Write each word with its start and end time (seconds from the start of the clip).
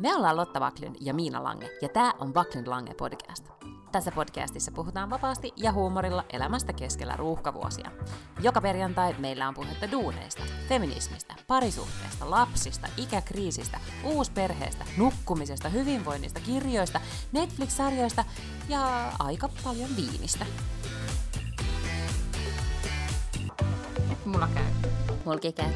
Me 0.00 0.14
ollaan 0.14 0.36
Lotta 0.36 0.60
Vaklin 0.60 0.96
ja 1.00 1.14
Miina 1.14 1.44
Lange, 1.44 1.70
ja 1.82 1.88
tämä 1.88 2.12
on 2.18 2.34
Vaklin 2.34 2.70
Lange 2.70 2.94
podcast. 2.94 3.48
Tässä 3.92 4.12
podcastissa 4.12 4.72
puhutaan 4.72 5.10
vapaasti 5.10 5.52
ja 5.56 5.72
huumorilla 5.72 6.24
elämästä 6.32 6.72
keskellä 6.72 7.16
ruuhkavuosia. 7.16 7.90
Joka 8.42 8.60
perjantai 8.60 9.14
meillä 9.18 9.48
on 9.48 9.54
puhetta 9.54 9.90
duuneista, 9.90 10.42
feminismistä, 10.68 11.34
parisuhteesta, 11.46 12.30
lapsista, 12.30 12.88
ikäkriisistä, 12.96 13.80
uusperheestä, 14.04 14.84
nukkumisesta, 14.96 15.68
hyvinvoinnista, 15.68 16.40
kirjoista, 16.40 17.00
Netflix-sarjoista 17.32 18.24
ja 18.68 19.12
aika 19.18 19.48
paljon 19.64 19.88
viinistä. 19.96 20.46
Mulla 24.24 24.48
käy. 24.54 24.90
Mulki 25.24 25.52
käy. 25.52 25.72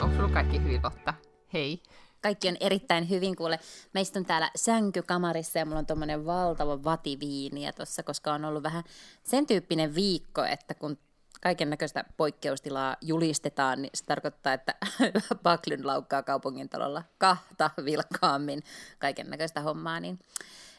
Onko 0.00 0.16
sulla 0.16 0.28
kaikki 0.28 0.62
hyvin, 0.62 0.80
Lotta? 0.84 1.14
Hei. 1.52 1.82
Kaikki 2.20 2.48
on 2.48 2.56
erittäin 2.60 3.10
hyvin, 3.10 3.36
kuule. 3.36 3.60
Mä 3.94 4.00
istun 4.00 4.26
täällä 4.26 4.50
sänkykamarissa 4.56 5.58
ja 5.58 5.66
mulla 5.66 5.78
on 5.78 5.86
tommonen 5.86 6.26
valtava 6.26 6.84
vativiiniä 6.84 7.72
tossa, 7.72 8.02
koska 8.02 8.32
on 8.32 8.44
ollut 8.44 8.62
vähän 8.62 8.84
sen 9.24 9.46
tyyppinen 9.46 9.94
viikko, 9.94 10.44
että 10.44 10.74
kun 10.74 10.98
kaiken 11.40 11.70
näköistä 11.70 12.04
poikkeustilaa 12.16 12.96
julistetaan, 13.00 13.82
niin 13.82 13.90
se 13.94 14.04
tarkoittaa, 14.04 14.52
että 14.52 14.74
Baklyn 15.42 15.86
laukkaa 15.86 16.22
kaupungintalolla 16.22 17.02
kahta 17.18 17.70
vilkkaammin 17.84 18.62
kaiken 18.98 19.30
näköistä 19.30 19.60
hommaa, 19.60 20.00
niin 20.00 20.18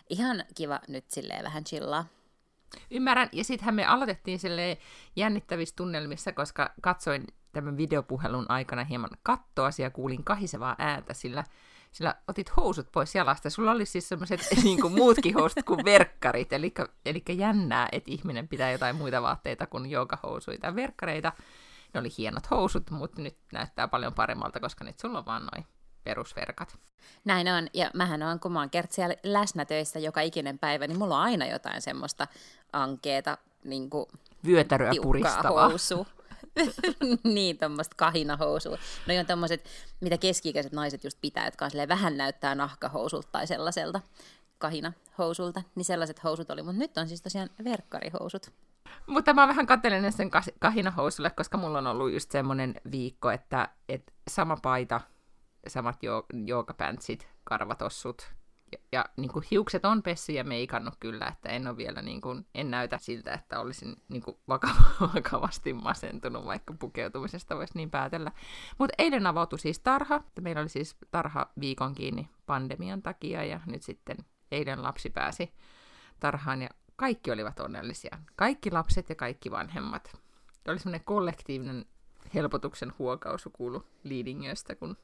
ihan 0.10 0.44
kiva 0.56 0.80
nyt 0.88 1.06
silleen 1.12 1.44
vähän 1.44 1.64
chillaa. 1.64 2.06
Ymmärrän, 2.92 3.30
ja 3.32 3.44
sittenhän 3.44 3.76
me 3.76 3.86
aloitettiin 3.86 4.40
sille 4.40 4.78
jännittävissä 5.16 5.76
tunnelmissa, 5.76 6.32
koska 6.34 6.74
katsoin 6.82 7.28
tämän 7.62 7.78
videopuhelun 7.78 8.46
aikana 8.50 8.84
hieman 8.84 9.10
kattoasi 9.24 9.82
ja 9.82 9.90
kuulin 9.90 10.24
kahisevaa 10.24 10.76
ääntä, 10.80 11.14
sillä, 11.14 11.44
sillä 11.92 12.16
otit 12.28 12.58
housut 12.58 12.92
pois 12.92 13.16
jalasta. 13.16 13.50
Sulla 13.50 13.72
oli 13.72 13.86
siis 13.86 14.10
sellaiset 14.10 14.42
niin 14.64 14.92
muutkin 14.92 15.34
housut 15.34 15.64
kuin 15.66 15.86
verkkarit, 15.86 16.54
eli, 16.54 16.74
eli 17.06 17.24
jännää, 17.30 17.90
että 17.92 18.12
ihminen 18.12 18.48
pitää 18.48 18.72
jotain 18.72 18.96
muita 18.96 19.22
vaatteita 19.22 19.66
kuin 19.66 19.90
joogahousuja 19.90 20.58
tai 20.58 20.76
verkkareita. 20.76 21.32
Ne 21.94 22.00
oli 22.00 22.10
hienot 22.18 22.52
housut, 22.52 22.92
mutta 22.92 23.22
nyt 23.22 23.38
näyttää 23.54 23.88
paljon 23.88 24.14
paremmalta, 24.14 24.60
koska 24.60 24.84
nyt 24.84 25.00
sulla 25.00 25.20
on 25.20 25.26
vaan 25.26 25.48
noin 25.54 25.66
perusverkat. 26.04 26.78
Näin 27.26 27.48
on, 27.48 27.68
ja 27.74 27.92
mähän 27.94 28.24
on, 28.24 28.40
kun 28.40 28.52
mä 28.52 28.60
oon 28.60 28.70
kertsiä 28.70 29.10
läsnä 29.24 29.66
töissä 29.66 30.00
joka 30.00 30.22
ikinen 30.22 30.60
päivä, 30.60 30.88
niin 30.88 30.98
mulla 30.98 31.16
on 31.18 31.22
aina 31.22 31.46
jotain 31.46 31.82
semmoista 31.82 32.28
ankeeta, 32.74 33.38
niin 33.64 33.90
kuin 33.90 34.06
Vyötäröä 34.46 34.92
puristavaa. 35.02 35.70
housu. 35.70 36.08
niin, 37.24 37.58
tuommoista 37.58 37.96
kahinahousua. 37.98 38.78
No 39.08 39.20
on 39.20 39.26
tommoset, 39.26 39.70
mitä 40.02 40.18
keski-ikäiset 40.18 40.72
naiset 40.72 41.04
just 41.04 41.18
pitää, 41.22 41.46
jotka 41.46 41.66
on 41.66 41.88
vähän 41.88 42.18
näyttää 42.18 42.56
nahkahousulta 42.56 43.28
tai 43.32 43.48
sellaiselta 43.48 44.02
kahinahousulta, 44.58 45.62
niin 45.76 45.86
sellaiset 45.86 46.24
housut 46.24 46.52
oli, 46.52 46.64
mutta 46.64 46.80
nyt 46.80 46.98
on 46.98 47.08
siis 47.08 47.22
tosiaan 47.22 47.50
verkkarihousut. 47.64 48.52
Mutta 49.08 49.34
mä 49.34 49.48
vähän 49.48 49.68
katselen 49.68 50.12
sen 50.12 50.32
kahinahousulle, 50.60 51.30
koska 51.30 51.58
mulla 51.58 51.78
on 51.78 51.88
ollut 51.88 52.12
just 52.14 52.32
semmoinen 52.32 52.82
viikko, 52.92 53.32
että, 53.32 53.70
että 53.90 54.14
sama 54.30 54.58
paita, 54.62 55.02
samat 55.68 56.04
jo- 56.04 56.26
joogapäntsit, 56.46 57.28
karvatossut, 57.44 58.32
ja, 58.72 58.78
ja 58.92 59.06
niin 59.18 59.32
kuin 59.32 59.46
hiukset 59.52 59.86
on 59.86 60.04
pessy 60.04 60.32
ja 60.32 60.44
meikannut 60.44 60.94
kyllä, 61.00 61.28
että 61.28 61.50
en 61.50 61.68
ole 61.68 61.78
vielä, 61.78 62.02
niin 62.02 62.22
kuin, 62.22 62.46
en 62.56 62.72
näytä 62.72 62.98
siltä, 62.98 63.34
että 63.34 63.60
olisin 63.60 63.96
niin 64.10 64.22
kuin 64.22 64.38
vaka- 64.48 64.76
vakavasti 65.16 65.74
masentunut, 65.74 66.46
vaikka 66.46 66.74
pukeutumisesta 66.80 67.56
voisi 67.56 67.74
niin 67.76 67.92
päätellä. 67.92 68.32
Mutta 68.78 68.94
eilen 68.98 69.28
avautui 69.28 69.60
siis 69.60 69.80
tarha, 69.80 70.24
meillä 70.42 70.62
oli 70.62 70.70
siis 70.70 70.98
tarha 71.12 71.50
viikon 71.60 71.96
kiinni 71.96 72.30
pandemian 72.46 73.02
takia, 73.02 73.44
ja 73.44 73.60
nyt 73.66 73.84
sitten 73.84 74.18
eilen 74.52 74.84
lapsi 74.84 75.10
pääsi 75.10 75.54
tarhaan, 76.20 76.62
ja 76.62 76.70
kaikki 76.96 77.32
olivat 77.32 77.60
onnellisia. 77.60 78.18
Kaikki 78.36 78.72
lapset 78.72 79.10
ja 79.10 79.16
kaikki 79.16 79.52
vanhemmat. 79.52 80.04
Tämä 80.64 80.74
oli 80.74 80.80
semmoinen 80.80 81.06
kollektiivinen 81.06 81.86
helpotuksen 82.34 82.94
huokausu 83.00 83.50
kuulu 83.50 83.86
Liidingöstä, 84.04 84.76
kun 84.76 84.98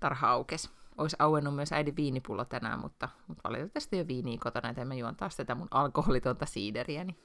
tarha 0.00 0.30
aukesi 0.30 0.70
olisi 0.98 1.16
auennut 1.18 1.54
myös 1.54 1.72
äidin 1.72 1.96
viinipullo 1.96 2.44
tänään, 2.44 2.78
mutta, 2.78 3.08
mutta 3.26 3.48
valitettavasti 3.48 3.98
jo 3.98 4.06
viiniä 4.06 4.38
kotona, 4.42 4.68
että 4.68 4.84
mä 4.84 4.94
juon 4.94 5.16
taas 5.16 5.36
tätä 5.36 5.54
mun 5.54 5.68
alkoholitonta 5.70 6.46
siideriä. 6.46 7.04
Niin. 7.04 7.18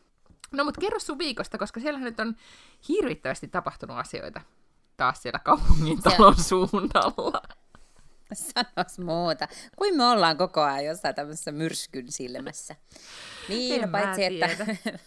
No 0.51 0.63
mutta 0.63 0.81
kerro 0.81 0.99
sun 0.99 1.17
viikosta, 1.17 1.57
koska 1.57 1.79
siellä 1.79 1.99
nyt 1.99 2.19
on 2.19 2.35
hirvittävästi 2.89 3.47
tapahtunut 3.47 3.97
asioita 3.97 4.41
taas 4.97 5.21
siellä 5.21 5.39
kaupungin 5.39 6.01
talon 6.01 6.43
suunnalla. 6.43 7.41
Sanois 8.33 8.99
muuta. 8.99 9.47
Kuin 9.75 9.97
me 9.97 10.05
ollaan 10.05 10.37
koko 10.37 10.61
ajan 10.61 10.85
jossain 10.85 11.15
tämmöisessä 11.15 11.51
myrskyn 11.51 12.11
silmässä. 12.11 12.75
Niin, 13.49 13.83
en 13.83 13.91
paitsi 13.91 14.23
että, 14.23 14.49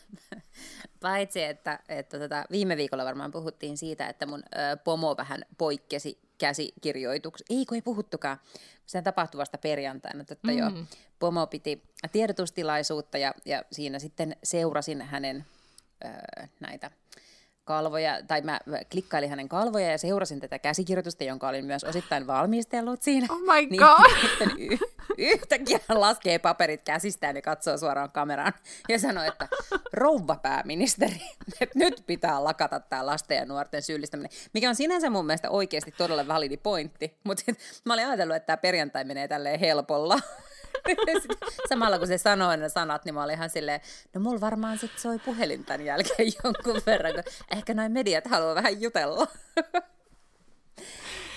paitsi 1.00 1.42
että, 1.42 1.78
että 1.88 2.18
tota, 2.18 2.44
viime 2.50 2.76
viikolla 2.76 3.04
varmaan 3.04 3.30
puhuttiin 3.30 3.76
siitä, 3.76 4.08
että 4.08 4.26
mun 4.26 4.42
ö, 4.42 4.76
pomo 4.76 5.16
vähän 5.16 5.44
poikkesi 5.58 6.29
käsikirjoituksi. 6.40 7.44
Ei, 7.50 7.66
kun 7.66 7.74
ei 7.74 7.82
puhuttukaan. 7.82 8.40
Sen 8.86 9.04
tapahtuvasta 9.04 9.58
perjantaina, 9.58 10.20
että 10.20 10.36
mm. 10.42 10.58
jo 10.58 10.66
Pomo 11.18 11.46
piti 11.46 11.82
tiedotustilaisuutta 12.12 13.18
ja, 13.18 13.34
ja 13.44 13.64
siinä 13.72 13.98
sitten 13.98 14.36
seurasin 14.42 15.02
hänen 15.02 15.44
öö, 16.04 16.46
näitä 16.60 16.90
kalvoja, 17.64 18.22
tai 18.26 18.40
mä 18.40 18.60
klikkailin 18.92 19.30
hänen 19.30 19.48
kalvoja 19.48 19.90
ja 19.90 19.98
seurasin 19.98 20.40
tätä 20.40 20.58
käsikirjoitusta, 20.58 21.24
jonka 21.24 21.48
olin 21.48 21.64
myös 21.64 21.84
osittain 21.84 22.26
valmistellut 22.26 23.02
siinä. 23.02 23.26
Oh 23.30 23.40
my 23.40 23.66
niin 23.70 23.80
god! 23.80 24.10
Niin, 24.56 24.72
y- 24.72 24.78
yhtäkkiä 25.18 25.78
laskee 25.88 26.38
paperit 26.38 26.82
käsistään 26.82 27.36
ja 27.36 27.42
katsoo 27.42 27.78
suoraan 27.78 28.10
kameraan 28.10 28.52
ja 28.88 28.98
sanoo, 28.98 29.24
että 29.24 29.48
rouva 29.92 30.36
pääministeri, 30.36 31.20
että 31.60 31.78
nyt 31.78 32.02
pitää 32.06 32.44
lakata 32.44 32.80
tämä 32.80 33.06
lasten 33.06 33.36
ja 33.36 33.44
nuorten 33.44 33.82
syyllistäminen, 33.82 34.30
mikä 34.54 34.68
on 34.68 34.74
sinänsä 34.74 35.10
mun 35.10 35.26
mielestä 35.26 35.50
oikeasti 35.50 35.94
todella 35.96 36.26
validi 36.28 36.56
pointti, 36.56 37.18
mutta 37.24 37.42
mä 37.84 37.94
olin 37.94 38.06
ajatellut, 38.06 38.36
että 38.36 38.46
tämä 38.46 38.56
perjantai 38.56 39.04
menee 39.04 39.28
tälleen 39.28 39.60
helpolla. 39.60 40.18
Samalla 41.68 41.98
kun 41.98 42.06
se 42.06 42.18
sanoi 42.18 42.56
ne 42.56 42.68
sanat, 42.68 43.04
niin 43.04 43.14
mä 43.14 43.22
olin 43.22 43.34
ihan 43.34 43.50
silleen, 43.50 43.80
no 44.14 44.20
mulla 44.20 44.40
varmaan 44.40 44.78
sit 44.78 44.98
soi 44.98 45.18
puhelin 45.18 45.64
tämän 45.64 45.84
jälkeen 45.84 46.32
jonkun 46.44 46.82
verran, 46.86 47.14
kun 47.14 47.22
ehkä 47.50 47.74
noin 47.74 47.92
mediat 47.92 48.26
haluaa 48.26 48.54
vähän 48.54 48.80
jutella. 48.82 49.26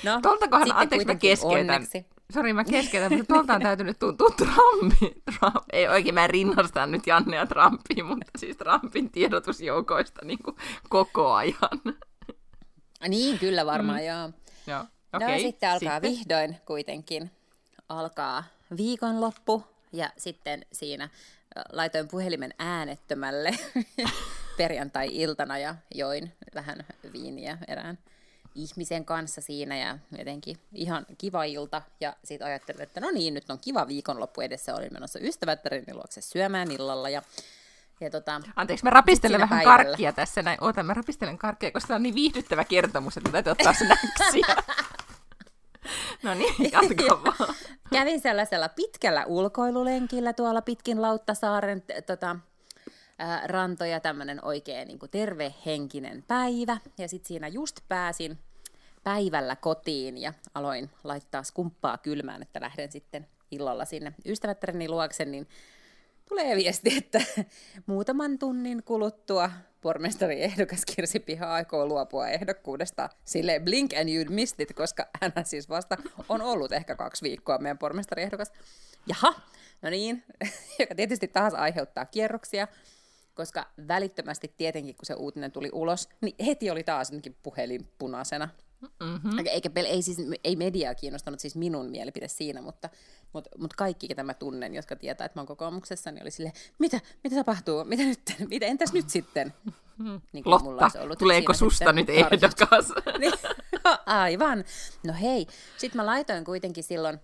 no, 0.04 0.20
Tuoltakohan, 0.22 0.72
anteeksi 0.72 1.08
mä 1.08 1.16
keskeytän. 1.16 1.60
Onneksi. 1.60 2.06
Sori, 2.34 2.54
mä 2.54 2.64
keskeytän, 2.64 3.18
mutta 3.18 3.34
tuolta 3.34 3.54
on 3.54 3.62
täytynyt 3.62 4.00
tuntua 4.00 4.30
Trumpi. 4.30 5.22
Trump. 5.26 5.66
Ei 5.74 5.88
oikein, 5.88 6.16
mä 6.16 6.28
rinnastan 6.28 6.92
nyt 6.92 7.08
Jannea 7.08 7.46
Trumpia, 7.46 8.04
mutta 8.04 8.32
siis 8.38 8.58
Trumpin 8.58 9.12
tiedotusjoukoista 9.12 10.26
niin 10.26 10.40
kuin 10.44 10.56
koko 10.90 11.34
ajan. 11.34 11.98
Niin, 13.08 13.40
kyllä 13.40 13.66
varmaan, 13.66 14.00
mm. 14.00 14.06
joo. 14.06 14.30
Joo, 14.68 14.86
okay. 15.14 15.32
no, 15.32 15.40
sitten 15.40 15.70
alkaa 15.70 16.00
sitten. 16.00 16.12
vihdoin 16.12 16.58
kuitenkin 16.66 17.32
alkaa 17.90 18.44
viikonloppu 18.78 19.64
ja 19.92 20.10
sitten 20.18 20.66
siinä 20.72 21.10
laitoin 21.72 22.08
puhelimen 22.08 22.54
äänettömälle 22.60 23.52
perjantai-iltana 24.58 25.58
ja 25.58 25.76
join 25.96 26.34
vähän 26.56 26.86
viiniä 27.14 27.58
erään 27.68 27.98
ihmisen 28.56 29.06
kanssa 29.06 29.42
siinä 29.42 29.78
ja 29.78 29.98
jotenkin 30.18 30.58
ihan 30.74 31.06
kiva 31.18 31.44
ilta. 31.44 31.82
Ja 32.02 32.16
sitten 32.24 32.48
ajattelin, 32.48 32.82
että 32.82 33.00
no 33.00 33.12
niin, 33.12 33.34
nyt 33.34 33.50
on 33.50 33.60
kiva 33.60 33.88
viikonloppu 33.88 34.42
edessä. 34.42 34.76
Olin 34.76 34.94
menossa 34.94 35.20
ystävättärini 35.20 35.94
luokse 35.94 36.22
syömään 36.22 36.72
illalla 36.72 37.10
ja 37.10 37.22
ja 38.02 38.10
tota, 38.10 38.42
Anteeksi, 38.56 38.86
mä 38.86 38.90
rapistelen 38.90 39.42
vähän 39.42 39.60
päivällä. 39.60 39.84
karkkia 39.84 40.14
tässä 40.14 40.42
näin. 40.42 40.64
Oota, 40.64 40.84
mä 40.84 40.94
rapistelen 40.94 41.38
karkkia, 41.38 41.72
koska 41.72 41.88
tämä 41.88 41.96
on 41.96 42.04
niin 42.04 42.16
viihdyttävä 42.16 42.64
kertomus, 42.64 43.18
että 43.18 43.32
täytyy 43.32 43.52
ottaa 43.52 43.74
snäksiä. 43.74 44.56
No 46.24 46.34
niin, 46.34 46.54
jatka 46.72 47.22
vaan. 47.24 47.56
Kävin 47.94 48.22
sellaisella 48.22 48.70
pitkällä 48.70 49.26
ulkoilulenkillä 49.26 50.34
tuolla 50.34 50.62
pitkin 50.62 51.02
Lauttasaaren 51.02 51.84
tota, 52.06 52.36
ää, 53.20 53.48
rantoja, 53.48 54.00
tämmöinen 54.00 54.46
oikein 54.46 54.88
niin 54.88 55.00
tervehenkinen 55.12 56.24
päivä. 56.28 56.78
Ja 56.98 57.08
sitten 57.08 57.28
siinä 57.28 57.48
just 57.48 57.80
pääsin 57.88 58.38
päivällä 59.04 59.56
kotiin 59.56 60.18
ja 60.18 60.34
aloin 60.54 60.90
laittaa 61.04 61.44
skumppaa 61.44 61.98
kylmään, 61.98 62.42
että 62.42 62.62
lähden 62.62 62.92
sitten 62.92 63.28
illalla 63.52 63.86
sinne 63.86 64.14
ystävättäreni 64.26 64.90
luokse, 64.90 65.26
niin 65.26 65.48
tulee 66.30 66.56
viesti, 66.56 66.98
että 66.98 67.22
muutaman 67.86 68.40
tunnin 68.40 68.84
kuluttua 68.84 69.52
pormestari 69.84 70.44
ehdokas 70.44 70.86
Kirsi 70.86 71.20
Piha 71.20 71.54
aikoo 71.54 71.86
luopua 71.86 72.28
ehdokkuudesta 72.28 73.10
sille 73.26 73.60
blink 73.60 73.94
and 73.94 74.10
you 74.10 74.26
missed 74.30 74.60
it, 74.60 74.74
koska 74.74 75.10
hän 75.22 75.34
siis 75.44 75.70
vasta 75.70 75.98
on 76.30 76.42
ollut 76.42 76.72
ehkä 76.72 76.96
kaksi 76.96 77.24
viikkoa 77.24 77.58
meidän 77.58 77.78
pormestari 77.78 78.24
ehdokas. 78.24 78.52
Jaha, 79.08 79.34
no 79.82 79.90
niin, 79.90 80.24
joka 80.80 80.96
tietysti 80.96 81.28
taas 81.28 81.54
aiheuttaa 81.54 82.06
kierroksia, 82.06 82.68
koska 83.34 83.66
välittömästi 83.88 84.54
tietenkin, 84.58 84.96
kun 84.96 85.06
se 85.06 85.14
uutinen 85.14 85.52
tuli 85.52 85.70
ulos, 85.74 86.10
niin 86.22 86.36
heti 86.46 86.70
oli 86.70 86.84
taas 86.84 87.12
puhelin 87.44 87.88
punaisena. 87.98 88.50
Mm-hmm. 89.00 89.40
Eikä, 89.48 89.70
ei, 89.76 90.02
siis, 90.02 90.18
ei 90.44 90.56
mediaa 90.56 90.96
kiinnostanut 90.96 91.40
siis 91.40 91.56
minun 91.56 91.90
mielipide 91.90 92.28
siinä, 92.28 92.62
mutta, 92.62 92.90
mutta, 93.34 93.50
mutta 93.58 93.76
kaikki, 93.78 94.08
ketä 94.08 94.24
mä 94.24 94.34
tunnen, 94.34 94.76
jotka 94.76 94.96
tietää, 94.96 95.26
että 95.26 95.40
mä 95.40 95.42
oon 95.42 95.48
kokoomuksessa, 95.48 96.12
niin 96.12 96.24
oli 96.24 96.32
silleen, 96.32 96.56
mitä, 96.80 97.00
mitä 97.24 97.36
tapahtuu, 97.36 97.84
mitä 97.86 98.04
nyt, 98.04 98.22
mitä, 98.50 98.66
entäs 98.66 98.94
nyt 98.94 99.10
sitten? 99.10 99.54
Niin 100.34 100.44
Lotta, 100.46 100.64
mulla 100.64 100.90
ollut 101.00 101.20
tuleeko 101.20 101.54
susta 101.54 101.94
nyt 101.94 102.10
ehdokas? 102.10 102.86
niin, 103.20 103.34
aivan. 104.06 104.64
No 105.08 105.14
hei, 105.22 105.48
sitten 105.78 106.02
mä 106.02 106.06
laitoin 106.06 106.46
kuitenkin 106.46 106.84
silloin 106.84 107.20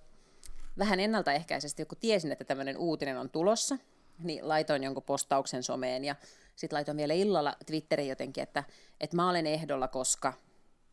vähän 0.77 0.99
ennaltaehkäisesti, 0.99 1.85
kun 1.85 1.97
tiesin, 1.97 2.31
että 2.31 2.43
tämmöinen 2.43 2.77
uutinen 2.77 3.17
on 3.17 3.29
tulossa, 3.29 3.77
niin 4.19 4.47
laitoin 4.47 4.83
jonkun 4.83 5.03
postauksen 5.03 5.63
someen 5.63 6.05
ja 6.05 6.15
sitten 6.55 6.77
laitoin 6.77 6.97
vielä 6.97 7.13
illalla 7.13 7.55
Twitteriin 7.65 8.09
jotenkin, 8.09 8.43
että, 8.43 8.63
että 8.99 9.15
mä 9.15 9.29
olen 9.29 9.47
ehdolla, 9.47 9.87
koska 9.87 10.33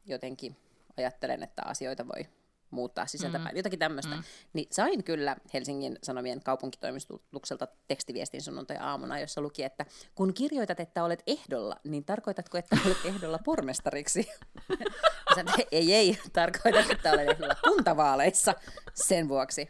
jotenkin 0.06 0.56
ajattelen, 0.96 1.42
että 1.42 1.62
asioita 1.64 2.08
voi 2.08 2.26
muuttaa 2.70 3.06
sisältäpäin, 3.06 3.54
mm. 3.54 3.56
jotakin 3.56 3.78
tämmöistä. 3.78 4.14
Mm. 4.14 4.22
Niin 4.52 4.68
sain 4.70 5.04
kyllä 5.04 5.36
Helsingin 5.54 5.98
Sanomien 6.02 6.42
kaupunkitoimitukselta 6.42 7.68
tekstiviestin 7.88 8.42
sunnuntai-aamuna, 8.42 9.20
jossa 9.20 9.40
luki, 9.40 9.62
että 9.62 9.86
kun 10.14 10.34
kirjoitat, 10.34 10.80
että 10.80 11.04
olet 11.04 11.22
ehdolla, 11.26 11.76
niin 11.84 12.04
tarkoitatko, 12.04 12.58
että 12.58 12.76
olet 12.86 13.04
ehdolla 13.04 13.38
pormestariksi? 13.44 14.28
Sanoin, 15.34 15.60
että 15.60 15.68
ei, 15.72 15.94
ei, 15.94 16.18
tarkoitan, 16.32 16.90
että 16.90 17.12
olen 17.12 17.28
ehdolla 17.30 17.54
kuntavaaleissa 17.68 18.54
sen 18.94 19.28
vuoksi. 19.28 19.68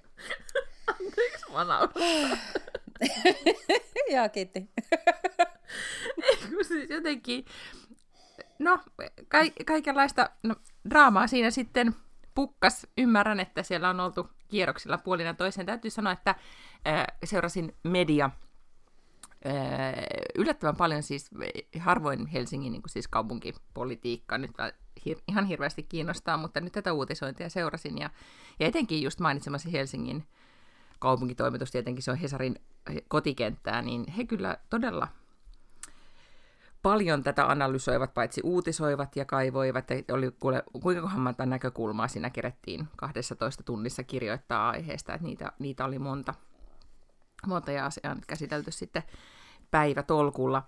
Anteeksi, 0.87 1.45
mä 1.53 1.89
Joo, 4.15 4.29
kiitti. 4.29 4.71
siis 6.69 6.91
jotenkin, 6.91 7.45
no, 8.59 8.79
ka- 9.29 9.65
kaikenlaista 9.67 10.31
no, 10.43 10.57
draamaa 10.91 11.27
siinä 11.27 11.51
sitten 11.51 11.95
pukkas. 12.35 12.87
Ymmärrän, 12.99 13.41
että 13.41 13.63
siellä 13.63 13.91
on 13.91 14.01
oltu 14.01 14.31
kierroksilla 14.49 14.99
puolina 14.99 15.35
toiseen. 15.35 15.67
Täytyy 15.67 15.91
sanoa, 15.91 16.13
että 16.13 16.35
äh, 16.87 17.05
seurasin 17.25 17.75
media 17.83 18.31
yllättävän 20.35 20.77
paljon 20.77 21.03
siis 21.03 21.31
harvoin 21.79 22.27
Helsingin 22.27 22.73
niin 22.73 22.83
siis 22.87 23.09
kaupunkipolitiikkaa 23.09 24.39
nyt 24.39 24.51
hir- 25.09 25.23
ihan 25.29 25.45
hirveästi 25.45 25.83
kiinnostaa, 25.83 26.37
mutta 26.37 26.61
nyt 26.61 26.73
tätä 26.73 26.93
uutisointia 26.93 27.49
seurasin 27.49 27.99
ja, 27.99 28.11
ja 28.61 28.67
etenkin 28.67 29.03
just 29.03 29.21
mainitsemasi 29.21 29.73
Helsingin 29.73 30.27
kaupunkitoimitus, 30.99 31.71
tietenkin 31.71 32.03
se 32.03 32.11
on 32.11 32.17
Hesarin 32.17 32.57
kotikenttää, 33.09 33.83
niin 33.83 34.05
he 34.13 34.25
kyllä 34.25 34.57
todella 34.71 35.09
paljon 36.87 37.23
tätä 37.23 37.47
analysoivat, 37.47 38.15
paitsi 38.15 38.41
uutisoivat 38.45 39.17
ja 39.17 39.25
kaivoivat, 39.25 39.91
että 39.91 40.15
oli 40.15 40.31
kuule, 40.41 40.63
kuinka 40.83 41.09
monta 41.09 41.47
näkökulmaa 41.47 42.09
siinä 42.09 42.31
kerettiin 42.31 42.89
12 42.97 43.63
tunnissa 43.63 44.03
kirjoittaa 44.03 44.71
aiheesta, 44.71 45.15
että 45.15 45.27
niitä, 45.27 45.53
niitä 45.59 45.85
oli 45.85 45.99
monta, 45.99 46.35
monta 47.47 47.73
ja 47.73 47.87
asiaa 47.87 48.15
nyt 48.15 48.27
käsitelty 48.27 48.71
sitten 48.71 49.03
päivätolkulla. 49.71 50.63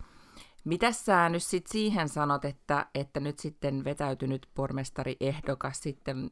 Mitä 0.64 0.92
sä 0.92 1.28
nyt 1.28 1.42
sit 1.42 1.66
siihen 1.66 2.08
sanot, 2.08 2.44
että, 2.44 2.86
että 2.94 3.20
nyt 3.20 3.38
sitten 3.38 3.84
vetäytynyt 3.84 4.48
pormestari 4.54 5.16
ehdokas 5.20 5.80
sitten 5.80 6.30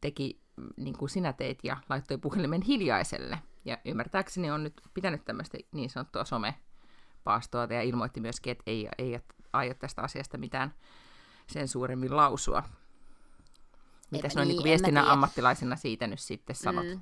teki 0.00 0.40
niin 0.76 0.98
kuin 0.98 1.08
sinä 1.08 1.32
teit 1.32 1.58
ja 1.62 1.76
laittoi 1.88 2.18
puhelimen 2.18 2.62
hiljaiselle? 2.62 3.38
Ja 3.64 3.78
ymmärtääkseni 3.84 4.50
on 4.50 4.62
nyt 4.62 4.80
pitänyt 4.94 5.24
tämmöistä 5.24 5.58
niin 5.72 5.90
sanottua 5.90 6.24
some 6.24 6.54
paastoa 7.24 7.64
ja 7.64 7.82
ilmoitti 7.82 8.20
myöskin, 8.20 8.50
että 8.50 8.64
ei, 8.66 8.88
ei 8.98 9.20
aio 9.52 9.74
tästä 9.74 10.02
asiasta 10.02 10.38
mitään 10.38 10.74
sen 11.46 11.68
suuremmin 11.68 12.16
lausua. 12.16 12.62
Mitäs 14.10 14.34
noin 14.34 14.48
niin, 14.48 14.56
niin 14.56 14.64
viestinnän 14.64 15.08
ammattilaisena 15.08 15.76
siitä 15.76 16.06
nyt 16.06 16.20
sitten 16.20 16.56
sanot? 16.56 16.86
Mm. 16.86 17.00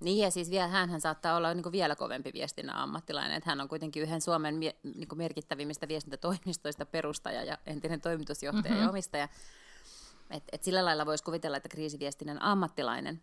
Niin 0.00 0.18
ja 0.18 0.30
siis 0.30 0.50
vielä, 0.50 0.68
hän 0.68 1.00
saattaa 1.00 1.36
olla 1.36 1.54
niin 1.54 1.62
kuin 1.62 1.72
vielä 1.72 1.96
kovempi 1.96 2.30
viestinnän 2.34 2.76
ammattilainen, 2.76 3.36
että 3.36 3.50
hän 3.50 3.60
on 3.60 3.68
kuitenkin 3.68 4.02
yhden 4.02 4.20
Suomen 4.20 4.54
mie- 4.54 4.76
niin 4.82 5.08
kuin 5.08 5.18
merkittävimmistä 5.18 5.88
viestintätoimistoista 5.88 6.86
perustaja 6.86 7.44
ja 7.44 7.58
entinen 7.66 8.00
toimitusjohtaja 8.00 8.70
mm-hmm. 8.70 8.84
ja 8.84 8.90
omistaja. 8.90 9.28
Et, 10.30 10.42
et 10.52 10.64
sillä 10.64 10.84
lailla 10.84 11.06
voisi 11.06 11.24
kuvitella, 11.24 11.56
että 11.56 11.68
kriisiviestinnän 11.68 12.42
ammattilainen. 12.42 13.22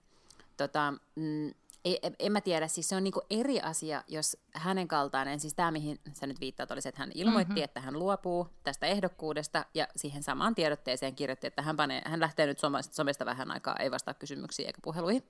Tota, 0.57 0.93
mm, 1.15 1.53
ei, 1.85 1.99
en 2.19 2.31
mä 2.31 2.41
tiedä, 2.41 2.67
siis 2.67 2.89
se 2.89 2.95
on 2.95 3.03
niinku 3.03 3.21
eri 3.29 3.61
asia, 3.61 4.03
jos 4.07 4.37
hänen 4.53 4.87
kaltainen, 4.87 5.39
siis 5.39 5.53
tämä 5.53 5.71
mihin 5.71 5.99
sä 6.13 6.27
nyt 6.27 6.39
viittaat, 6.39 6.71
oli 6.71 6.81
se, 6.81 6.89
että 6.89 7.01
hän 7.01 7.11
ilmoitti, 7.15 7.53
mm-hmm. 7.53 7.63
että 7.63 7.81
hän 7.81 7.99
luopuu 7.99 8.47
tästä 8.63 8.87
ehdokkuudesta 8.87 9.65
ja 9.73 9.87
siihen 9.95 10.23
samaan 10.23 10.55
tiedotteeseen 10.55 11.15
kirjoitti, 11.15 11.47
että 11.47 11.61
hän, 11.61 11.77
panee, 11.77 12.01
hän 12.05 12.19
lähtee 12.19 12.45
nyt 12.45 12.59
somesta, 12.59 12.95
somesta 12.95 13.25
vähän 13.25 13.51
aikaa, 13.51 13.75
ei 13.75 13.91
vastaa 13.91 14.13
kysymyksiin 14.13 14.67
eikä 14.67 14.79
puheluihin, 14.83 15.23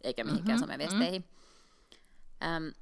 eikä 0.00 0.24
mihinkään 0.24 0.58
mm-hmm. 0.58 0.72
someviesteihin. 0.72 1.22
Mm-hmm. 1.22 2.56
Äm, 2.56 2.72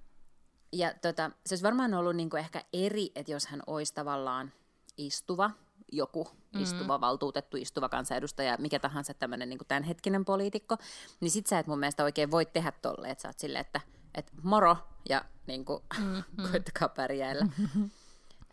ja 0.72 0.94
tota, 1.02 1.30
se 1.46 1.52
olisi 1.52 1.64
varmaan 1.64 1.94
ollut 1.94 2.16
niinku 2.16 2.36
ehkä 2.36 2.64
eri, 2.72 3.12
että 3.14 3.32
jos 3.32 3.46
hän 3.46 3.62
olisi 3.66 3.94
tavallaan 3.94 4.52
istuva 4.96 5.50
joku 5.92 6.24
mm-hmm. 6.24 6.62
istuva 6.62 7.00
valtuutettu, 7.00 7.56
istuva 7.56 7.88
kansanedustaja, 7.88 8.56
mikä 8.58 8.78
tahansa 8.78 9.14
tämmöinen 9.14 9.48
niin 9.48 9.58
tämänhetkinen 9.68 10.24
poliitikko, 10.24 10.76
niin 11.20 11.30
sit 11.30 11.46
sä 11.46 11.58
et 11.58 11.66
mun 11.66 11.78
mielestä 11.78 12.04
oikein 12.04 12.30
voi 12.30 12.46
tehdä 12.46 12.72
tolle, 12.82 13.10
että 13.10 13.22
sä 13.22 13.28
oot 13.28 13.38
silleen, 13.38 13.60
että 13.60 13.80
et 14.14 14.32
moro 14.42 14.76
ja 15.08 15.24
niin 15.46 15.64
kuin, 15.64 15.82
mm-hmm. 15.98 16.22
koittakaa 16.50 16.88
pärjäillä. 16.88 17.46
Mm-hmm. 17.58 17.90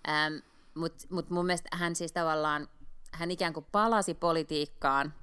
Ähm, 0.07 0.33
Mutta 0.75 1.05
mut 1.09 1.29
mun 1.29 1.45
mielestä 1.45 1.69
hän 1.73 1.95
siis 1.95 2.11
tavallaan, 2.11 2.67
hän 3.11 3.31
ikään 3.31 3.53
kuin 3.53 3.65
palasi 3.71 4.13
politiikkaan. 4.13 5.13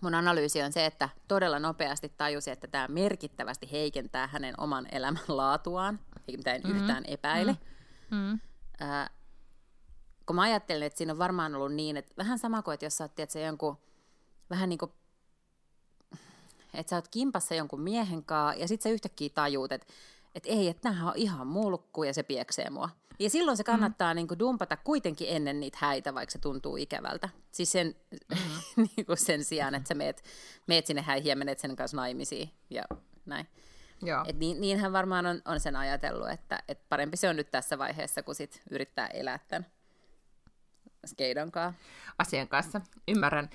Mun 0.00 0.14
analyysi 0.14 0.62
on 0.62 0.72
se, 0.72 0.86
että 0.86 1.08
todella 1.28 1.58
nopeasti 1.58 2.12
tajusi, 2.16 2.50
että 2.50 2.66
tämä 2.66 2.88
merkittävästi 2.88 3.72
heikentää 3.72 4.26
hänen 4.26 4.54
oman 4.60 4.86
elämän 4.92 5.22
laatuaan, 5.28 6.00
mitä 6.36 6.54
en 6.54 6.62
mm-hmm. 6.62 6.78
yhtään 6.78 7.04
epäile. 7.06 7.56
Mm-hmm. 8.10 8.40
Äh, 8.82 9.10
kun 10.28 10.36
mä 10.36 10.42
ajattelen, 10.42 10.86
että 10.86 10.96
siinä 10.96 11.12
on 11.12 11.18
varmaan 11.18 11.54
ollut 11.54 11.74
niin, 11.74 11.96
että 11.96 12.14
vähän 12.18 12.38
sama 12.38 12.62
kuin, 12.62 12.74
että 12.74 12.86
jos 12.86 12.96
sä 12.96 13.04
oot, 13.04 13.14
tiedät, 13.14 13.34
jonkun, 13.34 13.78
vähän 14.50 14.68
niin 14.68 14.78
kuin, 14.78 14.92
että 16.74 16.90
sä 16.90 16.96
oot 16.96 17.08
kimpassa 17.08 17.54
jonkun 17.54 17.80
miehen 17.80 18.24
kanssa, 18.24 18.60
ja 18.60 18.68
sit 18.68 18.82
sä 18.82 18.88
yhtäkkiä 18.88 19.28
tajuut, 19.34 19.72
että, 19.72 19.86
että 20.34 20.48
ei, 20.48 20.68
että 20.68 20.88
nämähän 20.88 21.08
on 21.08 21.16
ihan 21.16 21.46
mulkku, 21.46 22.02
ja 22.02 22.14
se 22.14 22.22
pieksee 22.22 22.70
mua. 22.70 22.90
Ja 23.18 23.30
silloin 23.30 23.56
se 23.56 23.64
kannattaa 23.64 24.14
mm. 24.14 24.16
niin 24.16 24.28
kuin 24.28 24.38
dumpata 24.38 24.76
kuitenkin 24.76 25.28
ennen 25.30 25.60
niitä 25.60 25.78
häitä, 25.80 26.14
vaikka 26.14 26.32
se 26.32 26.38
tuntuu 26.38 26.76
ikävältä. 26.76 27.28
Siis 27.52 27.72
sen, 27.72 27.96
mm. 28.30 28.36
niin 28.96 29.06
kuin 29.06 29.18
sen 29.18 29.44
sijaan, 29.44 29.74
että 29.74 29.88
sä 29.88 29.94
meet, 29.94 30.24
meet 30.66 30.86
sinne 30.86 31.02
häihin 31.02 31.30
ja 31.30 31.36
menet 31.36 31.58
sen 31.58 31.76
kanssa 31.76 31.96
naimisiin 31.96 32.50
ja 32.70 32.82
näin. 33.26 33.46
Joo. 34.02 34.24
Et 34.28 34.38
niin, 34.38 34.60
niinhän 34.60 34.92
varmaan 34.92 35.26
on, 35.26 35.42
on 35.44 35.60
sen 35.60 35.76
ajatellut, 35.76 36.30
että, 36.30 36.62
että 36.68 36.84
parempi 36.88 37.16
se 37.16 37.28
on 37.28 37.36
nyt 37.36 37.50
tässä 37.50 37.78
vaiheessa, 37.78 38.22
kun 38.22 38.34
sit 38.34 38.62
yrittää 38.70 39.06
elää 39.06 39.38
tämän 39.48 39.66
Skeidon 41.08 41.52
kanssa. 41.52 41.80
Asian 42.18 42.48
kanssa, 42.48 42.80
ymmärrän. 43.08 43.50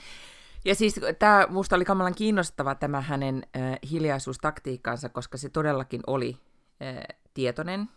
Ja 0.66 0.76
siis 0.76 1.00
tämä 1.20 1.46
minusta 1.50 1.76
oli 1.76 1.86
kamalan 1.86 2.16
kiinnostava 2.16 2.76
tämä 2.76 3.02
hänen 3.02 3.44
äh, 3.56 3.80
hiljaisuustaktiikkansa, 3.92 5.10
koska 5.10 5.38
se 5.38 5.50
todellakin 5.50 6.02
oli 6.08 6.38
äh, 6.82 7.18
tietoinen. 7.34 7.90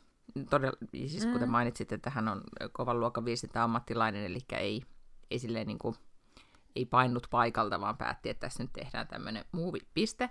Todella, 0.51 0.77
siis 0.93 1.27
mm. 1.27 1.33
kuten 1.33 1.51
mainitsit, 1.51 1.93
että 1.93 2.11
hän 2.11 2.29
on 2.29 2.43
kovan 2.73 3.01
luokan 3.01 3.25
ammattilainen, 3.55 4.25
eli 4.25 4.39
ei, 4.53 4.83
ei, 5.31 5.39
silleen 5.39 5.67
niin 5.67 5.79
kuin, 5.79 5.95
ei 6.77 6.85
painut 6.87 7.27
paikalta, 7.31 7.81
vaan 7.81 7.97
päätti, 7.97 8.31
että 8.31 8.41
tässä 8.41 8.63
nyt 8.63 8.73
tehdään 8.73 9.09
tämmöinen 9.09 9.45
movie-piste. 9.53 10.31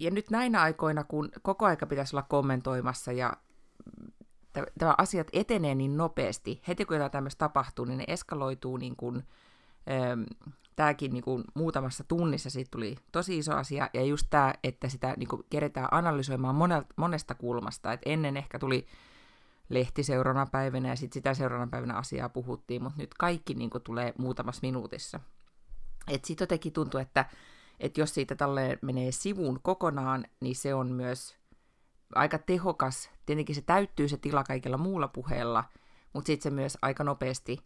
ja 0.00 0.10
nyt 0.10 0.30
näinä 0.30 0.62
aikoina, 0.62 1.04
kun 1.04 1.30
koko 1.42 1.66
aika 1.66 1.86
pitäisi 1.86 2.16
olla 2.16 2.26
kommentoimassa 2.28 3.12
ja 3.12 3.32
tämä 4.78 4.94
asiat 4.98 5.28
etenee 5.32 5.74
niin 5.74 5.96
nopeasti, 5.96 6.62
heti 6.68 6.84
kun 6.84 6.96
jotain 6.96 7.12
tämmöistä 7.12 7.38
tapahtuu, 7.38 7.84
niin 7.84 7.98
ne 7.98 8.04
eskaloituu 8.08 8.76
niin 8.76 8.96
kuin, 8.96 9.22
ähm, 9.90 10.22
tämäkin 10.76 11.12
niin 11.12 11.24
kuin 11.24 11.44
muutamassa 11.54 12.04
tunnissa 12.08 12.50
siitä 12.50 12.70
tuli 12.70 12.96
tosi 13.12 13.38
iso 13.38 13.54
asia, 13.54 13.90
ja 13.94 14.04
just 14.04 14.26
tämä, 14.30 14.54
että 14.64 14.88
sitä 14.88 15.14
niin 15.16 15.28
kuin 15.28 15.42
keretään 15.50 15.88
analysoimaan 15.90 16.54
monelta, 16.54 16.94
monesta 16.96 17.34
kulmasta, 17.34 17.92
että 17.92 18.10
ennen 18.10 18.36
ehkä 18.36 18.58
tuli 18.58 18.86
lehti 19.68 20.02
seuraavana 20.02 20.46
päivänä, 20.46 20.88
ja 20.88 20.96
sitten 20.96 21.14
sitä 21.14 21.34
seuraavana 21.34 21.70
päivänä 21.70 21.94
asiaa 21.94 22.28
puhuttiin, 22.28 22.82
mutta 22.82 23.00
nyt 23.00 23.14
kaikki 23.14 23.54
niin 23.54 23.70
kuin 23.70 23.84
tulee 23.84 24.14
muutamassa 24.18 24.60
minuutissa. 24.62 25.20
Että 26.08 26.26
siitä 26.26 26.42
jotenkin 26.42 26.72
tuntuu, 26.72 27.00
että, 27.00 27.24
että 27.80 28.00
jos 28.00 28.14
siitä 28.14 28.34
tälle 28.34 28.78
menee 28.82 29.12
sivuun 29.12 29.60
kokonaan, 29.62 30.24
niin 30.40 30.56
se 30.56 30.74
on 30.74 30.88
myös 30.92 31.36
aika 32.14 32.38
tehokas. 32.38 33.10
Tietenkin 33.26 33.54
se 33.54 33.62
täyttyy 33.62 34.08
se 34.08 34.16
tila 34.16 34.44
kaikella 34.44 34.76
muulla 34.76 35.08
puheella, 35.08 35.64
mutta 36.12 36.26
sitten 36.26 36.42
se 36.42 36.54
myös 36.54 36.78
aika 36.82 37.04
nopeasti 37.04 37.58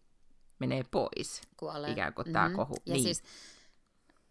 menee 0.59 0.85
pois. 0.91 1.43
Kuolee. 1.57 1.91
Ikään 1.91 2.15
kuin 2.15 2.27
mm-hmm. 2.29 2.57
kohu. 2.57 2.75
Ja 2.87 2.93
niin. 2.93 3.03
siis, 3.03 3.23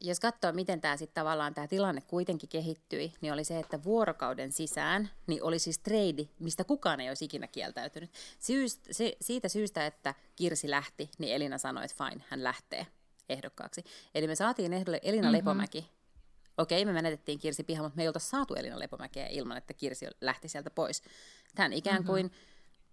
jos 0.01 0.19
katsoo, 0.19 0.51
miten 0.51 0.81
tämä 0.81 0.97
sitten 0.97 1.21
tavallaan 1.21 1.53
tämä 1.53 1.67
tilanne 1.67 2.01
kuitenkin 2.01 2.49
kehittyi, 2.49 3.13
niin 3.21 3.33
oli 3.33 3.43
se, 3.43 3.59
että 3.59 3.83
vuorokauden 3.83 4.51
sisään 4.51 5.09
niin 5.27 5.43
oli 5.43 5.59
siis 5.59 5.79
trade, 5.79 6.29
mistä 6.39 6.63
kukaan 6.63 6.99
ei 6.99 7.09
olisi 7.09 7.25
ikinä 7.25 7.47
kieltäytynyt. 7.47 8.11
Syyst, 8.39 8.79
se, 8.91 9.17
siitä 9.21 9.49
syystä, 9.49 9.85
että 9.85 10.15
Kirsi 10.35 10.69
lähti, 10.69 11.09
niin 11.17 11.35
Elina 11.35 11.57
sanoi, 11.57 11.85
että 11.85 12.05
fine, 12.05 12.23
hän 12.29 12.43
lähtee. 12.43 12.87
ehdokkaaksi. 13.29 13.83
Eli 14.15 14.27
me 14.27 14.35
saatiin 14.35 14.73
ehdolle 14.73 14.99
Elina 15.03 15.23
mm-hmm. 15.23 15.37
Lepomäki. 15.37 15.98
Okei, 16.59 16.85
me 16.85 16.93
menetettiin 16.93 17.39
Kirsi 17.39 17.63
Piha, 17.63 17.83
mutta 17.83 17.97
me 17.97 18.03
ei 18.03 18.09
saatu 18.17 18.55
Elina 18.55 18.79
Lepomäkeä 18.79 19.27
ilman, 19.27 19.57
että 19.57 19.73
Kirsi 19.73 20.05
lähti 20.21 20.47
sieltä 20.47 20.69
pois. 20.69 21.03
Hän 21.57 21.73
ikään 21.73 21.95
mm-hmm. 21.95 22.07
kuin 22.07 22.31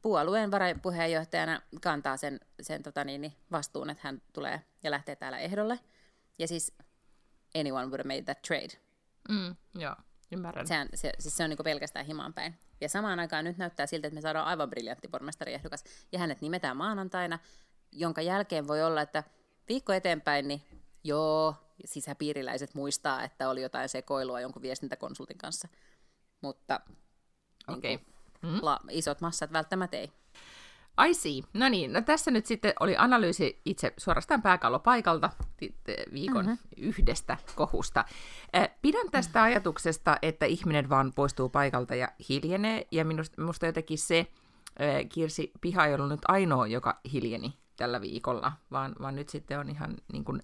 puolueen 0.03 0.51
varapuheenjohtajana 0.51 1.63
kantaa 1.83 2.17
sen, 2.17 2.41
sen 2.63 2.83
tota 2.83 3.05
niin, 3.05 3.33
vastuun, 3.53 3.91
että 3.91 4.01
hän 4.05 4.23
tulee 4.33 4.63
ja 4.83 4.91
lähtee 4.91 5.17
täällä 5.17 5.39
ehdolle. 5.39 5.81
Ja 6.39 6.49
siis 6.49 6.73
anyone 7.55 7.87
would 7.87 8.01
have 8.01 8.15
made 8.15 8.23
that 8.23 8.43
trade. 8.43 8.69
Mm, 9.29 9.57
joo, 9.75 9.95
ymmärrän. 10.33 10.67
Sehän, 10.67 10.89
se, 10.95 11.13
siis 11.19 11.37
se 11.37 11.45
on 11.45 11.51
niin 11.51 11.59
pelkästään 11.65 12.07
himaan 12.07 12.35
päin. 12.35 12.55
Ja 12.81 12.89
samaan 12.89 13.21
aikaan 13.21 13.45
nyt 13.45 13.59
näyttää 13.59 13.87
siltä, 13.87 14.07
että 14.07 14.15
me 14.15 14.21
saadaan 14.21 14.47
aivan 14.47 14.71
briljantti 14.71 15.09
pormestariehdokas. 15.09 15.85
Ja 16.13 16.19
hänet 16.19 16.41
nimetään 16.41 16.77
maanantaina, 16.77 17.39
jonka 17.93 18.23
jälkeen 18.23 18.69
voi 18.69 18.83
olla, 18.83 19.03
että 19.03 19.25
viikko 19.69 19.93
eteenpäin, 19.93 20.49
niin 20.49 20.63
joo, 21.05 21.55
sisäpiiriläiset 21.85 22.75
muistaa, 22.75 23.23
että 23.23 23.49
oli 23.49 23.62
jotain 23.62 23.88
sekoilua 23.88 24.40
jonkun 24.40 24.62
viestintäkonsultin 24.62 25.38
kanssa. 25.38 25.68
Mutta 26.40 26.80
okay. 27.68 27.80
niin 27.80 28.00
kuin, 28.40 28.52
mm. 28.52 28.59
la, 28.62 28.80
isot 28.90 29.21
massat 29.21 29.52
välttämättä 29.52 29.97
ei. 29.97 30.11
I 31.09 31.14
see. 31.14 31.42
No 31.52 31.68
niin, 31.68 31.92
no 31.92 32.02
tässä 32.02 32.30
nyt 32.30 32.47
sitten 32.47 32.73
oli 32.80 32.97
analyysi 32.97 33.61
itse 33.64 33.92
suorastaan 33.97 34.42
pääkallopaikalta 34.42 35.30
viikon 36.12 36.47
mm-hmm. 36.47 36.59
yhdestä 36.76 37.37
kohusta. 37.54 38.04
Pidän 38.83 39.11
tästä 39.11 39.42
ajatuksesta, 39.42 40.16
että 40.23 40.47
ihminen 40.47 40.88
vaan 40.88 41.12
poistuu 41.14 41.49
paikalta 41.49 41.95
ja 41.95 42.09
hiljenee, 42.28 42.87
ja 42.90 43.04
minusta, 43.04 43.40
minusta 43.40 43.66
jotenkin 43.66 43.99
se, 43.99 44.26
Kirsi 45.09 45.52
Piha 45.61 45.87
ei 45.87 45.95
ollut 45.95 46.09
nyt 46.09 46.21
ainoa, 46.28 46.66
joka 46.66 47.00
hiljeni 47.12 47.54
tällä 47.76 48.00
viikolla, 48.00 48.52
vaan, 48.71 48.95
vaan 49.00 49.16
nyt 49.16 49.28
sitten 49.28 49.59
on 49.59 49.71
ihan 49.71 49.97
niin 50.12 50.25
kuin 50.25 50.42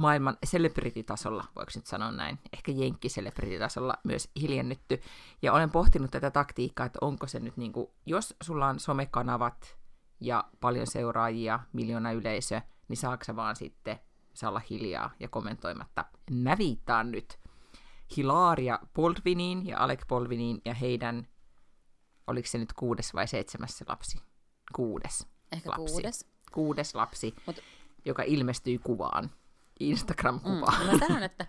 maailman 0.00 0.36
celebrity-tasolla, 0.46 1.44
voiko 1.56 1.72
nyt 1.74 1.86
sanoa 1.86 2.12
näin, 2.12 2.38
ehkä 2.52 2.72
jenkki 2.72 3.08
tasolla 3.58 3.94
myös 4.04 4.28
hiljennytty. 4.40 5.02
Ja 5.42 5.52
olen 5.52 5.70
pohtinut 5.70 6.10
tätä 6.10 6.30
taktiikkaa, 6.30 6.86
että 6.86 6.98
onko 7.02 7.26
se 7.26 7.40
nyt 7.40 7.56
niin 7.56 7.72
kuin, 7.72 7.86
jos 8.06 8.34
sulla 8.42 8.66
on 8.66 8.80
somekanavat 8.80 9.76
ja 10.20 10.44
paljon 10.60 10.86
seuraajia, 10.86 11.60
miljoona 11.72 12.12
yleisö, 12.12 12.60
niin 12.88 12.96
saako 12.96 13.24
sä 13.24 13.36
vaan 13.36 13.56
sitten 13.56 13.98
saa 14.34 14.50
olla 14.50 14.62
hiljaa 14.70 15.10
ja 15.20 15.28
kommentoimatta. 15.28 16.04
Mä 16.30 16.58
viittaan 16.58 17.10
nyt 17.10 17.38
Hilaria 18.16 18.78
Baldwiniin 18.94 19.66
ja 19.66 19.78
Alec 19.78 20.06
Baldwiniin 20.08 20.60
ja 20.64 20.74
heidän, 20.74 21.26
oliko 22.26 22.48
se 22.48 22.58
nyt 22.58 22.72
kuudes 22.72 23.14
vai 23.14 23.28
seitsemäs 23.28 23.84
lapsi? 23.88 24.18
Kuudes 24.74 25.26
Ehkä 25.52 25.70
lapsi. 25.70 25.92
kuudes. 25.92 26.26
Kuudes 26.52 26.94
lapsi, 26.94 27.34
Mut... 27.46 27.56
joka 28.04 28.22
ilmestyy 28.22 28.78
kuvaan, 28.78 29.30
Instagram-kuvaan. 29.80 30.80
Mm, 30.80 30.86
mä 30.92 30.98
sanon, 30.98 31.22
että 31.22 31.46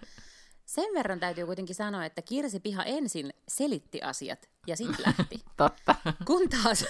sen 0.65 0.93
verran 0.93 1.19
täytyy 1.19 1.45
kuitenkin 1.45 1.75
sanoa, 1.75 2.05
että 2.05 2.21
Kirsi 2.21 2.59
Piha 2.59 2.83
ensin 2.83 3.33
selitti 3.47 4.01
asiat 4.01 4.49
ja 4.67 4.75
sitten 4.75 5.05
lähti. 5.05 5.43
Totta. 5.57 5.95
Kun 6.25 6.49
taas, 6.49 6.85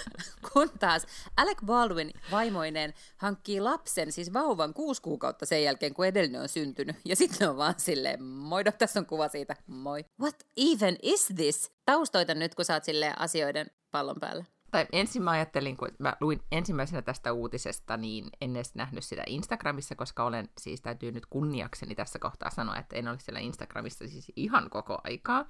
kun 0.52 0.70
taas 0.80 1.06
Alec 1.36 1.58
Baldwin 1.66 2.10
vaimoinen 2.30 2.94
hankkii 3.16 3.60
lapsen, 3.60 4.12
siis 4.12 4.32
vauvan 4.32 4.74
kuusi 4.74 5.02
kuukautta 5.02 5.46
sen 5.46 5.64
jälkeen, 5.64 5.94
kun 5.94 6.06
edellinen 6.06 6.40
on 6.40 6.48
syntynyt. 6.48 6.96
Ja 7.04 7.16
sitten 7.16 7.50
on 7.50 7.56
vaan 7.56 7.74
silleen, 7.76 8.22
moi, 8.22 8.64
no, 8.64 8.72
tässä 8.72 9.00
on 9.00 9.06
kuva 9.06 9.28
siitä, 9.28 9.56
moi. 9.66 10.04
What 10.20 10.46
even 10.56 10.96
is 11.02 11.32
this? 11.36 11.70
Taustoita 11.84 12.34
nyt, 12.34 12.54
kun 12.54 12.64
saat 12.64 12.84
silleen 12.84 13.20
asioiden 13.20 13.70
pallon 13.90 14.16
päällä 14.20 14.44
tai 14.72 14.86
ensin 14.92 15.22
mä 15.22 15.30
ajattelin, 15.30 15.76
kun 15.76 15.88
mä 15.98 16.16
luin 16.20 16.40
ensimmäisenä 16.52 17.02
tästä 17.02 17.32
uutisesta, 17.32 17.96
niin 17.96 18.30
en 18.40 18.56
edes 18.56 18.74
nähnyt 18.74 19.04
sitä 19.04 19.22
Instagramissa, 19.26 19.94
koska 19.94 20.24
olen, 20.24 20.48
siis 20.58 20.80
täytyy 20.80 21.12
nyt 21.12 21.26
kunniakseni 21.26 21.94
tässä 21.94 22.18
kohtaa 22.18 22.50
sanoa, 22.50 22.76
että 22.76 22.96
en 22.96 23.08
ole 23.08 23.18
siellä 23.18 23.40
Instagramissa 23.40 24.08
siis 24.08 24.32
ihan 24.36 24.70
koko 24.70 24.98
aikaa. 25.04 25.44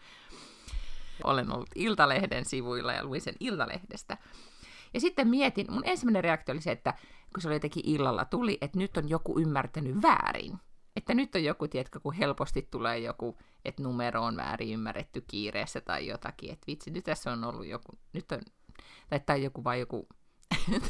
Olen 1.24 1.52
ollut 1.52 1.70
Iltalehden 1.74 2.44
sivuilla 2.44 2.92
ja 2.92 3.04
luin 3.04 3.20
sen 3.20 3.34
Iltalehdestä. 3.40 4.18
Ja 4.94 5.00
sitten 5.00 5.28
mietin, 5.28 5.72
mun 5.72 5.82
ensimmäinen 5.86 6.24
reaktio 6.24 6.52
oli 6.52 6.60
se, 6.60 6.72
että 6.72 6.94
kun 7.34 7.42
se 7.42 7.48
oli 7.48 7.56
jotenkin 7.56 7.86
illalla 7.86 8.24
tuli, 8.24 8.58
että 8.60 8.78
nyt 8.78 8.96
on 8.96 9.08
joku 9.08 9.40
ymmärtänyt 9.40 10.02
väärin. 10.02 10.58
Että 10.96 11.14
nyt 11.14 11.34
on 11.34 11.44
joku, 11.44 11.68
tiedätkö, 11.68 12.00
kun 12.00 12.14
helposti 12.14 12.68
tulee 12.70 12.98
joku, 12.98 13.38
että 13.64 13.82
numero 13.82 14.22
on 14.22 14.36
väärin 14.36 14.72
ymmärretty 14.72 15.20
kiireessä 15.20 15.80
tai 15.80 16.06
jotakin, 16.06 16.52
että 16.52 16.66
vitsi, 16.66 16.90
nyt 16.90 17.04
tässä 17.04 17.32
on 17.32 17.44
ollut 17.44 17.66
joku, 17.66 17.98
nyt 18.12 18.32
on 18.32 18.40
tai, 19.10 19.20
tai 19.20 19.42
joku 19.42 19.64
vai 19.64 19.80
joku... 19.80 20.08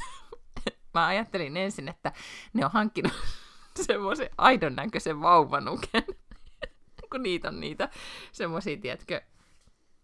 Mä 0.95 1.07
ajattelin 1.07 1.57
ensin, 1.57 1.89
että 1.89 2.13
ne 2.53 2.65
on 2.65 2.71
hankkinut 2.71 3.13
semmoisen 3.87 4.31
aidon 4.39 4.77
näköisen 4.77 5.21
vauvanuken, 5.21 6.05
kun 7.11 7.23
niitä 7.23 7.49
on 7.49 7.61
niitä 7.61 7.89
semmoisia, 8.33 8.77
tiedätkö, 8.77 9.21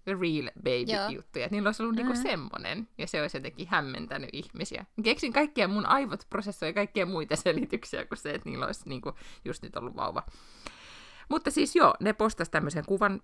real 0.06 0.50
baby-juttuja. 0.56 1.48
Niillä 1.50 1.68
olisi 1.68 1.82
ollut 1.82 1.96
mm-hmm. 1.96 2.08
niinku 2.08 2.28
semmoinen, 2.28 2.88
ja 2.98 3.06
se 3.06 3.22
olisi 3.22 3.36
jotenkin 3.36 3.68
hämmentänyt 3.68 4.30
ihmisiä. 4.32 4.84
Keksin 5.04 5.32
kaikkia, 5.32 5.68
mun 5.68 5.86
aivot 5.86 6.26
prosessoi 6.30 6.72
kaikkia 6.72 7.06
muita 7.06 7.36
selityksiä 7.36 8.04
kuin 8.04 8.18
se, 8.18 8.30
että 8.30 8.48
niillä 8.48 8.66
olisi 8.66 8.88
niinku 8.88 9.12
just 9.44 9.62
nyt 9.62 9.76
ollut 9.76 9.96
vauva. 9.96 10.22
Mutta 11.28 11.50
siis 11.50 11.76
joo, 11.76 11.94
ne 12.00 12.12
postasivat 12.12 12.52
tämmöisen 12.52 12.84
kuvan 12.86 13.22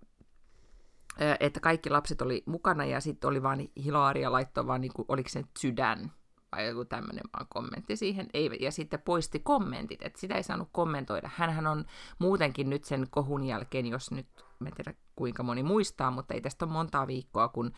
että 1.40 1.61
kaikki 1.61 1.90
lapset 1.90 2.23
oli 2.23 2.42
mukana 2.47 2.85
ja 2.85 3.00
sitten 3.00 3.28
oli 3.28 3.42
vaan 3.42 3.68
Hilaria 3.85 4.33
laittoi 4.33 4.66
vaan, 4.66 4.80
niinku, 4.80 5.04
oliko 5.09 5.28
se 5.28 5.44
sydän 5.59 6.12
vai 6.52 6.66
joku 6.66 6.85
tämmöinen 6.85 7.25
vaan 7.33 7.47
kommentti 7.49 7.97
siihen. 7.97 8.26
Ei, 8.35 8.50
ja 8.61 8.71
sitten 8.71 9.00
poisti 9.00 9.38
kommentit, 9.38 10.02
että 10.02 10.21
sitä 10.21 10.35
ei 10.35 10.42
saanut 10.42 10.68
kommentoida. 10.73 11.30
Hänhän 11.35 11.66
on 11.66 11.85
muutenkin 12.18 12.71
nyt 12.71 12.85
sen 12.85 13.06
kohun 13.11 13.44
jälkeen, 13.44 13.87
jos 13.87 14.11
nyt, 14.11 14.26
mä 14.59 14.68
en 14.68 14.75
tiedä 14.75 14.94
kuinka 15.16 15.42
moni 15.42 15.62
muistaa, 15.62 16.11
mutta 16.11 16.35
ei 16.35 16.40
tästä 16.40 16.64
ole 16.64 16.73
montaa 16.73 17.06
viikkoa, 17.06 17.49
kun 17.49 17.73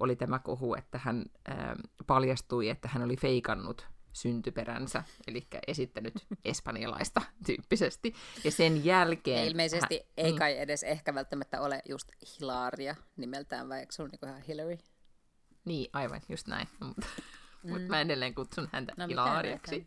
oli 0.00 0.16
tämä 0.16 0.38
kohu, 0.38 0.74
että 0.74 1.00
hän 1.02 1.24
ää, 1.48 1.76
paljastui, 2.06 2.68
että 2.68 2.88
hän 2.88 3.02
oli 3.02 3.16
feikannut 3.16 3.88
syntyperänsä, 4.12 5.04
eli 5.26 5.46
esittänyt 5.66 6.14
espanjalaista 6.44 7.22
tyyppisesti. 7.46 8.14
Ja 8.44 8.50
sen 8.50 8.84
jälkeen... 8.84 9.48
Ilmeisesti 9.48 9.94
hän, 9.94 10.12
ei 10.16 10.32
mm. 10.32 10.38
kai 10.38 10.58
edes 10.58 10.82
ehkä 10.82 11.14
välttämättä 11.14 11.60
ole 11.60 11.82
just 11.88 12.08
Hilaria 12.40 12.96
nimeltään, 13.16 13.68
vai 13.68 13.80
eikö 13.80 13.92
se 13.92 14.02
ole 14.02 14.10
niin 14.10 14.28
ihan 14.28 14.42
Hillary? 14.42 14.78
Niin, 15.64 15.90
aivan, 15.92 16.20
just 16.28 16.46
näin. 16.46 16.68
Mutta 16.86 17.06
mm. 17.62 17.70
mut 17.70 17.86
mä 17.88 18.00
edelleen 18.00 18.34
kutsun 18.34 18.68
häntä 18.72 18.92
no, 18.96 19.06
Hilariaksi. 19.06 19.86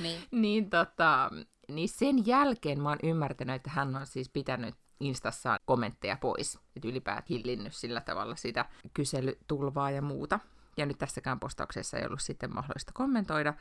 Niin. 0.00 0.22
niin, 0.30 0.70
tota, 0.70 1.30
niin 1.68 1.88
sen 1.88 2.26
jälkeen 2.26 2.82
mä 2.82 2.88
oon 2.88 2.98
ymmärtänyt, 3.02 3.56
että 3.56 3.70
hän 3.70 3.96
on 3.96 4.06
siis 4.06 4.30
pitänyt 4.30 4.74
Instassa 5.00 5.60
kommentteja 5.64 6.16
pois. 6.20 6.58
Että 6.76 6.88
ylipäätään 6.88 7.26
hillinnyt 7.30 7.74
sillä 7.74 8.00
tavalla 8.00 8.36
sitä 8.36 8.64
kyselytulvaa 8.94 9.90
ja 9.90 10.02
muuta 10.02 10.40
ja 10.76 10.86
nyt 10.86 10.98
tässäkään 10.98 11.40
postauksessa 11.40 11.98
ei 11.98 12.06
ollut 12.06 12.22
sitten 12.22 12.54
mahdollista 12.54 12.92
kommentoida. 12.94 13.54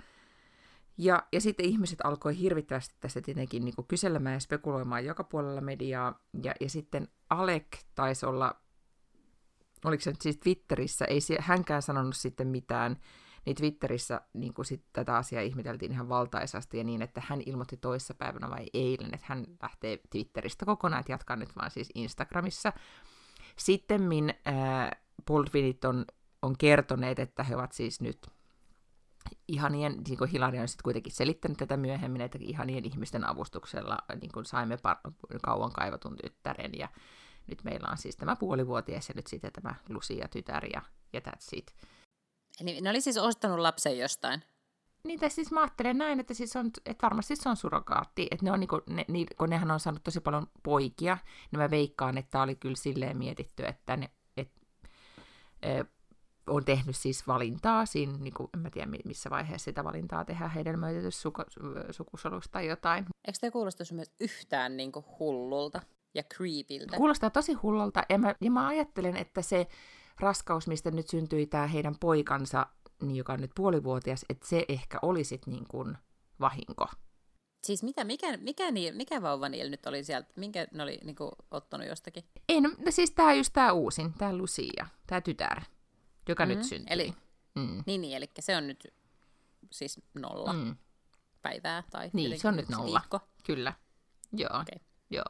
Ja, 0.97 1.23
ja 1.31 1.41
sitten 1.41 1.65
ihmiset 1.65 1.99
alkoi 2.03 2.39
hirvittävästi 2.39 2.95
tässä 2.99 3.21
tietenkin 3.21 3.65
niin 3.65 3.75
kuin 3.75 3.87
kyselemään 3.87 4.33
ja 4.33 4.39
spekuloimaan 4.39 5.05
joka 5.05 5.23
puolella 5.23 5.61
mediaa, 5.61 6.19
ja, 6.43 6.53
ja 6.61 6.69
sitten 6.69 7.07
Alek 7.29 7.77
taisi 7.95 8.25
olla, 8.25 8.55
oliko 9.85 10.01
se 10.01 10.11
nyt 10.11 10.21
siis 10.21 10.37
Twitterissä, 10.37 11.05
ei 11.05 11.19
hänkään 11.39 11.81
sanonut 11.81 12.15
sitten 12.15 12.47
mitään, 12.47 12.97
niin 13.45 13.55
Twitterissä 13.55 14.21
niin 14.33 14.53
kuin 14.53 14.65
sit 14.65 14.83
tätä 14.93 15.15
asiaa 15.15 15.41
ihmeteltiin 15.41 15.91
ihan 15.91 16.09
valtaisasti 16.09 16.77
ja 16.77 16.83
niin, 16.83 17.01
että 17.01 17.21
hän 17.25 17.41
ilmoitti 17.45 17.77
toissapäivänä 17.77 18.49
vai 18.49 18.65
eilen, 18.73 19.13
että 19.13 19.25
hän 19.29 19.45
lähtee 19.61 19.99
Twitteristä 20.09 20.65
kokonaan, 20.65 20.99
että 20.99 21.11
jatkaa 21.11 21.35
nyt 21.35 21.55
vaan 21.55 21.71
siis 21.71 21.89
Instagramissa. 21.95 22.73
Sitten 23.55 24.01
äh, 24.47 24.91
Baldwinit 25.25 25.85
on 25.85 26.05
on 26.45 26.57
kertoneet, 26.57 27.19
että 27.19 27.43
he 27.43 27.55
ovat 27.55 27.71
siis 27.71 28.01
nyt 28.01 28.27
ihanien, 29.47 30.01
niin 30.07 30.17
kuin 30.17 30.29
Hilari 30.29 30.59
on 30.59 30.67
sitten 30.67 30.83
kuitenkin 30.83 31.13
selittänyt 31.13 31.57
tätä 31.57 31.77
myöhemmin, 31.77 32.21
että 32.21 32.37
ihanien 32.41 32.85
ihmisten 32.85 33.29
avustuksella 33.29 33.97
niin 34.21 34.31
kuin 34.31 34.45
saimme 34.45 34.75
par- 34.75 35.11
kauan 35.41 35.71
kaivatun 35.71 36.15
tyttären 36.15 36.71
ja 36.77 36.89
nyt 37.47 37.63
meillä 37.63 37.87
on 37.91 37.97
siis 37.97 38.15
tämä 38.15 38.35
puolivuotias 38.35 39.09
ja 39.09 39.15
nyt 39.15 39.27
sitten 39.27 39.51
tämä 39.51 39.75
Lucia-tytär 39.89 40.65
ja, 40.65 40.81
ja 41.13 41.19
that's 41.19 41.47
it. 41.51 41.75
Eli 42.61 42.81
ne 42.81 42.89
oli 42.89 43.01
siis 43.01 43.17
ostanut 43.17 43.59
lapsen 43.59 43.97
jostain? 43.97 44.43
Niin, 45.03 45.19
tai 45.19 45.29
siis 45.29 45.51
mä 45.51 45.61
ajattelen 45.61 45.97
näin, 45.97 46.19
että, 46.19 46.33
siis 46.33 46.55
on, 46.55 46.71
että 46.85 47.03
varmasti 47.03 47.35
se 47.35 47.49
on 47.49 47.55
surrogaatti, 47.55 48.27
että 48.31 48.45
ne 48.45 48.51
on, 48.51 48.59
niin 48.59 48.67
kuin, 48.67 48.81
ne, 48.87 49.05
niin, 49.07 49.27
kun 49.37 49.49
nehän 49.49 49.71
on 49.71 49.79
saanut 49.79 50.03
tosi 50.03 50.19
paljon 50.19 50.47
poikia, 50.63 51.17
niin 51.51 51.59
mä 51.59 51.69
veikkaan, 51.69 52.17
että 52.17 52.41
oli 52.41 52.55
kyllä 52.55 52.75
silleen 52.75 53.17
mietitty, 53.17 53.65
että 53.65 53.97
ne, 53.97 54.09
et, 54.37 54.51
e, 55.61 55.83
on 56.47 56.65
tehnyt 56.65 56.95
siis 56.95 57.27
valintaa 57.27 57.85
siinä, 57.85 58.17
niin 58.17 58.33
kuin, 58.33 58.49
en 58.53 58.59
mä 58.59 58.69
tiedä 58.69 58.91
missä 59.05 59.29
vaiheessa 59.29 59.65
sitä 59.65 59.83
valintaa 59.83 60.25
tehdään 60.25 60.51
hedelmöitetyssä 60.51 61.21
suku, 61.21 61.41
sukusolusta 61.91 62.51
tai 62.51 62.67
jotain. 62.67 63.05
Eikö 63.27 63.39
tämä 63.41 63.51
kuulosta 63.51 63.83
myös 63.91 64.11
yhtään 64.19 64.77
niin 64.77 64.91
kuin 64.91 65.05
hullulta 65.19 65.81
ja 66.13 66.23
creepiltä? 66.23 66.97
Kuulostaa 66.97 67.29
tosi 67.29 67.53
hullulta 67.53 68.03
ja 68.09 68.17
mä, 68.17 68.35
ja 68.41 68.51
mä 68.51 68.67
ajattelen, 68.67 69.17
että 69.17 69.41
se 69.41 69.67
raskaus, 70.19 70.67
mistä 70.67 70.91
nyt 70.91 71.09
syntyi 71.09 71.45
tämä 71.45 71.67
heidän 71.67 71.95
poikansa, 71.99 72.67
niin 73.01 73.15
joka 73.15 73.33
on 73.33 73.41
nyt 73.41 73.51
puolivuotias, 73.55 74.25
että 74.29 74.47
se 74.47 74.65
ehkä 74.69 74.99
olisi 75.01 75.41
niin 75.45 75.65
kuin 75.67 75.97
vahinko. 76.39 76.87
Siis 77.65 77.83
mitä, 77.83 78.03
mikä, 78.03 78.37
mikä, 78.37 78.71
niil, 78.71 78.95
mikä 78.95 79.21
vauva 79.21 79.49
niillä 79.49 79.71
nyt 79.71 79.85
oli 79.85 80.03
sieltä? 80.03 80.27
Minkä 80.35 80.67
ne 80.73 80.83
oli 80.83 80.99
niinku, 81.03 81.31
ottanut 81.51 81.87
jostakin? 81.87 82.23
Ei, 82.49 82.61
no, 82.61 82.69
no 82.69 82.91
siis 82.91 83.11
tää 83.11 83.33
just 83.33 83.53
tää 83.53 83.73
uusin, 83.73 84.13
tää 84.13 84.37
Lucia, 84.37 84.87
tää 85.07 85.21
tytär, 85.21 85.61
joka 86.27 86.45
mm-hmm. 86.45 86.57
nyt 86.57 86.67
syntyi. 86.67 86.87
Eli, 86.93 87.13
mm. 87.55 87.83
Niin, 87.85 88.01
niin, 88.01 88.17
eli 88.17 88.31
se 88.39 88.57
on 88.57 88.67
nyt 88.67 88.87
siis 89.71 90.01
nolla 90.13 90.53
mm. 90.53 90.75
päivää 91.41 91.83
tai 91.91 92.09
Niin, 92.13 92.39
se 92.39 92.47
on 92.47 92.55
nyt 92.55 92.69
nolla. 92.69 92.99
Viikko. 92.99 93.19
Kyllä. 93.43 93.73
Joo. 94.33 94.59
Okay. 94.61 94.79
Joo. 95.09 95.25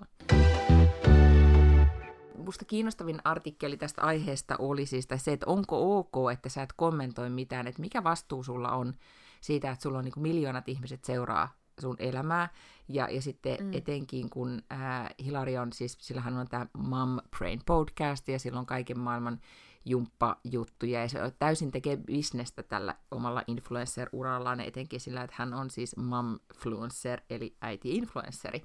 Musta 2.38 2.66
kiinnostavin 2.66 3.22
artikkeli 3.24 3.78
tästä 3.78 4.02
aiheesta 4.02 4.56
oli 4.60 4.86
siis 4.86 5.08
se, 5.18 5.34
että 5.34 5.46
onko 5.46 6.00
ok, 6.00 6.32
että 6.34 6.50
sä 6.50 6.62
et 6.62 6.74
kommentoi 6.76 7.30
mitään, 7.30 7.68
että 7.68 7.82
mikä 7.82 8.04
vastuu 8.04 8.44
sulla 8.44 8.72
on 8.72 8.94
siitä, 9.42 9.72
että 9.72 9.84
sulla 9.84 9.98
on 9.98 10.04
niin 10.04 10.14
miljoonat 10.18 10.70
ihmiset 10.70 11.04
seuraa 11.06 11.50
sun 11.82 11.96
elämää. 12.00 12.50
Ja, 12.88 13.10
ja 13.10 13.22
sitten 13.22 13.58
mm. 13.60 13.74
etenkin 13.74 14.30
kun 14.30 14.62
äh, 14.72 15.10
Hilari 15.26 15.58
on, 15.58 15.74
siis 15.74 15.98
sillähän 16.02 16.38
on 16.38 16.48
tämä 16.48 16.66
Mom 16.78 17.20
Brain 17.38 17.62
podcast 17.66 18.28
ja 18.28 18.40
silloin 18.40 18.66
kaiken 18.66 19.00
maailman 19.00 19.42
jumppajuttuja 19.86 21.02
ja 21.02 21.10
se 21.10 21.20
täysin 21.40 21.72
tekee 21.72 21.98
bisnestä 21.98 22.64
tällä 22.64 22.96
omalla 23.12 23.44
influencer-urallaan, 23.48 24.60
etenkin 24.60 25.00
sillä, 25.00 25.24
että 25.24 25.36
hän 25.40 25.54
on 25.54 25.70
siis 25.70 25.98
momfluencer, 25.98 27.22
eli 27.30 27.56
äiti-influenceri. 27.62 28.62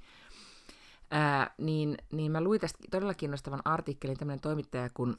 Ää, 1.10 1.54
niin, 1.58 1.98
niin 2.12 2.32
mä 2.32 2.40
luin 2.40 2.60
tästä 2.60 2.78
todella 2.90 3.14
kiinnostavan 3.14 3.62
artikkelin, 3.64 4.16
tämmöinen 4.16 4.40
toimittaja 4.40 4.90
kuin 4.94 5.16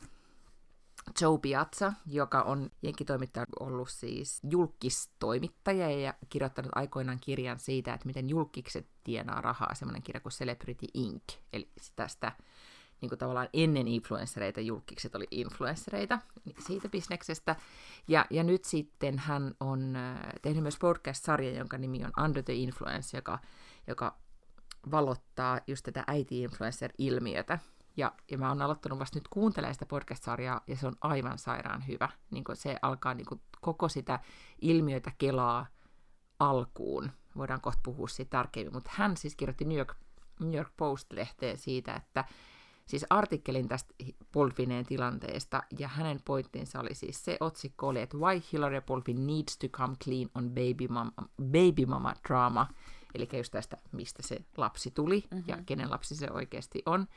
Joe 1.21 1.37
Piazza, 1.37 1.93
joka 2.05 2.41
on 2.41 2.69
jenkkitoimittaja 2.81 3.45
ollut 3.59 3.89
siis 3.89 4.39
julkistoimittaja 4.49 5.89
ja 5.89 6.13
kirjoittanut 6.29 6.71
aikoinaan 6.75 7.19
kirjan 7.21 7.59
siitä, 7.59 7.93
että 7.93 8.07
miten 8.07 8.29
julkikset 8.29 8.87
tienaa 9.03 9.41
rahaa, 9.41 9.75
semmoinen 9.75 10.03
kirja 10.03 10.19
kuin 10.19 10.33
Celebrity 10.33 10.85
Inc. 10.93 11.23
Eli 11.53 11.71
tästä 11.95 12.31
niin 13.01 13.09
kuin 13.09 13.19
tavallaan 13.19 13.49
ennen 13.53 13.87
influenssereita 13.87 14.61
julkikset 14.61 15.15
oli 15.15 15.27
influenssereita 15.31 16.19
siitä 16.59 16.89
bisneksestä. 16.89 17.55
Ja, 18.07 18.25
ja 18.29 18.43
nyt 18.43 18.65
sitten 18.65 19.19
hän 19.19 19.55
on 19.59 19.95
äh, 19.95 20.19
tehnyt 20.41 20.63
myös 20.63 20.77
podcast-sarja, 20.79 21.57
jonka 21.57 21.77
nimi 21.77 22.05
on 22.05 22.25
Under 22.25 22.43
the 22.43 22.53
Influence, 22.53 23.17
joka, 23.17 23.39
joka 23.87 24.17
valottaa 24.91 25.59
just 25.67 25.83
tätä 25.83 26.03
äiti-influencer-ilmiötä. 26.07 27.59
Ja, 27.97 28.11
ja 28.31 28.37
mä 28.37 28.49
oon 28.49 28.61
aloittanut 28.61 28.99
vasta 28.99 29.19
nyt 29.19 29.27
kuuntelemaan 29.27 29.75
sitä 29.75 29.85
podcast-sarjaa, 29.85 30.61
ja 30.67 30.75
se 30.75 30.87
on 30.87 30.95
aivan 31.01 31.37
sairaan 31.37 31.87
hyvä. 31.87 32.09
Niin 32.31 32.43
se 32.53 32.77
alkaa 32.81 33.13
niin 33.13 33.27
koko 33.61 33.89
sitä 33.89 34.19
ilmiötä 34.61 35.11
kelaa 35.17 35.65
alkuun. 36.39 37.11
Voidaan 37.37 37.61
kohta 37.61 37.81
puhua 37.83 38.07
siitä 38.07 38.29
tarkemmin, 38.29 38.73
mutta 38.73 38.91
hän 38.93 39.17
siis 39.17 39.35
kirjoitti 39.35 39.65
New 39.65 39.77
York, 39.77 39.95
New 40.39 40.55
York 40.55 40.71
Post-lehteen 40.77 41.57
siitä, 41.57 41.93
että 41.93 42.25
siis 42.85 43.05
artikkelin 43.09 43.67
tästä 43.67 43.93
Polfineen 44.31 44.85
tilanteesta, 44.85 45.63
ja 45.79 45.87
hänen 45.87 46.21
pointtinsa 46.25 46.79
oli 46.79 46.95
siis 46.95 47.25
se 47.25 47.37
otsikko 47.39 47.87
oli, 47.87 48.01
että 48.01 48.17
Why 48.17 48.41
Hillary 48.53 48.81
Polfin 48.81 49.27
needs 49.27 49.57
to 49.57 49.67
come 49.67 49.95
clean 50.03 50.29
on 50.35 50.49
baby 50.49 50.87
mama, 50.89 51.11
baby 51.37 51.85
mama 51.85 52.13
drama, 52.27 52.67
eli 53.15 53.29
just 53.37 53.51
tästä, 53.51 53.77
mistä 53.91 54.23
se 54.23 54.39
lapsi 54.57 54.91
tuli, 54.91 55.23
mm-hmm. 55.31 55.43
ja 55.47 55.57
kenen 55.65 55.91
lapsi 55.91 56.15
se 56.15 56.27
oikeasti 56.31 56.81
on. 56.85 57.07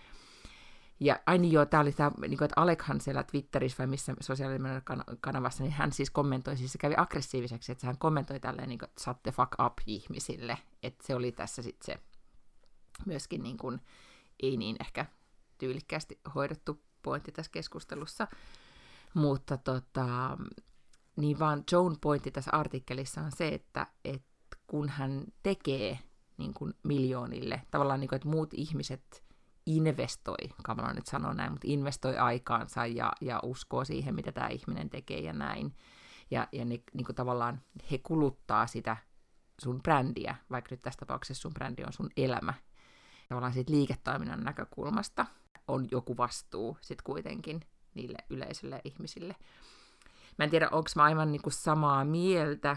Ja 1.00 1.20
aina 1.26 1.42
niin 1.42 1.52
joo, 1.52 1.66
tämä 1.66 1.80
oli 1.80 1.92
tämä, 1.92 2.10
niin 2.20 2.38
kuin, 2.38 2.46
että 2.46 2.60
Alekhan 2.60 3.00
siellä 3.00 3.22
Twitterissä 3.22 3.78
vai 3.78 3.86
missä 3.86 4.14
sosiaalinen 4.20 4.82
kanavassa, 5.20 5.62
niin 5.62 5.72
hän 5.72 5.92
siis 5.92 6.10
kommentoi, 6.10 6.56
siis 6.56 6.72
se 6.72 6.78
kävi 6.78 6.94
aggressiiviseksi, 6.96 7.72
että 7.72 7.86
hän 7.86 7.98
kommentoi 7.98 8.40
tälleen, 8.40 8.68
niin 8.68 8.78
kuin, 8.78 8.88
että 8.88 9.02
shut 9.02 9.22
the 9.22 9.32
fuck 9.32 9.52
up 9.66 9.72
ihmisille. 9.86 10.58
Että 10.82 11.06
se 11.06 11.14
oli 11.14 11.32
tässä 11.32 11.62
sitten 11.62 11.86
se 11.86 12.00
myöskin 13.06 13.42
niin 13.42 13.56
kuin, 13.56 13.80
ei 14.42 14.56
niin 14.56 14.76
ehkä 14.80 15.06
tyylikkäästi 15.58 16.20
hoidettu 16.34 16.82
pointti 17.02 17.32
tässä 17.32 17.52
keskustelussa. 17.52 18.28
Mutta 19.14 19.56
tota, 19.56 20.38
niin 21.16 21.38
vaan 21.38 21.64
Joan 21.72 21.96
pointti 22.00 22.30
tässä 22.30 22.50
artikkelissa 22.52 23.20
on 23.20 23.32
se, 23.32 23.48
että, 23.48 23.86
että 24.04 24.56
kun 24.66 24.88
hän 24.88 25.24
tekee 25.42 25.98
niin 26.36 26.54
kuin 26.54 26.74
miljoonille, 26.82 27.62
tavallaan 27.70 28.00
niin 28.00 28.08
kuin, 28.08 28.16
että 28.16 28.28
muut 28.28 28.54
ihmiset 28.54 29.24
investoi, 29.66 30.48
kamala 30.62 30.92
nyt 30.92 31.06
sanoa 31.06 31.34
näin, 31.34 31.52
mutta 31.52 31.66
investoi 31.70 32.16
aikaansa 32.16 32.86
ja, 32.86 33.12
ja 33.20 33.40
uskoo 33.42 33.84
siihen, 33.84 34.14
mitä 34.14 34.32
tämä 34.32 34.48
ihminen 34.48 34.90
tekee 34.90 35.20
ja 35.20 35.32
näin. 35.32 35.76
Ja, 36.30 36.48
ja 36.52 36.64
ne, 36.64 36.80
niin 36.94 37.04
kuin 37.04 37.16
tavallaan 37.16 37.60
he 37.90 37.98
kuluttaa 37.98 38.66
sitä 38.66 38.96
sun 39.62 39.82
brändiä, 39.82 40.36
vaikka 40.50 40.68
nyt 40.70 40.82
tässä 40.82 40.98
tapauksessa 40.98 41.42
sun 41.42 41.54
brändi 41.54 41.84
on 41.84 41.92
sun 41.92 42.10
elämä, 42.16 42.54
tavallaan 43.28 43.52
siitä 43.52 43.72
liiketoiminnan 43.72 44.44
näkökulmasta 44.44 45.26
on 45.68 45.88
joku 45.90 46.16
vastuu 46.16 46.78
sitten 46.80 47.04
kuitenkin 47.04 47.60
niille 47.94 48.18
yleisölle 48.30 48.80
ihmisille. 48.84 49.34
Mä 50.38 50.44
en 50.44 50.50
tiedä, 50.50 50.68
onko 50.72 50.90
mä 50.96 51.04
aivan 51.04 51.32
niinku 51.32 51.50
samaa 51.50 52.04
mieltä. 52.04 52.76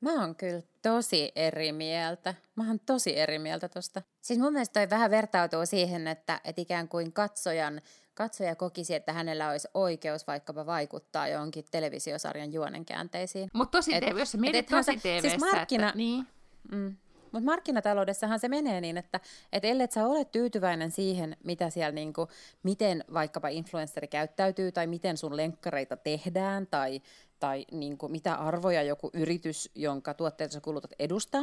Mä 0.00 0.12
oon 0.20 0.34
kyllä 0.34 0.62
tosi 0.82 1.32
eri 1.36 1.72
mieltä. 1.72 2.34
Mä 2.56 2.68
oon 2.68 2.80
tosi 2.80 3.18
eri 3.18 3.38
mieltä 3.38 3.68
tosta. 3.68 4.02
Siis 4.20 4.38
mun 4.38 4.52
mielestä 4.52 4.80
toi 4.80 4.90
vähän 4.90 5.10
vertautuu 5.10 5.66
siihen, 5.66 6.06
että, 6.08 6.40
että 6.44 6.62
ikään 6.62 6.88
kuin 6.88 7.12
katsojan, 7.12 7.80
katsoja 8.14 8.56
kokisi, 8.56 8.94
että 8.94 9.12
hänellä 9.12 9.50
olisi 9.50 9.68
oikeus 9.74 10.26
vaikkapa 10.26 10.66
vaikuttaa 10.66 11.28
johonkin 11.28 11.64
televisiosarjan 11.70 12.52
juonenkäänteisiin. 12.52 13.50
Mutta 13.52 13.78
tosi 13.78 13.90
TV, 13.90 14.18
jos 14.18 14.32
sä 14.32 14.38
mietit 14.38 14.66
tosi 14.66 14.96
TVssä, 14.96 15.28
siis 15.28 15.40
markkina, 15.40 15.86
että, 15.86 15.98
niin. 15.98 16.26
Mm, 16.72 16.96
mutta 17.34 17.50
markkinataloudessahan 17.50 18.40
se 18.40 18.48
menee 18.48 18.80
niin, 18.80 18.96
että 18.96 19.20
et 19.52 19.64
ellei 19.64 19.86
sä 19.90 20.06
ole 20.06 20.24
tyytyväinen 20.24 20.90
siihen, 20.90 21.36
mitä 21.44 21.70
siellä 21.70 21.92
niinku, 21.92 22.28
miten 22.62 23.04
vaikkapa 23.14 23.48
influenssari 23.48 24.08
käyttäytyy 24.08 24.72
tai 24.72 24.86
miten 24.86 25.16
sun 25.16 25.36
lenkkareita 25.36 25.96
tehdään 25.96 26.66
tai, 26.66 27.02
tai 27.40 27.66
niinku, 27.72 28.08
mitä 28.08 28.34
arvoja 28.34 28.82
joku 28.82 29.10
yritys, 29.12 29.70
jonka 29.74 30.14
tuotteita 30.14 30.52
sä 30.52 30.60
kulutat 30.60 30.92
edustaa, 30.98 31.42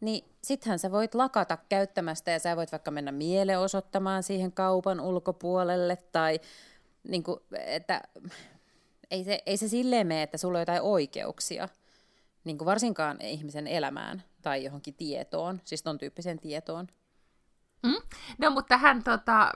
niin 0.00 0.24
sittenhän 0.42 0.78
sä 0.78 0.92
voit 0.92 1.14
lakata 1.14 1.58
käyttämästä 1.68 2.30
ja 2.30 2.38
sä 2.38 2.56
voit 2.56 2.72
vaikka 2.72 2.90
mennä 2.90 3.12
mielenosoittamaan 3.12 4.22
siihen 4.22 4.52
kaupan 4.52 5.00
ulkopuolelle 5.00 5.96
tai 6.12 6.40
niinku, 7.08 7.42
että 7.66 8.00
ei 9.10 9.24
se, 9.24 9.42
ei 9.46 9.56
se 9.56 9.68
silleen 9.68 10.06
mene, 10.06 10.22
että 10.22 10.38
sulla 10.38 10.58
on 10.58 10.62
jotain 10.62 10.82
oikeuksia, 10.82 11.68
niin 12.44 12.58
kuin 12.58 12.66
varsinkaan 12.66 13.20
ihmisen 13.20 13.66
elämään 13.66 14.22
tai 14.46 14.64
johonkin 14.64 14.94
tietoon, 14.94 15.60
siis 15.64 15.82
ton 15.82 15.98
tyyppiseen 15.98 16.38
tietoon. 16.38 16.86
Mm. 17.82 18.02
No, 18.38 18.50
mutta 18.50 18.76
hän 18.76 19.02
tota, 19.02 19.52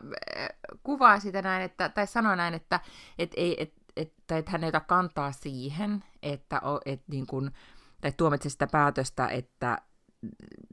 kuvaa 0.82 1.20
sitä 1.20 1.42
näin, 1.42 1.62
että, 1.62 1.88
tai 1.88 2.06
sanoo 2.06 2.34
näin, 2.34 2.54
että 2.54 2.80
et, 3.18 3.32
ei, 3.36 3.62
et, 3.62 3.74
et, 3.96 4.12
tai 4.26 4.38
että 4.38 4.50
hän 4.50 4.64
ei 4.64 4.68
ota 4.68 4.80
kantaa 4.80 5.32
siihen, 5.32 6.04
että 6.22 6.62
et, 6.84 7.02
niin 7.08 7.26
kun, 7.26 7.50
tai 8.00 8.12
tuomitse 8.16 8.48
sitä 8.48 8.66
päätöstä, 8.66 9.28
että 9.28 9.78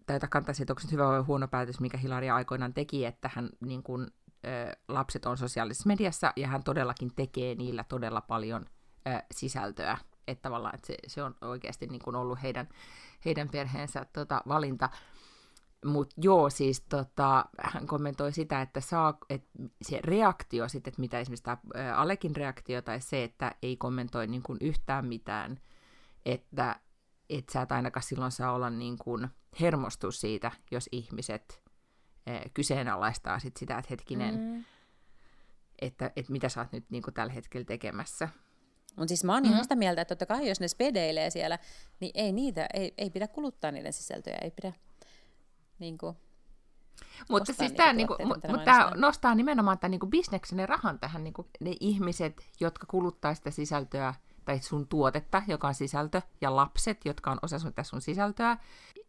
tai 0.06 0.19
kantaa 0.30 0.53
siihen, 0.53 0.63
että 0.63 0.73
onko 0.73 0.82
se 0.82 0.91
hyvä 0.91 1.08
vai 1.08 1.21
huono 1.21 1.47
päätös, 1.47 1.80
mikä 1.80 1.97
Hilaria 1.97 2.36
aikoinaan 2.36 2.73
teki, 2.73 3.06
että 3.06 3.30
hän 3.34 3.49
niin 3.65 3.84
kun, 3.84 4.08
ö, 4.45 4.75
lapset 4.88 5.25
on 5.25 5.38
sosiaalisessa 5.38 5.88
mediassa, 5.88 6.34
ja 6.36 6.47
hän 6.47 6.63
todellakin 6.63 7.12
tekee 7.15 7.56
niillä 7.56 7.84
todella 7.84 8.21
paljon 8.21 8.65
ö, 9.08 9.23
sisältöä 9.32 9.97
että 10.27 10.41
tavallaan 10.41 10.75
että 10.75 10.88
se, 10.88 10.97
se 11.08 11.23
on 11.23 11.36
oikeasti 11.41 11.88
niin 11.88 12.01
kuin 12.01 12.15
ollut 12.15 12.41
heidän, 12.43 12.69
heidän 13.25 13.49
perheensä 13.49 14.06
tota, 14.13 14.41
valinta. 14.47 14.89
Mutta 15.86 16.15
joo, 16.21 16.49
siis 16.49 16.82
tota, 16.82 17.45
hän 17.60 17.88
kommentoi 17.88 18.32
sitä, 18.32 18.62
että 18.62 18.82
saa, 18.82 19.17
et 19.30 19.43
se 19.82 19.99
reaktio 20.03 20.69
sitten, 20.69 20.91
että 20.91 21.01
mitä 21.01 21.19
esimerkiksi 21.19 21.43
tämä 21.43 21.58
Alekin 21.95 22.36
reaktio 22.36 22.82
tai 22.82 23.01
se, 23.01 23.23
että 23.23 23.56
ei 23.62 23.77
kommentoi 23.77 24.27
niin 24.27 24.43
kuin 24.43 24.58
yhtään 24.62 25.06
mitään, 25.06 25.60
että 26.25 26.80
et 27.30 27.49
sä 27.49 27.62
et 27.62 27.71
ainakaan 27.71 28.03
silloin 28.03 28.32
saa 28.32 28.53
olla 28.53 28.69
niin 28.69 28.97
kuin 28.97 29.27
hermostus 29.62 30.21
siitä, 30.21 30.51
jos 30.71 30.89
ihmiset 30.91 31.63
e, 32.25 32.49
kyseenalaistaa 32.53 33.39
sit 33.39 33.58
sitä, 33.58 33.77
että 33.77 33.89
hetkinen, 33.89 34.36
mm. 34.36 34.65
että, 35.82 36.12
että 36.15 36.32
mitä 36.32 36.49
sä 36.49 36.62
oot 36.62 36.71
nyt 36.71 36.86
niin 36.89 37.03
kuin 37.03 37.13
tällä 37.13 37.34
hetkellä 37.34 37.65
tekemässä. 37.65 38.30
Mutta 38.98 39.08
siis 39.08 39.24
mä 39.24 39.34
oon 39.34 39.44
mm-hmm. 39.44 39.52
ihan 39.52 39.64
sitä 39.64 39.76
mieltä, 39.76 40.02
että 40.02 40.16
totta 40.16 40.34
kai 40.34 40.48
jos 40.48 40.60
ne 40.60 40.68
spedeilee 40.68 41.30
siellä, 41.30 41.60
niin 42.00 42.12
ei 42.14 42.32
niitä, 42.32 42.68
ei, 42.74 42.94
ei 42.98 43.10
pidä 43.10 43.28
kuluttaa 43.28 43.72
niiden 43.72 43.94
sisältöjä, 43.94 44.38
ei 44.42 44.52
pidä 44.52 44.74
niin 45.80 45.98
kuin, 45.98 46.18
mutta 47.30 47.54
siis 47.54 47.72
tämä 47.72 47.94
niinku, 47.94 48.16
mut, 48.26 48.38
mut 48.48 48.64
tää 48.66 48.92
nostaa 48.96 49.36
nimenomaan 49.36 49.80
tämän 49.80 49.92
niinku 49.92 50.08
bisneksen 50.08 50.60
ja 50.60 50.66
rahan 50.66 51.00
tähän 51.00 51.24
niinku, 51.24 51.50
ne 51.60 51.76
ihmiset, 51.80 52.48
jotka 52.60 52.86
kuluttaa 52.90 53.36
sitä 53.36 53.52
sisältöä 53.52 54.14
tai 54.46 54.60
sun 54.60 54.88
tuotetta, 54.88 55.44
joka 55.48 55.68
on 55.68 55.74
sisältö, 55.74 56.22
ja 56.42 56.56
lapset, 56.56 57.06
jotka 57.06 57.32
on 57.32 57.40
osa 57.42 57.60
sun, 57.60 57.74
sun 57.84 58.02
sisältöä, 58.02 58.58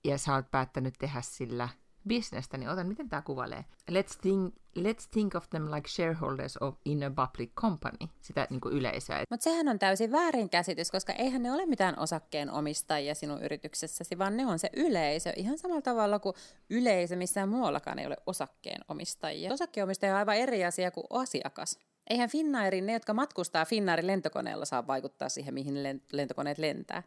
ja 0.05 0.18
sä 0.18 0.35
oot 0.35 0.51
päättänyt 0.51 0.94
tehdä 0.98 1.20
sillä 1.22 1.68
bisnestä, 2.08 2.58
niin 2.58 2.70
otan, 2.70 2.86
miten 2.86 3.08
tämä 3.08 3.22
kuvailee? 3.22 3.64
Let's 3.90 4.18
think, 4.22 4.54
let's 4.78 5.08
think 5.10 5.34
of 5.34 5.50
them 5.50 5.70
like 5.70 5.88
shareholders 5.88 6.56
of 6.56 6.74
in 6.84 7.02
a 7.02 7.10
public 7.10 7.50
company, 7.54 8.08
sitä 8.20 8.46
niin 8.50 8.60
kuin 8.60 8.74
yleisöä. 8.74 9.24
Mutta 9.30 9.44
sehän 9.44 9.68
on 9.68 9.78
täysin 9.78 10.12
väärinkäsitys, 10.12 10.90
koska 10.90 11.12
eihän 11.12 11.42
ne 11.42 11.52
ole 11.52 11.66
mitään 11.66 11.98
osakkeen 11.98 12.50
omistajia 12.50 13.14
sinun 13.14 13.42
yrityksessäsi, 13.42 14.18
vaan 14.18 14.36
ne 14.36 14.46
on 14.46 14.58
se 14.58 14.70
yleisö, 14.76 15.32
ihan 15.36 15.58
samalla 15.58 15.82
tavalla 15.82 16.18
kuin 16.18 16.34
yleisö 16.70 17.16
missään 17.16 17.48
muuallakaan 17.48 17.98
ei 17.98 18.06
ole 18.06 18.16
osakkeen 18.26 18.80
omistajia. 18.88 19.52
Osakkeenomistaja 19.52 20.12
on 20.12 20.18
aivan 20.18 20.36
eri 20.36 20.64
asia 20.64 20.90
kuin 20.90 21.06
asiakas. 21.10 21.78
Eihän 22.10 22.30
Finnairin, 22.30 22.86
ne 22.86 22.92
jotka 22.92 23.14
matkustaa 23.14 23.64
Finnairin 23.64 24.06
lentokoneella, 24.06 24.64
saa 24.64 24.86
vaikuttaa 24.86 25.28
siihen, 25.28 25.54
mihin 25.54 26.00
lentokoneet 26.12 26.58
lentää. 26.58 27.02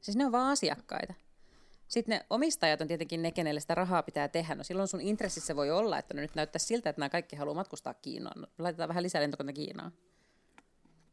Siis 0.00 0.16
ne 0.16 0.26
on 0.26 0.32
vaan 0.32 0.52
asiakkaita. 0.52 1.14
Sitten 1.88 2.18
ne 2.18 2.26
omistajat 2.30 2.80
on 2.80 2.88
tietenkin 2.88 3.22
ne, 3.22 3.30
kenelle 3.30 3.60
sitä 3.60 3.74
rahaa 3.74 4.02
pitää 4.02 4.28
tehdä. 4.28 4.54
No 4.54 4.64
silloin 4.64 4.88
sun 4.88 5.00
intressissä 5.00 5.56
voi 5.56 5.70
olla, 5.70 5.98
että 5.98 6.14
no 6.14 6.20
nyt 6.20 6.34
näyttää 6.34 6.58
siltä, 6.58 6.90
että 6.90 7.00
nämä 7.00 7.10
kaikki 7.10 7.36
haluaa 7.36 7.54
matkustaa 7.54 7.94
Kiinaan. 7.94 8.40
No, 8.40 8.46
laitetaan 8.58 8.88
vähän 8.88 9.02
lisää 9.02 9.22
lentokoneita 9.22 9.56
Kiinaan. 9.56 9.92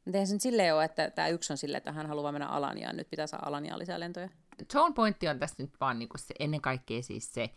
Mutta 0.06 0.18
eihän 0.18 0.28
se 0.28 0.34
nyt 0.34 0.42
silleen 0.42 0.76
ole, 0.76 0.84
että 0.84 1.12
tämä 1.12 1.28
yksi 1.28 1.54
on 1.54 1.58
silleen, 1.58 1.78
että 1.78 1.92
hän 1.92 2.08
haluaa 2.08 2.32
mennä 2.32 2.48
Alaniaan, 2.48 2.98
nyt 2.98 3.10
pitää 3.10 3.28
saada 3.28 3.48
Alaniaan 3.48 3.80
lisää 3.80 4.00
lentoja. 4.00 4.30
John 4.74 4.94
pointti 4.94 5.28
on 5.28 5.40
tässä 5.40 5.56
nyt 5.60 5.72
vaan 5.80 6.00
niinku 6.00 6.18
se, 6.18 6.34
ennen 6.40 6.62
kaikkea 6.62 7.04
siis 7.04 7.34
se, 7.34 7.50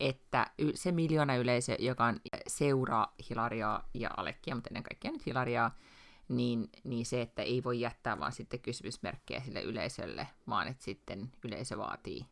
että 0.00 0.46
se 0.74 0.92
miljoona 0.92 1.36
yleisö, 1.36 1.76
joka 1.78 2.04
on 2.04 2.20
seuraa 2.46 3.14
Hilariaa 3.30 3.88
ja 3.94 4.10
Alekkia, 4.16 4.54
mutta 4.54 4.68
ennen 4.68 4.82
kaikkea 4.82 5.10
nyt 5.10 5.26
Hilariaa, 5.26 5.78
niin, 6.28 6.70
niin 6.84 7.06
se, 7.06 7.22
että 7.22 7.42
ei 7.42 7.64
voi 7.64 7.80
jättää 7.80 8.18
vaan 8.18 8.32
sitten 8.32 8.60
kysymysmerkkejä 8.60 9.40
sille 9.40 9.62
yleisölle, 9.62 10.28
vaan 10.48 10.68
että 10.68 10.84
sitten 10.84 11.32
yleisö 11.44 11.78
vaatii 11.78 12.26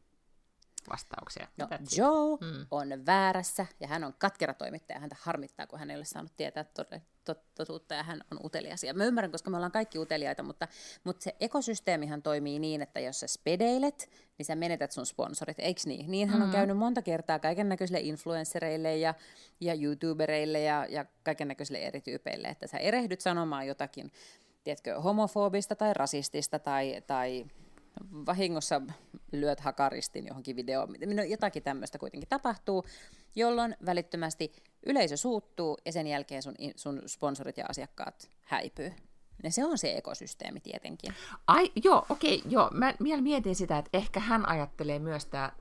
vastauksia. 0.90 1.48
No, 1.56 1.68
Joe 1.96 2.38
mm. 2.40 2.66
on 2.70 3.06
väärässä 3.06 3.66
ja 3.80 3.88
hän 3.88 4.04
on 4.04 4.14
katkera 4.18 4.54
toimittaja. 4.54 5.00
Häntä 5.00 5.16
harmittaa, 5.20 5.66
kun 5.66 5.78
hän 5.78 5.90
ei 5.90 5.96
ole 5.96 6.04
saanut 6.04 6.32
tietää 6.36 6.64
totuutta 7.54 7.94
ja 7.94 8.02
hän 8.02 8.20
on 8.30 8.40
utelias. 8.44 8.84
Ja 8.84 8.94
mä 8.94 9.04
ymmärrän, 9.04 9.30
koska 9.30 9.50
me 9.50 9.56
ollaan 9.56 9.72
kaikki 9.72 9.98
uteliaita, 9.98 10.42
mutta, 10.42 10.68
mutta 11.04 11.24
se 11.24 11.36
ekosysteemihan 11.40 12.22
toimii 12.22 12.58
niin, 12.58 12.82
että 12.82 13.00
jos 13.00 13.20
sä 13.20 13.26
spedeilet, 13.26 14.10
niin 14.38 14.46
sä 14.46 14.54
menetät 14.56 14.92
sun 14.92 15.06
sponsorit, 15.06 15.58
eikö 15.58 15.80
niin? 15.86 16.10
Niinhän 16.10 16.38
mm. 16.38 16.44
on 16.44 16.50
käynyt 16.50 16.76
monta 16.76 17.02
kertaa 17.02 17.38
kaiken 17.38 17.68
näköisille 17.68 18.00
influenssereille 18.00 18.96
ja, 18.96 19.14
ja 19.60 19.74
youtubereille 19.74 20.60
ja, 20.60 20.86
ja 20.88 21.04
kaiken 21.22 21.48
näköisille 21.48 21.78
eri 21.78 22.00
tyypeille, 22.00 22.48
että 22.48 22.66
sä 22.66 22.78
erehdyt 22.78 23.20
sanomaan 23.20 23.66
jotakin, 23.66 24.12
tiedätkö, 24.64 25.00
homofobista 25.00 25.76
tai 25.76 25.94
rasistista 25.94 26.58
tai, 26.58 27.02
tai 27.06 27.46
vahingossa 28.26 28.82
lyöt 29.32 29.60
hakaristin 29.60 30.26
johonkin 30.26 30.56
videoon, 30.56 30.96
jotakin 31.28 31.62
tämmöistä 31.62 31.98
kuitenkin 31.98 32.28
tapahtuu, 32.28 32.84
jolloin 33.34 33.76
välittömästi 33.86 34.52
yleisö 34.86 35.16
suuttuu 35.16 35.78
ja 35.84 35.92
sen 35.92 36.06
jälkeen 36.06 36.42
sun, 36.42 36.54
sun 36.76 37.02
sponsorit 37.06 37.58
ja 37.58 37.66
asiakkaat 37.68 38.30
häipyy. 38.42 38.92
Ja 39.42 39.50
se 39.50 39.64
on 39.64 39.78
se 39.78 39.96
ekosysteemi 39.96 40.60
tietenkin. 40.60 41.14
Ai, 41.46 41.72
joo, 41.84 42.06
okei, 42.08 42.38
okay, 42.38 42.50
joo. 42.52 42.70
Mä 42.74 42.94
vielä 43.02 43.22
mietin 43.22 43.54
sitä, 43.54 43.78
että 43.78 43.90
ehkä 43.92 44.20
hän 44.20 44.48
ajattelee 44.48 44.98
myös 44.98 45.26
tämä 45.26 45.52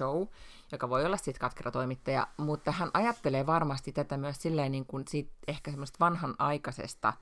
Joe, 0.00 0.26
joka 0.72 0.88
voi 0.88 1.04
olla 1.06 1.16
sitten 1.16 1.40
katkera 1.40 1.70
toimittaja, 1.70 2.28
mutta 2.36 2.72
hän 2.72 2.90
ajattelee 2.94 3.46
varmasti 3.46 3.92
tätä 3.92 4.16
myös 4.16 4.36
silleen 4.42 4.72
niin 4.72 4.86
kuin 4.86 5.04
siitä 5.08 5.30
ehkä 5.48 5.70
semmoista 5.70 5.96
vanhanaikaisesta 6.00 7.12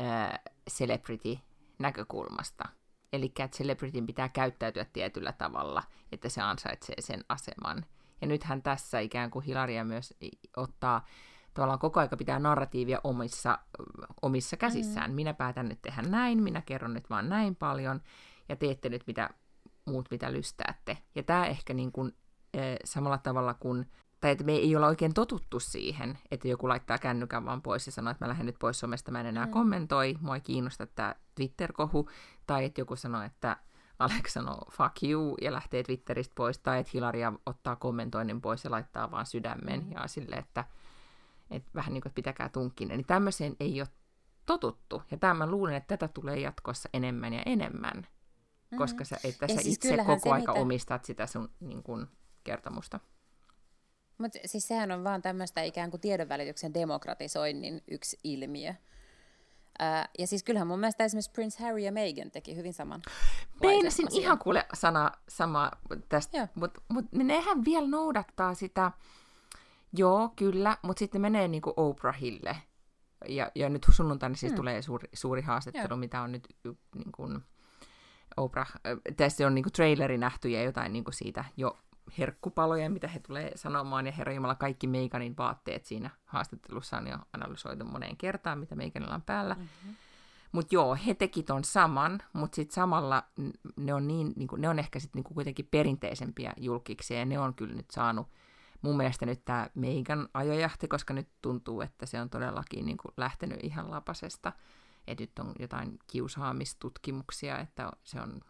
äh, 0.00 0.40
celebrity-näkökulmasta. 0.70 2.68
Eli 3.12 3.26
että 3.26 3.48
celebrityn 3.48 4.06
pitää 4.06 4.28
käyttäytyä 4.28 4.86
tietyllä 4.92 5.32
tavalla, 5.32 5.82
että 6.12 6.28
se 6.28 6.40
ansaitsee 6.40 6.96
sen 7.00 7.24
aseman. 7.28 7.84
Ja 8.20 8.26
nythän 8.26 8.62
tässä 8.62 9.00
ikään 9.00 9.30
kuin 9.30 9.44
Hilaria 9.44 9.84
myös 9.84 10.14
ottaa, 10.56 11.04
tavallaan 11.54 11.78
koko 11.78 12.00
aika 12.00 12.16
pitää 12.16 12.38
narratiivia 12.38 13.00
omissa, 13.04 13.58
omissa 14.22 14.56
käsissään. 14.56 15.10
Mm. 15.10 15.14
Minä 15.14 15.34
päätän 15.34 15.68
nyt 15.68 15.82
tehdä 15.82 16.02
näin, 16.02 16.42
minä 16.42 16.62
kerron 16.62 16.94
nyt 16.94 17.10
vaan 17.10 17.28
näin 17.28 17.56
paljon, 17.56 18.00
ja 18.48 18.56
teette 18.56 18.88
nyt 18.88 19.06
mitä 19.06 19.30
muut, 19.84 20.10
mitä 20.10 20.32
lystäätte. 20.32 20.98
Ja 21.14 21.22
tämä 21.22 21.46
ehkä 21.46 21.74
niin 21.74 21.92
kuin, 21.92 22.12
eh, 22.54 22.76
samalla 22.84 23.18
tavalla 23.18 23.54
kuin 23.54 23.86
tai 24.20 24.30
että 24.30 24.44
me 24.44 24.52
ei 24.52 24.76
olla 24.76 24.86
oikein 24.86 25.14
totuttu 25.14 25.60
siihen, 25.60 26.18
että 26.30 26.48
joku 26.48 26.68
laittaa 26.68 26.98
kännykän 26.98 27.44
vaan 27.44 27.62
pois 27.62 27.86
ja 27.86 27.92
sanoo, 27.92 28.10
että 28.10 28.24
mä 28.24 28.28
lähden 28.28 28.46
nyt 28.46 28.58
pois 28.58 28.80
somesta, 28.80 29.10
mä 29.10 29.20
en 29.20 29.26
enää 29.26 29.46
mm. 29.46 29.52
kommentoi, 29.52 30.16
mua 30.20 30.34
ei 30.34 30.40
kiinnosta 30.40 30.86
tämä 30.86 31.14
Twitter-kohu, 31.34 32.08
tai 32.48 32.64
että 32.64 32.80
joku 32.80 32.96
sanoo, 32.96 33.22
että 33.22 33.56
Alex 33.98 34.32
sanoo 34.32 34.70
fuck 34.70 35.02
you 35.02 35.36
ja 35.42 35.52
lähtee 35.52 35.82
Twitteristä 35.82 36.32
pois, 36.34 36.58
tai 36.58 36.80
että 36.80 36.90
Hilaria 36.94 37.32
ottaa 37.46 37.76
kommentoinnin 37.76 38.40
pois 38.40 38.64
ja 38.64 38.70
laittaa 38.70 39.10
vaan 39.10 39.26
sydämen 39.26 39.84
mm. 39.84 39.92
ja 39.92 40.06
sille, 40.06 40.36
että, 40.36 40.64
että 41.50 41.70
vähän 41.74 41.94
niin 41.94 42.02
kuin, 42.02 42.12
pitäkää 42.12 42.48
tunkkinen. 42.48 42.96
Niin 42.96 43.06
tämmöiseen 43.06 43.56
ei 43.60 43.80
ole 43.80 43.88
totuttu, 44.46 45.02
ja 45.10 45.16
tämä 45.16 45.34
mä 45.34 45.46
luulen, 45.46 45.74
että 45.74 45.96
tätä 45.96 46.12
tulee 46.14 46.40
jatkossa 46.40 46.88
enemmän 46.92 47.32
ja 47.32 47.42
enemmän, 47.46 47.96
mm-hmm. 47.96 48.78
koska 48.78 49.04
sä, 49.04 49.16
että 49.24 49.48
sä 49.48 49.62
siis 49.62 49.74
itse 49.74 49.96
koko 49.96 50.18
se, 50.18 50.30
aika 50.30 50.52
mitä... 50.52 50.62
omistat 50.62 51.04
sitä 51.04 51.26
sun 51.26 51.50
niin 51.60 51.82
kuin, 51.82 52.06
kertomusta. 52.44 53.00
Mutta 54.18 54.38
siis 54.44 54.68
sehän 54.68 54.90
on 54.90 55.04
vaan 55.04 55.22
tämmöistä 55.22 55.62
ikään 55.62 55.90
kuin 55.90 56.00
tiedonvälityksen 56.00 56.74
demokratisoinnin 56.74 57.82
yksi 57.90 58.18
ilmiö. 58.24 58.74
Ää, 59.78 60.08
ja 60.18 60.26
siis 60.26 60.42
kyllähän 60.42 60.68
mun 60.68 60.80
mielestä 60.80 61.04
esimerkiksi 61.04 61.30
Prince 61.30 61.64
Harry 61.64 61.78
ja 61.78 61.92
Meghan 61.92 62.30
teki 62.30 62.56
hyvin 62.56 62.72
saman. 62.74 63.02
Meinasin 63.62 64.08
ihan 64.10 64.38
kuule 64.38 64.66
sana 64.74 65.12
sama 65.28 65.70
tästä, 66.08 66.48
mutta 66.54 66.80
mut 66.88 67.04
nehän 67.12 67.64
vielä 67.64 67.88
noudattaa 67.88 68.54
sitä, 68.54 68.92
joo 69.92 70.32
kyllä, 70.36 70.76
mutta 70.82 70.98
sitten 70.98 71.20
menee 71.20 71.48
niinku 71.48 71.72
Oprahille. 71.76 72.56
Ja, 73.28 73.50
ja 73.54 73.68
nyt 73.68 73.86
sunnuntaina 73.90 74.36
siis 74.36 74.52
hmm. 74.52 74.56
tulee 74.56 74.82
suuri, 74.82 75.08
suuri 75.12 75.42
haastattelu, 75.42 75.88
Joo. 75.88 75.96
mitä 75.96 76.22
on 76.22 76.32
nyt 76.32 76.56
niin 76.94 77.12
kuin, 77.12 77.38
Oprah, 78.36 78.72
tässä 79.16 79.46
on 79.46 79.54
niin 79.54 79.62
kuin 79.62 79.72
traileri 79.72 80.18
nähty 80.18 80.48
ja 80.48 80.62
jotain 80.62 80.92
niin 80.92 81.04
kuin 81.04 81.14
siitä 81.14 81.44
jo 81.56 81.78
herkkupaloja, 82.18 82.90
mitä 82.90 83.08
he 83.08 83.18
tulee 83.18 83.52
sanomaan, 83.54 84.06
ja 84.06 84.12
herra 84.12 84.32
Jumala, 84.32 84.54
kaikki 84.54 84.86
Meikanin 84.86 85.36
vaatteet 85.36 85.86
siinä 85.86 86.10
haastattelussa 86.24 86.96
on 86.96 87.06
jo 87.06 87.18
analysoitu 87.32 87.84
moneen 87.84 88.16
kertaan, 88.16 88.58
mitä 88.58 88.74
Meikanilla 88.74 89.14
on 89.14 89.22
päällä. 89.22 89.54
Mm-hmm. 89.54 89.94
Mutta 90.52 90.74
joo, 90.74 90.98
he 91.06 91.14
teki 91.14 91.42
ton 91.42 91.64
saman, 91.64 92.22
mutta 92.32 92.56
sitten 92.56 92.74
samalla 92.74 93.22
ne 93.76 93.94
on, 93.94 94.08
niin, 94.08 94.32
niinku, 94.36 94.56
ne 94.56 94.68
on 94.68 94.78
ehkä 94.78 95.00
sitten 95.00 95.18
niinku 95.18 95.34
kuitenkin 95.34 95.68
perinteisempiä 95.70 96.52
julkiksi, 96.56 97.14
ja 97.14 97.24
ne 97.24 97.38
on 97.38 97.54
kyllä 97.54 97.74
nyt 97.74 97.90
saanut 97.90 98.28
mun 98.82 98.96
mielestä 98.96 99.26
nyt 99.26 99.44
tämä 99.44 99.68
Meikan 99.74 100.28
ajojahti, 100.34 100.88
koska 100.88 101.14
nyt 101.14 101.28
tuntuu, 101.42 101.80
että 101.80 102.06
se 102.06 102.20
on 102.20 102.30
todellakin 102.30 102.86
niinku 102.86 103.08
lähtenyt 103.16 103.58
ihan 103.62 103.90
lapasesta. 103.90 104.52
Että 105.06 105.22
nyt 105.22 105.38
on 105.38 105.52
jotain 105.58 105.98
kiusaamistutkimuksia, 106.06 107.58
että 107.58 107.92
se 108.04 108.20
on 108.20 108.40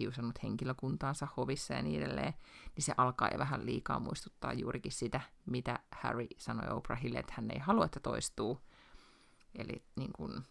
kiusannut 0.00 0.42
henkilökuntaansa 0.42 1.28
hovissa 1.36 1.74
ja 1.74 1.82
niin 1.82 2.02
edelleen, 2.02 2.34
niin 2.76 2.84
se 2.84 2.94
alkaa 2.96 3.28
jo 3.32 3.38
vähän 3.38 3.66
liikaa 3.66 4.00
muistuttaa 4.00 4.52
juurikin 4.52 4.92
sitä, 4.92 5.20
mitä 5.46 5.78
Harry 5.92 6.26
sanoi 6.38 6.76
Oprahille, 6.76 7.18
että 7.18 7.32
hän 7.36 7.50
ei 7.50 7.58
halua, 7.58 7.84
että 7.84 8.00
toistuu. 8.00 8.60
Eli 9.54 9.84
niin 9.96 10.12
kuin, 10.12 10.42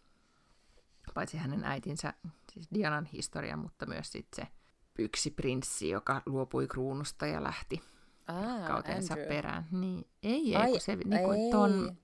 paitsi 1.13 1.37
hänen 1.37 1.63
äitinsä, 1.63 2.13
siis 2.53 2.67
Dianan 2.73 3.05
historia, 3.05 3.57
mutta 3.57 3.85
myös 3.85 4.11
sitten 4.11 4.45
se 4.45 4.51
yksi 4.99 5.31
prinssi, 5.31 5.89
joka 5.89 6.21
luopui 6.25 6.67
kruunusta 6.67 7.25
ja 7.25 7.43
lähti 7.43 7.81
ah, 8.27 8.67
kautensa 8.67 9.13
Andrew. 9.13 9.27
perään. 9.27 9.67
Niin, 9.71 10.07
ei, 10.23 10.55
ei, 10.55 10.55
Ai, 10.55 10.79
se, 10.79 10.95
niin 10.95 11.23
kuin, 11.23 11.51
ton, 11.51 11.97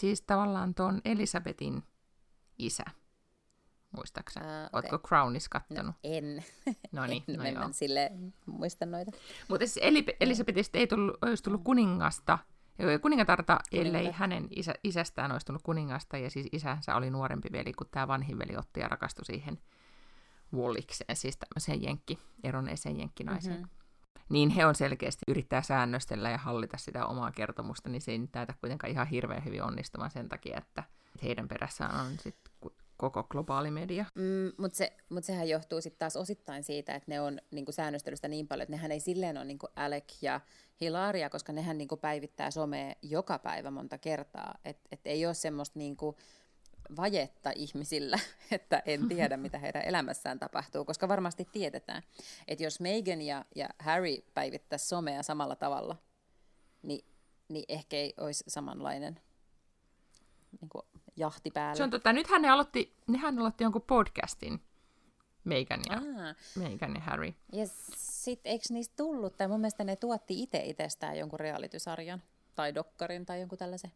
siis 0.00 0.22
tavallaan 0.22 0.74
ton 0.74 1.00
Elisabetin 1.04 1.82
isä 2.58 2.84
muistaakseni. 3.94 4.46
Uh, 4.46 4.52
okay. 4.52 4.68
Oletko 4.72 4.98
Crownis 5.08 5.48
kattonut? 5.48 5.84
No, 5.84 5.92
en. 6.04 6.44
No 6.92 7.06
niin, 7.06 7.24
no 7.36 7.44
en, 7.44 7.54
joo. 7.54 7.68
sille 7.72 8.12
muista 8.46 8.86
noita. 8.86 9.10
Mutta 9.48 9.66
siis 9.66 9.86
Elisabetista 10.20 10.78
ei 10.78 10.86
tullut, 10.86 11.24
olisi 11.24 11.42
tullut 11.42 11.64
kuningasta, 11.64 12.38
kuningatarta, 13.02 13.58
ellei 13.72 14.10
hänen 14.12 14.48
isä, 14.50 14.74
isästään 14.84 15.32
olisi 15.32 15.46
tullut 15.46 15.62
kuningasta, 15.62 16.18
ja 16.18 16.30
siis 16.30 16.46
isänsä 16.52 16.94
oli 16.94 17.10
nuorempi 17.10 17.48
veli, 17.52 17.72
kun 17.72 17.86
tämä 17.90 18.08
vanhin 18.08 18.38
veli 18.38 18.56
otti 18.56 18.80
ja 18.80 18.88
rakastui 18.88 19.24
siihen 19.24 19.58
Wallikseen, 20.54 21.16
siis 21.16 21.36
tämmöiseen 21.36 21.82
jenkki, 21.82 22.18
eroneeseen 22.44 22.98
jenkkinaiseen. 22.98 23.56
Mm-hmm. 23.56 23.84
Niin 24.28 24.50
he 24.50 24.66
on 24.66 24.74
selkeästi 24.74 25.22
yrittää 25.28 25.62
säännöstellä 25.62 26.30
ja 26.30 26.38
hallita 26.38 26.76
sitä 26.76 27.06
omaa 27.06 27.32
kertomusta, 27.32 27.88
niin 27.88 28.02
se 28.02 28.12
ei 28.12 28.28
näytä 28.34 28.54
kuitenkaan 28.60 28.90
ihan 28.90 29.06
hirveän 29.06 29.44
hyvin 29.44 29.62
onnistumaan 29.62 30.10
sen 30.10 30.28
takia, 30.28 30.58
että 30.58 30.84
heidän 31.22 31.48
perässään 31.48 32.06
on 32.06 32.12
sitten 32.18 32.52
koko 32.96 33.24
globaali 33.24 33.70
media. 33.70 34.04
Mm, 34.14 34.52
Mutta 34.58 34.76
se, 34.76 34.92
mut 35.08 35.24
sehän 35.24 35.48
johtuu 35.48 35.80
sitten 35.80 35.98
taas 35.98 36.16
osittain 36.16 36.64
siitä, 36.64 36.94
että 36.94 37.10
ne 37.10 37.20
on 37.20 37.40
niinku 37.50 37.72
säännöstelystä 37.72 38.28
niin 38.28 38.48
paljon, 38.48 38.62
että 38.62 38.72
nehän 38.72 38.92
ei 38.92 39.00
silleen 39.00 39.36
ole 39.36 39.44
niinku 39.44 39.68
Alec 39.76 40.22
ja 40.22 40.40
Hilaria, 40.80 41.30
koska 41.30 41.52
nehän 41.52 41.78
niinku 41.78 41.96
päivittää 41.96 42.50
somea 42.50 42.94
joka 43.02 43.38
päivä 43.38 43.70
monta 43.70 43.98
kertaa. 43.98 44.54
Että 44.64 44.88
et 44.92 45.00
ei 45.04 45.26
ole 45.26 45.34
semmoista 45.34 45.78
niinku 45.78 46.16
vajetta 46.96 47.52
ihmisillä, 47.54 48.18
että 48.50 48.82
en 48.86 49.08
tiedä, 49.08 49.36
mitä 49.36 49.58
heidän 49.58 49.82
elämässään 49.82 50.38
tapahtuu, 50.38 50.84
koska 50.84 51.08
varmasti 51.08 51.48
tiedetään, 51.52 52.02
että 52.48 52.64
jos 52.64 52.80
Meghan 52.80 53.22
ja, 53.22 53.44
ja 53.54 53.68
Harry 53.78 54.16
päivittäisi 54.34 54.88
somea 54.88 55.22
samalla 55.22 55.56
tavalla, 55.56 55.96
niin, 56.82 57.04
niin 57.48 57.64
ehkä 57.68 57.96
ei 57.96 58.14
olisi 58.16 58.44
samanlainen 58.48 59.20
niin 60.60 60.68
kuin 60.68 60.86
jahti 61.16 61.50
päällä. 61.50 61.74
Se 61.74 61.82
on 61.82 61.90
totta. 61.90 62.12
Nythän 62.12 62.42
ne 62.42 62.48
aloitti, 62.48 62.96
nehän 63.06 63.38
aloitti 63.38 63.64
jonkun 63.64 63.82
podcastin, 63.82 64.60
Meghan 65.44 65.80
ja, 65.90 65.96
Aa, 65.96 66.34
Meghan 66.58 66.94
ja 66.94 67.00
Harry. 67.00 67.34
ja 67.52 67.64
sitten 67.96 68.50
eikö 68.52 68.64
niistä 68.70 68.94
tullut, 68.96 69.36
tai 69.36 69.48
mun 69.48 69.60
mielestä 69.60 69.84
ne 69.84 69.96
tuotti 69.96 70.42
itse 70.42 70.58
itsestään 70.64 71.18
jonkun 71.18 71.40
realitysarjan, 71.40 72.22
tai 72.54 72.74
dokkarin, 72.74 73.26
tai 73.26 73.40
jonkun 73.40 73.58
tällaisen. 73.58 73.92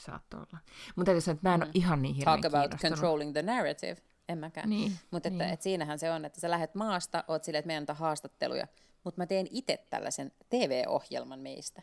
Saattoi 0.00 0.40
olla. 0.40 0.58
Mutta 0.96 1.04
täytyy 1.04 1.20
sanoa, 1.20 1.34
että 1.34 1.48
mä 1.48 1.54
en 1.54 1.62
ole 1.62 1.70
ihan 1.74 2.02
niin 2.02 2.14
hirveän 2.14 2.38
Mm. 2.38 2.42
Talk 2.42 2.54
about 2.54 2.80
controlling 2.80 3.32
the 3.32 3.42
narrative. 3.42 3.96
En 4.28 4.38
mäkään. 4.38 4.70
Niin, 4.70 4.92
Mutta 5.10 5.28
että, 5.28 5.44
niin. 5.44 5.54
et 5.54 5.62
siinähän 5.62 5.98
se 5.98 6.10
on, 6.10 6.24
että 6.24 6.40
sä 6.40 6.50
lähdet 6.50 6.74
maasta, 6.74 7.24
oot 7.28 7.44
silleen, 7.44 7.58
että 7.58 7.66
meidän 7.66 7.82
antaa 7.82 7.96
haastatteluja, 7.96 8.66
mutta 9.04 9.20
mä 9.20 9.26
teen 9.26 9.46
itse 9.50 9.86
tällaisen 9.90 10.32
TV-ohjelman 10.48 11.38
meistä. 11.40 11.82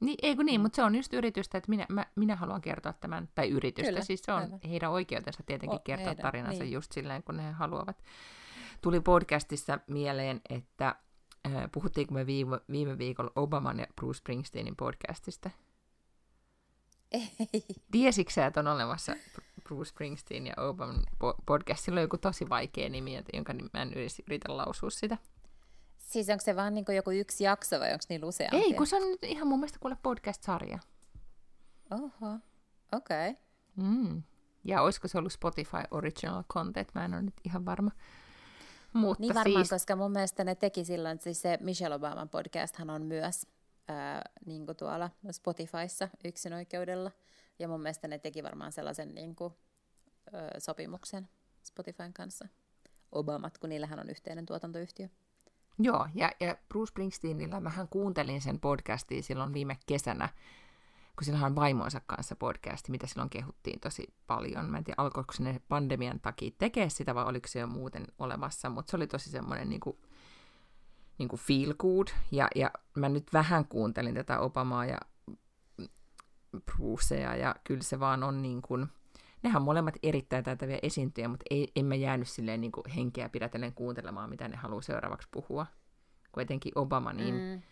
Niin, 0.00 0.16
ei 0.22 0.36
kun 0.36 0.44
Mm. 0.44 0.46
niin, 0.46 0.60
mutta 0.60 0.76
se 0.76 0.82
on 0.82 0.94
just 0.94 1.12
yritystä, 1.14 1.58
että 1.58 1.70
minä, 1.70 1.86
mä, 1.88 2.06
minä 2.16 2.36
haluan 2.36 2.60
kertoa 2.60 2.92
tämän, 2.92 3.28
tai 3.34 3.48
yritystä, 3.50 3.90
Kyllä, 3.90 4.04
siis 4.04 4.22
se 4.22 4.32
on 4.32 4.42
aivan. 4.42 4.60
heidän 4.68 4.90
oikeutensa 4.90 5.42
tietenkin 5.46 5.76
O- 5.78 5.82
kertoa 5.84 6.06
heidän, 6.06 6.22
tarinansa 6.22 6.62
niin. 6.62 6.72
just 6.72 6.92
silleen, 6.92 7.22
kun 7.22 7.38
he 7.40 7.50
haluavat. 7.50 8.02
Tuli 8.82 9.00
podcastissa 9.00 9.78
mieleen, 9.86 10.40
että 10.50 10.94
äh, 11.46 11.52
puhuttiinko 11.72 12.14
me 12.14 12.26
viime, 12.26 12.60
viime 12.70 12.98
viikolla 12.98 13.32
Obaman 13.36 13.78
ja 13.78 13.86
Bruce 13.96 14.18
Springsteenin 14.18 14.76
podcastista? 14.76 15.50
Ei. 17.12 17.30
Tiesitkö 17.90 18.32
sä, 18.32 18.46
että 18.46 18.60
on 18.60 18.66
olemassa 18.68 19.16
Bruce 19.64 19.88
Springsteen 19.88 20.46
ja 20.46 20.54
Obaman 20.56 20.96
po- 21.14 21.42
podcast? 21.46 21.84
Sillä 21.84 21.98
on 21.98 22.02
joku 22.02 22.18
tosi 22.18 22.48
vaikea 22.48 22.88
nimi, 22.88 23.22
jonka 23.32 23.52
mä 23.72 23.82
en 23.82 23.92
yritä 24.26 24.56
lausua 24.56 24.90
sitä. 24.90 25.18
Siis 26.10 26.28
onko 26.28 26.44
se 26.44 26.56
vaan 26.56 26.74
niin 26.74 26.84
joku 26.96 27.10
yksi 27.10 27.44
jakso 27.44 27.80
vai 27.80 27.92
onko 27.92 28.04
niillä 28.08 28.26
useampia? 28.26 28.60
Ei, 28.60 28.74
kun 28.74 28.86
se 28.86 28.96
on 28.96 29.02
nyt 29.02 29.24
ihan 29.24 29.48
mun 29.48 29.58
mielestä 29.58 29.78
kuule 29.78 29.96
podcast-sarja. 30.02 30.78
Oho, 31.90 32.38
okei. 32.92 33.30
Okay. 33.30 33.42
Mm. 33.76 34.22
Ja 34.64 34.82
olisiko 34.82 35.08
se 35.08 35.18
ollut 35.18 35.32
Spotify 35.32 35.76
Original 35.90 36.44
Content? 36.52 36.88
Mä 36.94 37.04
en 37.04 37.14
ole 37.14 37.22
nyt 37.22 37.34
ihan 37.44 37.64
varma. 37.64 37.90
Mutta 38.92 39.20
Niin 39.20 39.34
varmaan, 39.34 39.66
siis, 39.66 39.70
koska 39.70 39.96
mun 39.96 40.12
mielestä 40.12 40.44
ne 40.44 40.54
teki 40.54 40.84
silloin, 40.84 41.14
että 41.14 41.24
siis 41.24 41.42
se 41.42 41.58
Michelle 41.60 41.94
Obaman 41.96 42.28
podcasthan 42.28 42.90
on 42.90 43.02
myös 43.02 43.46
ää, 43.88 44.22
niin 44.46 44.66
kuin 44.66 44.76
tuolla 44.76 45.10
Spotifyssa 45.30 46.08
yksinoikeudella. 46.24 47.10
Ja 47.58 47.68
mun 47.68 47.82
mielestä 47.82 48.08
ne 48.08 48.18
teki 48.18 48.42
varmaan 48.42 48.72
sellaisen 48.72 49.14
niin 49.14 49.36
kuin, 49.36 49.54
ö, 50.34 50.60
sopimuksen 50.60 51.28
Spotifyn 51.62 52.12
kanssa. 52.12 52.48
Obamat, 53.12 53.58
kun 53.58 53.68
niillähän 53.68 54.00
on 54.00 54.10
yhteinen 54.10 54.46
tuotantoyhtiö. 54.46 55.08
Joo, 55.80 56.08
ja, 56.14 56.30
ja 56.40 56.56
Bruce 56.68 56.90
Springsteenillä 56.90 57.60
mähän 57.60 57.88
kuuntelin 57.88 58.40
sen 58.40 58.60
podcastia 58.60 59.22
silloin 59.22 59.52
viime 59.52 59.78
kesänä, 59.86 60.28
kun 61.16 61.24
sillä 61.24 61.46
on 61.46 61.56
vaimonsa 61.56 62.00
kanssa 62.06 62.36
podcasti, 62.36 62.90
mitä 62.90 63.06
silloin 63.06 63.30
kehuttiin 63.30 63.80
tosi 63.80 64.14
paljon. 64.26 64.70
Mä 64.70 64.78
en 64.78 64.84
tiedä, 64.84 65.02
alkoiko 65.02 65.32
ne 65.38 65.60
pandemian 65.68 66.20
takia 66.20 66.50
tekee 66.58 66.90
sitä 66.90 67.14
vai 67.14 67.24
oliko 67.24 67.48
se 67.48 67.60
jo 67.60 67.66
muuten 67.66 68.06
olemassa, 68.18 68.70
mutta 68.70 68.90
se 68.90 68.96
oli 68.96 69.06
tosi 69.06 69.30
semmoinen 69.30 69.68
niin 69.68 69.80
kuin, 69.80 69.96
niin 71.18 71.28
kuin 71.28 71.40
feel 71.40 71.74
good. 71.78 72.08
Ja, 72.30 72.48
ja 72.54 72.70
mä 72.96 73.08
nyt 73.08 73.32
vähän 73.32 73.64
kuuntelin 73.64 74.14
tätä 74.14 74.38
Obamaa 74.40 74.86
ja 74.86 74.98
Brucea, 76.64 77.36
ja 77.36 77.54
kyllä 77.64 77.82
se 77.82 78.00
vaan 78.00 78.22
on 78.22 78.42
niin 78.42 78.62
kuin, 78.62 78.88
nehän 79.42 79.62
molemmat 79.62 79.94
erittäin 80.02 80.44
taitavia 80.44 80.78
esiintyjä, 80.82 81.28
mutta 81.28 81.44
ei, 81.50 81.72
en 81.76 81.86
mä 81.86 81.94
jäänyt 81.94 82.28
silleen 82.28 82.60
niin 82.60 82.72
kuin 82.72 82.90
henkeä 82.96 83.28
pidätellen 83.28 83.74
kuuntelemaan, 83.74 84.30
mitä 84.30 84.48
ne 84.48 84.56
haluaa 84.56 84.82
seuraavaksi 84.82 85.28
puhua. 85.30 85.66
Kun 86.32 86.42
etenkin 86.42 86.72
Obama, 86.74 87.12
niin 87.12 87.34
mm. 87.34 87.62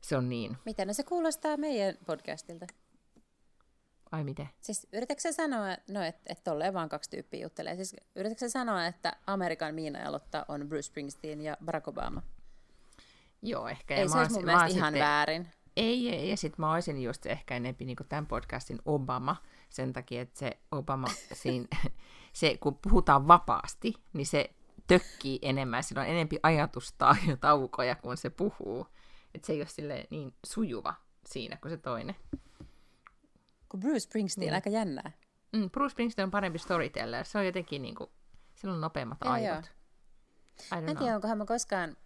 Se 0.00 0.16
on 0.16 0.28
niin. 0.28 0.56
Miten 0.64 0.88
no 0.88 0.94
se 0.94 1.04
kuulostaa 1.04 1.56
meidän 1.56 1.94
podcastilta? 2.06 2.66
Ai 4.12 4.24
miten? 4.24 4.48
Siis 4.60 4.86
yritätkö 4.92 5.20
sä 5.20 5.32
sanoa, 5.32 5.66
no 5.90 6.02
että 6.02 6.22
et 6.26 6.44
tolleen 6.44 6.74
vaan 6.74 6.88
kaksi 6.88 7.10
tyyppiä 7.10 7.42
juttelee, 7.42 7.76
siis 7.76 7.96
yritätkö 8.16 8.40
sä 8.40 8.48
sanoa, 8.48 8.86
että 8.86 9.16
Amerikan 9.26 9.74
miina 9.74 10.08
aloittaa 10.08 10.44
on 10.48 10.68
Bruce 10.68 10.82
Springsteen 10.82 11.40
ja 11.40 11.56
Barack 11.64 11.88
Obama? 11.88 12.22
Joo, 13.42 13.68
ehkä. 13.68 13.94
Ei 13.94 14.08
se 14.08 14.18
olisi 14.18 14.32
mun 14.32 14.44
mielestä 14.44 14.66
ihan 14.66 14.92
sitten- 14.92 15.08
väärin. 15.08 15.48
Ei, 15.76 16.08
ei, 16.08 16.30
ja 16.30 16.36
sitten 16.36 16.60
mä 16.60 16.72
olisin 16.72 17.02
just 17.02 17.26
ehkä 17.26 17.56
enempi 17.56 17.84
niin 17.84 17.96
tämän 18.08 18.26
podcastin 18.26 18.78
Obama, 18.84 19.36
sen 19.70 19.92
takia, 19.92 20.22
että 20.22 20.38
se 20.38 20.58
Obama, 20.72 21.06
siinä, 21.32 21.66
se, 22.32 22.56
kun 22.60 22.78
puhutaan 22.82 23.28
vapaasti, 23.28 23.94
niin 24.12 24.26
se 24.26 24.50
tökkii 24.86 25.38
enemmän, 25.42 25.82
sillä 25.84 26.02
on 26.02 26.08
enempi 26.08 26.38
ajatusta 26.42 27.16
ja 27.28 27.36
taukoja, 27.36 27.94
kun 27.94 28.16
se 28.16 28.30
puhuu. 28.30 28.86
Että 29.34 29.46
se 29.46 29.52
ei 29.52 29.60
ole 29.60 30.06
niin 30.10 30.34
sujuva 30.46 30.94
siinä 31.26 31.56
kuin 31.56 31.70
se 31.70 31.76
toinen. 31.76 32.16
Kun 33.68 33.80
Bruce 33.80 33.98
Springsteen, 34.00 34.46
Niin. 34.46 34.54
aika 34.54 34.70
jännää. 34.70 35.12
Mm, 35.52 35.70
Bruce 35.70 35.90
Springsteen 35.92 36.24
on 36.26 36.30
parempi 36.30 36.58
storyteller, 36.58 37.24
se 37.24 37.38
on 37.38 37.46
jotenkin 37.46 37.82
niin 37.82 37.94
kuin, 37.94 38.10
sillä 38.54 38.74
on 38.74 38.80
nopeammat 38.80 39.18
aivot. 39.22 39.70
joo. 40.72 40.78
En 40.88 40.96
tiedä, 40.96 41.14
onkohan 41.14 41.38
mä 41.38 41.44
koskaan 41.44 41.96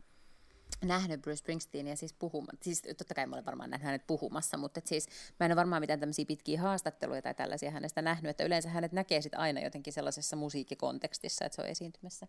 nähnyt 0.85 1.23
Bruce 1.23 1.37
Springsteenia 1.37 1.97
siis 1.97 2.13
puhumassa. 2.13 2.59
Siis 2.63 2.83
totta 2.99 3.15
kai 3.15 3.27
mä 3.27 3.37
olen 3.37 3.47
varmaan 3.47 3.71
nähnyt 3.71 3.85
hänet 3.85 4.07
puhumassa, 4.07 4.57
mutta 4.57 4.79
et 4.79 4.87
siis 4.87 5.09
mä 5.41 5.47
en 5.47 5.53
ole 5.53 5.57
varmaan 5.57 5.83
mitään 5.83 6.01
tämmöisiä 6.01 6.25
pitkiä 6.25 6.61
haastatteluja 6.61 7.23
tai 7.23 7.35
tällaisia 7.35 7.71
hänestä 7.71 8.03
nähnyt, 8.03 8.31
että 8.31 8.45
yleensä 8.45 8.69
hänet 8.69 8.93
näkee 8.93 9.21
sit 9.21 9.35
aina 9.35 9.61
jotenkin 9.61 9.93
sellaisessa 9.93 10.37
musiikkikontekstissa, 10.37 11.45
että 11.45 11.57
se 11.57 11.63
on 11.63 11.69
esiintymässä. 11.69 12.27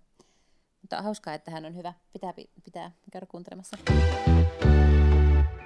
Mutta 0.81 1.01
hauskaa, 1.01 1.33
että 1.33 1.51
hän 1.51 1.65
on 1.65 1.75
hyvä. 1.75 1.93
Pitää, 2.13 2.33
pitää 2.63 2.91
käydä 3.11 3.25
kuuntelemassa. 3.25 3.77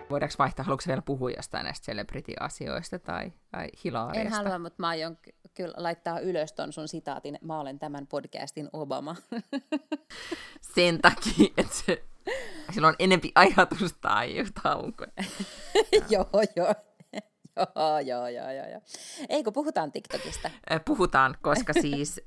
Voidaanko 0.10 0.36
vaihtaa, 0.40 0.66
haluatko 0.66 0.84
vielä 0.88 1.02
puhua 1.02 1.32
jostain 1.32 1.64
näistä 1.64 1.86
celebrity-asioista 1.86 3.00
tai, 3.00 3.34
tai 3.52 3.68
hilaariasta? 3.84 4.40
En 4.40 4.46
halua, 4.46 4.60
mutta 4.60 4.76
mä 4.78 4.88
aion 4.88 5.18
ky- 5.18 5.36
kyllä 5.54 5.74
laittaa 5.78 6.20
ylös 6.20 6.54
ton 6.54 6.74
sun 6.74 6.88
sitaatin. 6.88 7.40
Mä 7.42 7.60
olen 7.60 7.80
tämän 7.80 8.08
podcastin 8.08 8.70
Obama. 8.74 9.16
sen 10.76 11.00
takia, 11.02 11.48
että 11.58 11.76
se, 11.76 12.04
sillä 12.74 12.88
on 12.88 12.96
enempi 13.00 13.32
ajatusta 13.36 14.10
taukoja. 14.64 15.12
joo, 16.10 16.30
joo. 16.56 16.76
joo, 17.78 18.00
joo, 18.00 18.28
joo, 18.28 18.52
joo, 18.52 18.70
joo. 18.72 18.82
Ei, 19.30 19.44
kun 19.44 19.54
puhutaan 19.54 19.92
TikTokista. 19.92 20.50
Puhutaan, 20.86 21.38
koska 21.42 21.74
siis 21.74 22.22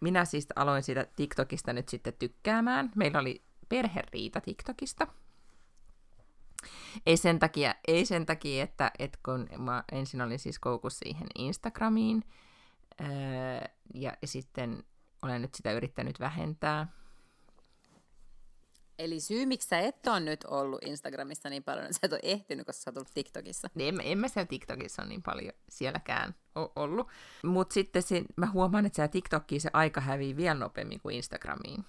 minä 0.00 0.24
siis 0.24 0.48
aloin 0.56 0.82
siitä 0.82 1.06
TikTokista 1.16 1.72
nyt 1.72 1.88
sitten 1.88 2.12
tykkäämään. 2.18 2.90
Meillä 2.94 3.18
oli 3.18 3.42
perheriita 3.68 4.40
TikTokista. 4.40 5.06
Ei 7.06 7.16
sen 7.16 7.38
takia, 7.38 7.74
ei 7.88 8.04
sen 8.06 8.26
takia 8.26 8.64
että, 8.64 8.90
että 8.98 9.18
kun 9.24 9.48
mä 9.58 9.84
ensin 9.92 10.22
olin 10.22 10.38
siis 10.38 10.58
koukussa 10.58 10.98
siihen 11.04 11.26
Instagramiin, 11.38 12.24
ja 13.94 14.12
sitten 14.24 14.84
olen 15.22 15.42
nyt 15.42 15.54
sitä 15.54 15.72
yrittänyt 15.72 16.20
vähentää. 16.20 16.86
Eli 18.98 19.20
syy, 19.20 19.46
miksi 19.46 19.68
sä 19.68 19.78
et 19.78 20.06
ole 20.06 20.20
nyt 20.20 20.44
ollut 20.44 20.84
Instagramissa 20.84 21.50
niin 21.50 21.62
paljon, 21.62 21.84
että 21.84 21.94
sä 21.94 22.00
et 22.02 22.12
ole 22.12 22.20
ehtinyt, 22.22 22.66
koska 22.66 22.82
sä 22.82 22.90
oot 22.90 22.96
ollut 22.96 23.14
TikTokissa. 23.14 23.70
Niin 23.74 24.00
en, 24.00 24.06
en 24.06 24.18
mä 24.18 24.28
siellä 24.28 24.46
TikTokissa 24.46 25.02
ole 25.02 25.08
niin 25.08 25.22
paljon 25.22 25.52
sielläkään 25.68 26.34
ollut. 26.76 27.08
Mutta 27.44 27.74
sitten 27.74 28.02
se, 28.02 28.22
mä 28.36 28.46
huomaan, 28.46 28.86
että 28.86 28.96
siellä 28.96 29.58
se 29.58 29.70
aika 29.72 30.00
hävii 30.00 30.36
vielä 30.36 30.54
nopeammin 30.54 31.00
kuin 31.00 31.16
Instagramiin. 31.16 31.84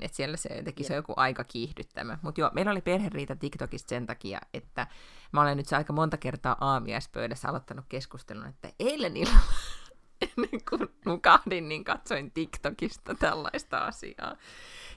Että 0.00 0.16
siellä 0.16 0.36
se 0.36 0.48
jotenkin 0.56 0.86
se 0.86 0.92
on 0.92 0.96
joku 0.96 1.12
aika 1.16 1.44
kiihdyttämä. 1.44 2.18
Mutta 2.22 2.40
joo, 2.40 2.50
meillä 2.54 2.72
oli 2.72 2.80
perheriita 2.80 3.36
TikTokista 3.36 3.88
sen 3.88 4.06
takia, 4.06 4.40
että 4.54 4.86
mä 5.32 5.42
olen 5.42 5.56
nyt 5.56 5.66
se 5.66 5.76
aika 5.76 5.92
monta 5.92 6.16
kertaa 6.16 6.56
aamiaispöydässä 6.60 7.48
aloittanut 7.48 7.84
keskustelun, 7.88 8.46
että 8.46 8.72
eilen 8.78 9.16
illalla 9.16 9.40
ennen 10.36 10.64
kuin 10.70 10.88
nukahdin, 11.04 11.68
niin 11.68 11.84
katsoin 11.84 12.30
TikTokista 12.30 13.14
tällaista 13.14 13.78
asiaa. 13.78 14.36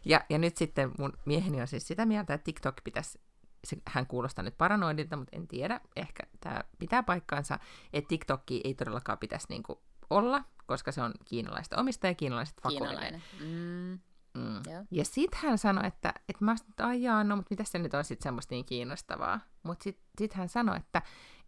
Ja, 0.05 0.21
ja 0.29 0.37
nyt 0.37 0.57
sitten 0.57 0.91
mun 0.97 1.13
mieheni 1.25 1.61
on 1.61 1.67
siis 1.67 1.87
sitä 1.87 2.05
mieltä, 2.05 2.33
että 2.33 2.45
TikTok 2.45 2.75
pitäisi 2.83 3.19
se, 3.63 3.77
hän 3.87 4.07
kuulostaa 4.07 4.43
nyt 4.43 4.57
paranoidilta, 4.57 5.17
mutta 5.17 5.37
en 5.37 5.47
tiedä, 5.47 5.81
ehkä 5.95 6.23
tämä 6.39 6.63
pitää 6.79 7.03
paikkaansa, 7.03 7.59
että 7.93 8.07
TikTokki 8.07 8.61
ei 8.63 8.73
todellakaan 8.73 9.17
pitäisi 9.17 9.45
niinku 9.49 9.81
olla, 10.09 10.43
koska 10.65 10.91
se 10.91 11.01
on 11.01 11.13
kiinalaista 11.25 11.77
omista 11.77 12.07
ja 12.07 12.15
kiinalaiset. 12.15 12.55
Kiinalainen. 12.67 13.23
Mm. 13.39 13.99
Mm. 14.33 14.61
Joo. 14.71 14.83
Ja 14.91 15.05
sitten 15.05 15.39
hän 15.43 15.57
sanoi, 15.57 15.87
että, 15.87 16.13
että 16.29 16.45
mä 16.45 16.55
sanoin, 16.57 16.91
ai 16.91 17.03
jaa, 17.03 17.23
no, 17.23 17.35
mutta 17.35 17.47
mitä 17.49 17.63
se 17.63 17.79
nyt 17.79 17.93
on 17.93 18.03
sitten 18.03 18.23
semmoista 18.23 18.55
niin 18.55 18.65
kiinnostavaa. 18.65 19.39
Mutta 19.63 19.83
sitten 19.83 20.05
sit 20.17 20.33
hän 20.33 20.49
sanoi, 20.49 20.77
että 20.77 21.01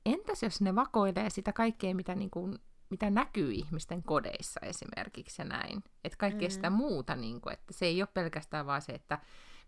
entäs 0.06 0.44
jos 0.44 0.62
ne 0.62 0.76
vakoilee 0.76 1.30
sitä 1.30 1.54
kaikkea, 1.54 1.96
mitä, 1.96 2.16
niin 2.16 2.30
kuin, 2.30 2.60
mitä 2.94 3.10
näkyy 3.10 3.52
ihmisten 3.52 4.04
kodeissa 4.04 4.60
esimerkiksi 4.64 5.42
ja 5.42 5.46
näin. 5.46 5.84
Että 6.04 6.18
kaikkea 6.18 6.48
mm. 6.48 6.52
sitä 6.52 6.70
muuta, 6.70 7.16
niin 7.16 7.42
kuin, 7.42 7.54
että 7.54 7.74
se 7.74 7.86
ei 7.86 8.02
ole 8.02 8.10
pelkästään 8.14 8.66
vaan 8.66 8.82
se, 8.82 8.92
että 8.92 9.20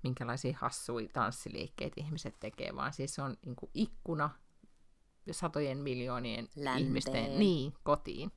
minkälaisia 0.04 0.58
hassuja 0.62 1.10
tanssiliikkeitä 1.14 2.02
ihmiset 2.02 2.36
tekee, 2.40 2.76
vaan 2.76 2.94
siis 2.94 3.16
se 3.16 3.22
on 3.22 3.38
niin 3.46 3.56
kuin 3.56 3.70
ikkuna 3.74 4.30
satojen 5.32 5.78
miljoonien 5.78 6.48
Länteen. 6.56 6.88
ihmisten 6.88 7.40
niin, 7.40 7.74
kotiin. 7.84 8.32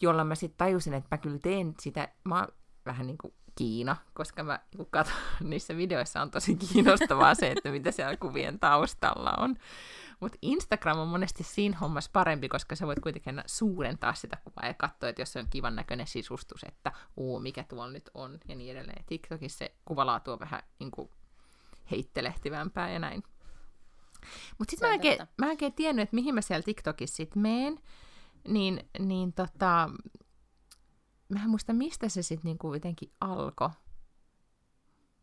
Jolla 0.00 0.24
mä 0.24 0.34
sitten 0.34 0.58
tajusin, 0.58 0.94
että 0.94 1.08
mä 1.10 1.18
kyllä 1.18 1.38
teen 1.38 1.74
sitä, 1.80 2.08
mä 2.24 2.38
oon 2.38 2.48
vähän 2.86 3.06
niin 3.06 3.18
kuin 3.18 3.34
Kiina, 3.54 3.96
koska 4.14 4.42
mä 4.42 4.60
kun 4.76 4.86
katson, 4.90 5.16
niissä 5.40 5.76
videoissa 5.76 6.22
on 6.22 6.30
tosi 6.30 6.56
kiinnostavaa 6.56 7.34
se, 7.34 7.50
että 7.50 7.70
mitä 7.70 7.90
siellä 7.90 8.16
kuvien 8.16 8.58
taustalla 8.58 9.32
on. 9.38 9.56
Mutta 10.20 10.38
Instagram 10.42 10.98
on 10.98 11.08
monesti 11.08 11.42
siinä 11.44 11.78
hommassa 11.78 12.10
parempi, 12.12 12.48
koska 12.48 12.76
sä 12.76 12.86
voit 12.86 13.00
kuitenkin 13.00 13.42
suurentaa 13.46 14.14
sitä 14.14 14.36
kuvaa 14.44 14.66
ja 14.68 14.74
katsoa, 14.74 15.08
että 15.08 15.22
jos 15.22 15.32
se 15.32 15.38
on 15.38 15.46
kivan 15.50 15.76
näköinen 15.76 16.06
sisustus, 16.06 16.64
että 16.68 16.92
uu, 17.16 17.40
mikä 17.40 17.64
tuolla 17.64 17.92
nyt 17.92 18.10
on 18.14 18.38
ja 18.48 18.54
niin 18.54 18.70
edelleen. 18.70 19.04
TikTokissa 19.04 19.58
se 19.58 19.74
kuvalaatu 19.84 20.32
on 20.32 20.40
vähän 20.40 20.62
niin 20.78 20.90
kuin 20.90 21.10
heittelehtivämpää 21.90 22.90
ja 22.92 22.98
näin. 22.98 23.22
Mutta 24.58 24.70
sitten 24.70 24.88
mä, 24.88 24.92
oikein- 24.94 25.18
mä 25.38 25.46
en 25.46 25.50
oikein 25.50 25.72
tiennyt, 25.72 26.02
että 26.02 26.14
mihin 26.14 26.34
mä 26.34 26.40
siellä 26.40 26.62
TikTokissa 26.62 27.16
sitten 27.16 27.42
meen, 27.42 27.78
niin, 28.48 28.88
niin 28.98 29.32
tota, 29.32 29.90
mä 31.28 31.42
en 31.42 31.50
muista, 31.50 31.72
mistä 31.72 32.08
se 32.08 32.22
sitten 32.22 32.44
niinku 32.44 32.74
jotenkin 32.74 33.12
alkoi. 33.20 33.70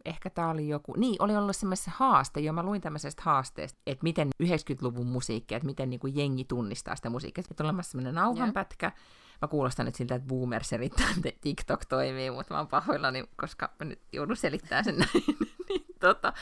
Ehkä 0.07 0.29
tämä 0.29 0.49
oli 0.49 0.67
joku, 0.67 0.93
niin, 0.97 1.15
oli 1.19 1.35
ollut 1.35 1.55
semmoisessa 1.55 1.91
haaste, 1.95 2.39
jo 2.39 2.53
mä 2.53 2.63
luin 2.63 2.81
tämmöisestä 2.81 3.21
haasteesta, 3.25 3.79
että 3.85 4.03
miten 4.03 4.29
90-luvun 4.43 5.07
musiikkia, 5.07 5.55
että 5.57 5.65
miten 5.65 5.89
niinku 5.89 6.07
jengi 6.07 6.43
tunnistaa 6.45 6.95
sitä 6.95 7.09
musiikkia. 7.09 7.43
Sitten 7.43 7.63
on 7.65 7.69
olemassa 7.69 7.91
semmoinen 7.91 8.15
nauhanpätkä. 8.15 8.91
Mä 9.41 9.47
kuulostan 9.47 9.85
nyt 9.85 9.95
siltä, 9.95 10.15
että 10.15 10.27
boomer 10.27 10.63
selittää, 10.63 11.07
että 11.25 11.39
TikTok 11.41 11.85
toimii, 11.85 12.31
mutta 12.31 12.53
mä 12.53 12.57
oon 12.57 12.67
pahoillani, 12.67 13.23
koska 13.35 13.69
mä 13.79 13.85
nyt 13.85 13.99
joudun 14.13 14.35
selittämään 14.37 14.83
sen 14.85 14.97
näin. 14.97 15.09
niin, 15.69 15.85
tota, 15.99 16.33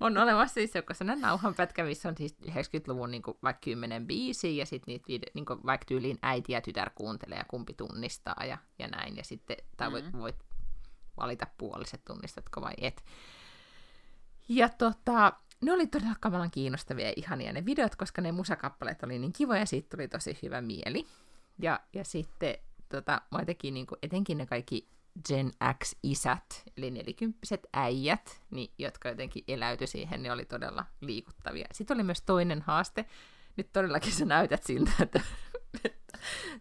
on 0.00 0.18
olemassa 0.18 0.54
siis 0.54 0.74
joku 0.74 0.94
sellainen 0.94 1.22
nauhanpätkä, 1.22 1.84
missä 1.84 2.08
on 2.08 2.14
siis 2.16 2.36
90-luvun 2.50 3.10
niin 3.10 3.22
kuin, 3.22 3.36
vaikka 3.42 3.60
kymmenen 3.64 4.06
biisiä, 4.06 4.50
ja 4.50 4.66
sitten 4.66 5.00
niitä 5.08 5.26
niin 5.34 5.44
kuin, 5.46 5.60
vaikka 5.66 5.84
tyyliin 5.84 6.18
äiti 6.22 6.52
ja 6.52 6.60
tytär 6.60 6.90
kuuntelee, 6.94 7.38
ja 7.38 7.44
kumpi 7.48 7.74
tunnistaa, 7.74 8.44
ja, 8.48 8.58
ja 8.78 8.88
näin. 8.88 9.16
Ja 9.16 9.24
sitten, 9.24 9.56
tai 9.76 9.92
voit, 9.92 10.12
Mm. 10.12 10.18
voit 10.18 10.36
valita 11.16 11.46
puoliset, 11.58 12.04
tunnistatko 12.04 12.60
vai 12.60 12.74
et. 12.78 13.04
Ja 14.48 14.68
tota, 14.68 15.32
ne 15.60 15.72
oli 15.72 15.86
todella 15.86 16.14
kamalan 16.20 16.50
kiinnostavia 16.50 17.06
ja 17.06 17.12
ihania 17.16 17.52
ne 17.52 17.64
videot, 17.64 17.96
koska 17.96 18.22
ne 18.22 18.32
musakappaleet 18.32 19.02
oli 19.02 19.18
niin 19.18 19.32
kivoja 19.32 19.60
ja 19.60 19.66
siitä 19.66 19.96
tuli 19.96 20.08
tosi 20.08 20.38
hyvä 20.42 20.60
mieli. 20.60 21.06
Ja, 21.58 21.80
ja 21.92 22.04
sitten 22.04 22.54
tota, 22.88 23.22
mä 23.30 23.38
jotenkin 23.38 23.74
niin 23.74 23.86
kuin, 23.86 23.98
etenkin 24.02 24.38
ne 24.38 24.46
kaikki 24.46 24.88
Gen 25.28 25.50
X-isät, 25.84 26.62
eli 26.76 26.90
nelikymppiset 26.90 27.66
äijät, 27.72 28.40
niin, 28.50 28.72
jotka 28.78 29.08
jotenkin 29.08 29.44
eläytyi 29.48 29.86
siihen, 29.86 30.22
ne 30.22 30.32
oli 30.32 30.44
todella 30.44 30.84
liikuttavia. 31.00 31.66
Sitten 31.72 31.94
oli 31.96 32.02
myös 32.02 32.22
toinen 32.22 32.62
haaste. 32.62 33.04
Nyt 33.56 33.72
todellakin 33.72 34.12
sä 34.12 34.24
näytät 34.24 34.62
siltä, 34.62 34.90
että 35.00 35.20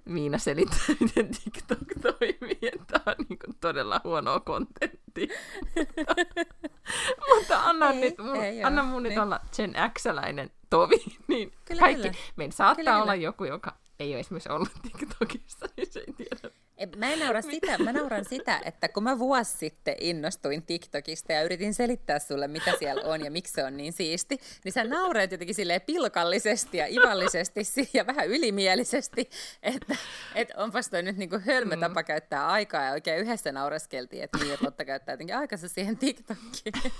Miina 0.05 0.37
selittää, 0.37 0.95
miten 0.99 1.29
TikTok 1.43 1.79
toimii, 2.01 2.59
että 2.61 2.85
tämä 2.99 3.15
on 3.19 3.25
niin 3.29 3.39
kuin 3.39 3.55
todella 3.61 4.01
huonoa 4.03 4.39
kontenttia. 4.39 5.27
Mutta 7.35 7.59
anna, 7.63 7.89
Ei, 7.89 7.99
nyt 8.01 8.17
mun, 8.17 8.35
ei 8.35 8.59
oo, 8.59 8.67
anna 8.67 8.83
mun 8.83 9.03
nyt 9.03 9.09
niin. 9.09 9.19
olla 9.21 9.39
Gen 9.55 9.73
X-läinen 9.93 10.51
tovi, 10.69 11.03
niin 11.27 11.53
Kyllä, 11.65 11.79
kaikki, 11.79 12.01
kyllä. 12.01 12.17
meillä 12.35 12.53
saattaa 12.53 12.75
Kyllä, 12.75 12.95
olla 12.95 13.11
kyllä. 13.11 13.23
joku, 13.23 13.43
joka 13.43 13.75
ei 13.99 14.13
ole 14.13 14.19
esimerkiksi 14.19 14.49
ollut 14.51 14.69
TikTokissa, 14.81 15.65
niin 15.77 15.91
se 15.91 16.03
ei 16.07 16.13
tiedä. 16.13 16.55
Mä 16.97 17.13
en 17.13 17.19
naura 17.19 17.41
sitä, 17.41 17.77
mä 17.77 17.93
nauran 17.93 18.25
sitä, 18.25 18.61
että 18.65 18.89
kun 18.89 19.03
mä 19.03 19.19
vuosi 19.19 19.57
sitten 19.57 19.95
innostuin 19.99 20.63
TikTokista 20.63 21.33
ja 21.33 21.43
yritin 21.43 21.73
selittää 21.73 22.19
sulle, 22.19 22.47
mitä 22.47 22.73
siellä 22.79 23.01
on 23.05 23.25
ja 23.25 23.31
miksi 23.31 23.53
se 23.53 23.63
on 23.63 23.77
niin 23.77 23.93
siisti, 23.93 24.39
niin 24.63 24.73
sä 24.73 24.83
naurat 24.83 25.31
jotenkin 25.31 25.55
silleen 25.55 25.81
pilkallisesti 25.81 26.77
ja 26.77 26.87
ivallisesti 26.87 27.61
ja 27.93 28.07
vähän 28.07 28.27
ylimielisesti, 28.27 29.29
että 29.63 29.95
et 30.35 30.51
onpas 30.57 30.89
toi 30.89 31.03
nyt 31.03 31.17
niinku 31.17 31.39
hölmö 31.45 31.77
tapa 31.77 32.03
käyttää 32.03 32.47
aikaa 32.47 32.83
ja 32.83 32.91
oikein 32.91 33.19
yhdessä 33.19 33.51
naureskeltiin, 33.51 34.23
että 34.23 34.37
niin, 34.37 34.53
että 34.53 34.65
Lotta 34.65 34.85
käyttää 34.85 35.13
jotenkin 35.13 35.37
aikansa 35.37 35.67
siihen 35.67 35.97
TikTokiin. 35.97 36.93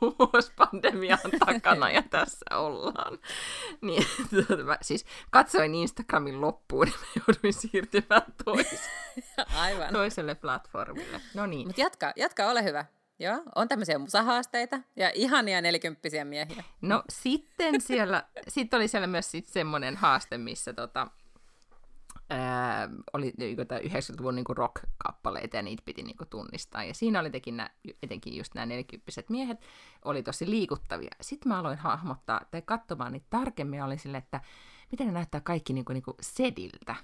Vuosi 0.00 0.52
pandemian 0.56 1.18
takana 1.46 1.90
ja 1.90 2.02
tässä 2.10 2.58
ollaan. 2.58 3.18
Niin, 3.80 4.06
mä 4.66 4.78
siis 4.82 5.06
katsoin 5.30 5.74
Instagramin 5.74 6.40
loppuun 6.40 6.86
ja 6.86 6.92
mä 7.00 7.22
jouduin 7.26 7.52
siirtymään 7.52 8.22
Aivan. 9.56 9.92
toiselle 9.92 10.34
platformille. 10.34 11.20
No 11.34 11.46
niin. 11.46 11.66
Mutta 11.66 11.80
jatka, 11.80 12.12
jatka, 12.16 12.46
ole 12.46 12.64
hyvä. 12.64 12.84
Joo, 13.18 13.42
on 13.54 13.68
tämmöisiä 13.68 13.98
musahaasteita 13.98 14.80
ja 14.96 15.10
ihania 15.14 15.60
nelikymppisiä 15.60 16.24
miehiä. 16.24 16.64
No 16.80 17.02
sitten 17.08 17.80
siellä, 17.80 18.24
sitten 18.48 18.76
oli 18.76 18.88
siellä 18.88 19.06
myös 19.06 19.30
sit 19.30 19.46
semmoinen 19.46 19.96
haaste, 19.96 20.38
missä 20.38 20.72
tota, 20.72 21.06
ää, 22.30 22.88
oli 23.12 23.32
niinku 23.38 23.64
tää 23.64 23.78
90-luvun 23.78 24.34
niinku 24.34 24.54
rock-kappaleita 24.54 25.56
ja 25.56 25.62
niitä 25.62 25.82
piti 25.84 26.02
niinku 26.02 26.24
tunnistaa. 26.24 26.84
Ja 26.84 26.94
siinä 26.94 27.20
oli 27.20 27.30
tekin 27.30 27.56
nää, 27.56 27.70
etenkin 28.02 28.36
just 28.36 28.54
nämä 28.54 28.66
nelikymppiset 28.66 29.30
miehet, 29.30 29.58
oli 30.04 30.22
tosi 30.22 30.50
liikuttavia. 30.50 31.10
Sitten 31.20 31.52
mä 31.52 31.58
aloin 31.58 31.78
hahmottaa 31.78 32.40
tai 32.50 32.62
katsomaan 32.62 33.12
niitä 33.12 33.26
tarkemmin, 33.30 33.82
oli 33.82 33.98
sille, 33.98 34.18
että 34.18 34.40
miten 34.92 35.06
ne 35.06 35.12
näyttää 35.12 35.40
kaikki 35.40 35.72
niinku, 35.72 35.92
niinku 35.92 36.14
sediltä. 36.20 36.96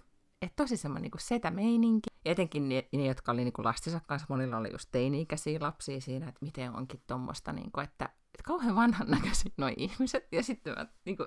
Että 0.44 0.62
tosi 0.62 0.76
semmoinen 0.76 1.02
niinku 1.02 1.18
setä-meininki. 1.20 2.10
Ja 2.24 2.32
etenkin 2.32 2.68
ne, 2.68 2.88
ne, 2.92 3.06
jotka 3.06 3.32
oli 3.32 3.44
niinku 3.44 3.64
lastensa 3.64 4.00
kanssa, 4.06 4.26
monilla 4.28 4.56
oli 4.56 4.72
just 4.72 4.88
teini-ikäisiä 4.92 5.58
lapsia 5.60 6.00
siinä, 6.00 6.28
että 6.28 6.44
miten 6.44 6.76
onkin 6.76 7.02
tuommoista, 7.06 7.52
niinku, 7.52 7.80
että, 7.80 8.04
että 8.04 8.42
kauhean 8.44 8.76
vanhan 8.76 9.10
näköisiä 9.10 9.52
nuo 9.56 9.70
ihmiset. 9.76 10.28
Ja 10.32 10.42
sitten 10.42 10.74
mä, 10.78 10.86
niinku, 11.04 11.26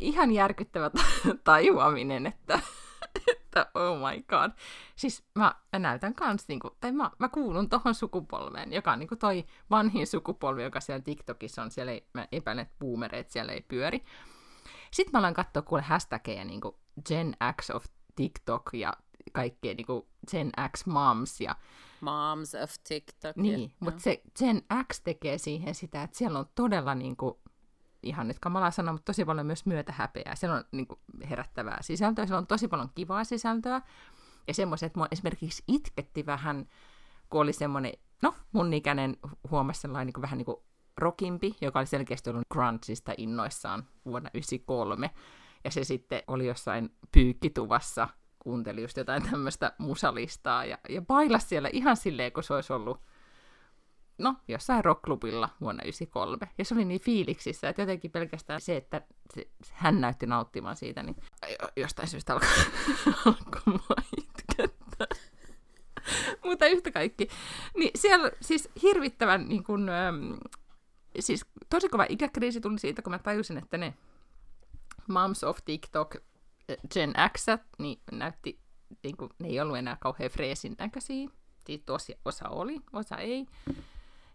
ihan 0.00 0.32
järkyttävä 0.32 0.90
ta- 0.90 1.36
tajuaminen, 1.44 2.26
että, 2.26 2.60
että 3.32 3.70
oh 3.74 3.98
my 3.98 4.22
god. 4.22 4.50
Siis 4.96 5.24
mä, 5.34 5.54
mä 5.72 5.78
näytän 5.78 6.14
kans, 6.14 6.48
niinku, 6.48 6.76
tai 6.80 6.92
mä, 6.92 7.10
mä 7.18 7.28
kuulun 7.28 7.68
tohon 7.68 7.94
sukupolveen, 7.94 8.72
joka 8.72 8.92
on 8.92 8.98
niinku 8.98 9.16
toi 9.16 9.44
vanhin 9.70 10.06
sukupolvi, 10.06 10.62
joka 10.62 10.80
siellä 10.80 11.02
TikTokissa 11.02 11.62
on, 11.62 11.70
siellä 11.70 11.92
ei, 11.92 12.06
mä 12.14 12.28
epäilen, 12.32 12.62
että 12.62 12.76
boomereet 12.80 13.30
siellä 13.30 13.52
ei 13.52 13.64
pyöri. 13.68 14.04
Sitten 14.90 15.12
mä 15.12 15.18
alan 15.18 15.34
katsoa 15.34 15.62
kuule 15.62 15.82
hashtageja 15.82 16.44
niin 16.44 16.60
kuin 16.60 16.74
Gen 17.08 17.36
X 17.60 17.70
of 17.70 17.84
TikTok 18.16 18.70
ja 18.72 18.92
kaikkea 19.32 19.74
niin 19.74 19.86
kuin 19.86 20.06
Gen 20.30 20.52
X 20.76 20.86
moms 20.86 21.40
ja 21.40 21.56
Moms 22.00 22.54
of 22.54 22.70
TikTok. 22.88 23.36
niin, 23.36 23.72
mutta 23.80 24.02
se 24.02 24.22
Gen 24.38 24.62
X 24.92 25.00
tekee 25.00 25.38
siihen 25.38 25.74
sitä, 25.74 26.02
että 26.02 26.18
siellä 26.18 26.38
on 26.38 26.46
todella 26.54 26.94
niin 26.94 27.16
kuin, 27.16 27.34
ihan 28.02 28.28
nyt 28.28 28.38
kamala 28.38 28.70
sana, 28.70 28.92
mutta 28.92 29.04
tosi 29.04 29.24
paljon 29.24 29.46
myös 29.46 29.66
myötähäpeää. 29.66 30.34
Siellä 30.34 30.56
on 30.56 30.64
niin 30.72 30.86
kuin, 30.86 31.00
herättävää 31.30 31.78
sisältöä, 31.80 32.26
siellä 32.26 32.38
on 32.38 32.46
tosi 32.46 32.68
paljon 32.68 32.90
kivaa 32.94 33.24
sisältöä. 33.24 33.82
Ja 34.48 34.54
semmoiset, 34.54 34.86
että 34.86 34.98
mua 34.98 35.08
esimerkiksi 35.10 35.62
itketti 35.68 36.26
vähän, 36.26 36.68
kun 37.30 37.40
oli 37.40 37.52
semmoinen, 37.52 37.92
no 38.22 38.34
mun 38.52 38.74
ikäinen 38.74 39.16
huomasi 39.50 39.80
sellainen 39.80 40.06
niin 40.06 40.14
kuin, 40.14 40.22
vähän 40.22 40.38
niin 40.38 40.46
kuin 40.46 40.56
rockimpi, 40.96 41.56
joka 41.60 41.78
oli 41.78 41.86
selkeästi 41.86 42.30
ollut 42.30 42.48
grungeista 42.52 43.14
innoissaan 43.18 43.84
vuonna 44.04 44.30
1993. 44.30 45.10
Ja 45.64 45.70
se 45.70 45.84
sitten 45.84 46.22
oli 46.26 46.46
jossain 46.46 46.90
pyykkituvassa, 47.12 48.08
kuunteli 48.38 48.82
just 48.82 48.96
jotain 48.96 49.22
tämmöistä 49.30 49.72
musalistaa 49.78 50.64
ja, 50.64 50.78
ja 50.88 51.02
bailas 51.02 51.48
siellä 51.48 51.68
ihan 51.72 51.96
silleen, 51.96 52.32
kun 52.32 52.42
se 52.42 52.54
olisi 52.54 52.72
ollut 52.72 53.00
no, 54.18 54.36
jossain 54.48 54.84
rockklubilla 54.84 55.48
vuonna 55.60 55.82
1993. 55.82 56.54
Ja 56.58 56.64
se 56.64 56.74
oli 56.74 56.84
niin 56.84 57.00
fiiliksissä, 57.00 57.68
että 57.68 57.82
jotenkin 57.82 58.10
pelkästään 58.10 58.60
se, 58.60 58.76
että 58.76 59.02
se, 59.34 59.48
hän 59.72 60.00
näytti 60.00 60.26
nauttimaan 60.26 60.76
siitä, 60.76 61.02
niin 61.02 61.16
jo- 61.50 61.68
jostain 61.76 62.08
syystä 62.08 62.32
alkoi, 62.32 62.48
alkoi 63.26 63.60
mua 63.66 63.96
itkettää. 64.18 65.06
Mutta 66.44 66.66
yhtä 66.66 66.90
kaikki. 66.90 67.28
Niin 67.76 67.90
siellä 67.94 68.30
siis 68.40 68.68
hirvittävän 68.82 69.48
niin 69.48 69.64
kun, 69.64 69.88
äm, 69.88 70.36
siis 71.20 71.46
tosi 71.70 71.88
kova 71.88 72.06
ikäkriisi 72.08 72.60
tuli 72.60 72.78
siitä, 72.78 73.02
kun 73.02 73.10
mä 73.10 73.18
tajusin, 73.18 73.58
että 73.58 73.78
ne 73.78 73.94
Moms 75.08 75.44
of 75.44 75.58
TikTok 75.64 76.16
äh, 76.16 76.76
Gen 76.94 77.14
X, 77.32 77.46
niin 77.78 78.00
näytti, 78.12 78.60
niin 79.02 79.16
kuin, 79.16 79.30
ne 79.38 79.48
ei 79.48 79.60
ollut 79.60 79.76
enää 79.76 79.96
kauhean 80.00 80.30
freesin 80.30 80.74
näköisiä. 80.78 81.28
Siitä 81.66 81.86
tosi 81.86 82.14
osa 82.24 82.48
oli, 82.48 82.80
osa 82.92 83.16
ei. 83.16 83.46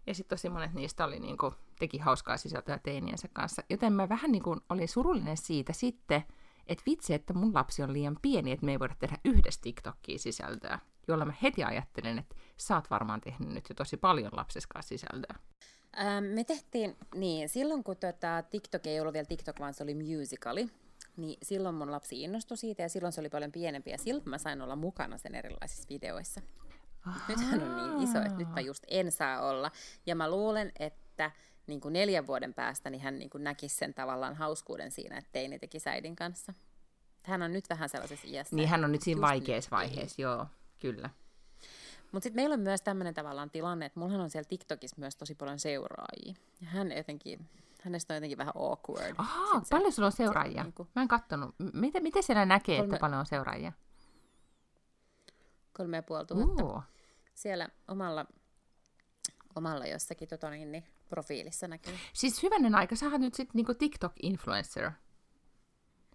Ja 0.06 0.14
sitten 0.14 0.36
tosi 0.38 0.48
monet 0.48 0.74
niistä 0.74 1.04
oli, 1.04 1.18
niin 1.18 1.38
kuin, 1.38 1.54
teki 1.78 1.98
hauskaa 1.98 2.36
sisältöä 2.36 2.78
teiniensä 2.78 3.28
kanssa. 3.32 3.62
Joten 3.70 3.92
mä 3.92 4.08
vähän 4.08 4.32
niin 4.32 4.42
kuin, 4.42 4.60
olin 4.68 4.88
surullinen 4.88 5.36
siitä 5.36 5.72
sitten, 5.72 6.24
että 6.66 6.84
vitsi, 6.86 7.14
että 7.14 7.32
mun 7.32 7.54
lapsi 7.54 7.82
on 7.82 7.92
liian 7.92 8.16
pieni, 8.22 8.52
että 8.52 8.66
me 8.66 8.72
ei 8.72 8.78
voida 8.78 8.94
tehdä 8.98 9.18
yhdessä 9.24 9.60
TikTokia 9.62 10.18
sisältöä. 10.18 10.78
Jolla 11.08 11.24
mä 11.24 11.34
heti 11.42 11.64
ajattelin, 11.64 12.18
että 12.18 12.36
sä 12.56 12.74
oot 12.74 12.90
varmaan 12.90 13.20
tehnyt 13.20 13.48
nyt 13.48 13.68
jo 13.68 13.74
tosi 13.74 13.96
paljon 13.96 14.30
lapseskaan 14.34 14.82
sisältöä. 14.82 15.38
Ähm, 15.98 16.24
me 16.24 16.44
tehtiin, 16.44 16.96
niin 17.14 17.48
silloin 17.48 17.84
kun 17.84 17.96
tota, 17.96 18.42
TikTok 18.50 18.86
ei 18.86 19.00
ollut 19.00 19.12
vielä 19.12 19.26
TikTok, 19.26 19.60
vaan 19.60 19.74
se 19.74 19.82
oli 19.82 19.94
musicali, 19.94 20.68
niin 21.16 21.38
silloin 21.42 21.74
mun 21.74 21.90
lapsi 21.90 22.22
innostui 22.22 22.56
siitä 22.56 22.82
ja 22.82 22.88
silloin 22.88 23.12
se 23.12 23.20
oli 23.20 23.28
paljon 23.28 23.52
pienempi 23.52 23.90
ja 23.90 23.98
silloin 23.98 24.28
mä 24.28 24.38
sain 24.38 24.62
olla 24.62 24.76
mukana 24.76 25.18
sen 25.18 25.34
erilaisissa 25.34 25.88
videoissa. 25.88 26.40
Nyt 27.28 27.38
hän 27.40 27.62
on 27.62 27.76
niin 27.76 28.08
iso, 28.08 28.18
että 28.18 28.38
nyt 28.38 28.54
mä 28.54 28.60
just 28.60 28.84
en 28.88 29.12
saa 29.12 29.48
olla. 29.48 29.70
Ja 30.06 30.14
mä 30.14 30.30
luulen, 30.30 30.72
että 30.78 31.30
niin 31.66 31.80
kuin 31.80 31.92
neljän 31.92 32.26
vuoden 32.26 32.54
päästä 32.54 32.90
niin 32.90 33.00
hän 33.00 33.18
niin 33.18 33.30
kuin 33.30 33.44
näkisi 33.44 33.76
sen 33.76 33.94
tavallaan 33.94 34.34
hauskuuden 34.34 34.90
siinä, 34.90 35.18
että 35.18 35.30
teini 35.32 35.58
teki 35.58 35.80
säidin 35.80 36.16
kanssa. 36.16 36.54
Hän 37.24 37.42
on 37.42 37.52
nyt 37.52 37.64
vähän 37.70 37.88
sellaisessa 37.88 38.26
iässä. 38.28 38.56
Niin 38.56 38.68
hän 38.68 38.84
on 38.84 38.92
nyt 38.92 39.02
siinä 39.02 39.20
vaikeassa 39.20 39.68
nyt 39.68 39.70
vaiheessa, 39.70 40.22
joo, 40.22 40.46
kyllä. 40.78 41.10
Mutta 42.12 42.24
sitten 42.24 42.42
meillä 42.42 42.54
on 42.54 42.60
myös 42.60 42.82
tämmöinen 42.82 43.14
tavallaan 43.14 43.50
tilanne, 43.50 43.86
että 43.86 44.00
mullahan 44.00 44.20
on 44.20 44.30
siellä 44.30 44.48
TikTokissa 44.48 44.96
myös 44.98 45.16
tosi 45.16 45.34
paljon 45.34 45.58
seuraajia. 45.58 46.34
Ja 46.60 46.66
hän 46.68 46.92
jotenkin, 46.96 47.48
hänestä 47.82 48.14
on 48.14 48.16
jotenkin 48.16 48.38
vähän 48.38 48.52
awkward. 48.56 49.14
Ahaa, 49.18 49.54
Sit 49.58 49.66
se- 49.66 49.70
paljon 49.70 49.92
sulla 49.92 50.06
on 50.06 50.12
seuraajia? 50.12 50.62
niinku- 50.62 50.88
Mä 50.94 51.02
en 51.02 51.08
kattonut. 51.08 51.54
Miten, 51.72 52.02
miten 52.02 52.22
siellä 52.22 52.46
näkee, 52.46 52.78
Kolme- 52.80 52.84
että 52.94 53.00
paljon 53.00 53.20
on 53.20 53.26
seuraajia? 53.26 53.72
Kolme 55.72 55.96
ja 55.96 56.02
puoli 56.02 56.26
tuhatta. 56.26 56.64
Oo. 56.64 56.82
Siellä 57.34 57.68
omalla, 57.88 58.26
omalla 59.56 59.86
jossakin 59.86 60.28
tota 60.28 60.50
niin, 60.50 60.72
niin, 60.72 60.84
profiilissa 61.08 61.68
näkyy. 61.68 61.94
Siis 62.12 62.42
hyvänen 62.42 62.74
aika, 62.74 62.96
sä 62.96 63.18
nyt 63.18 63.34
sitten 63.34 63.52
niinku 63.54 63.72
TikTok-influencer. 63.74 64.90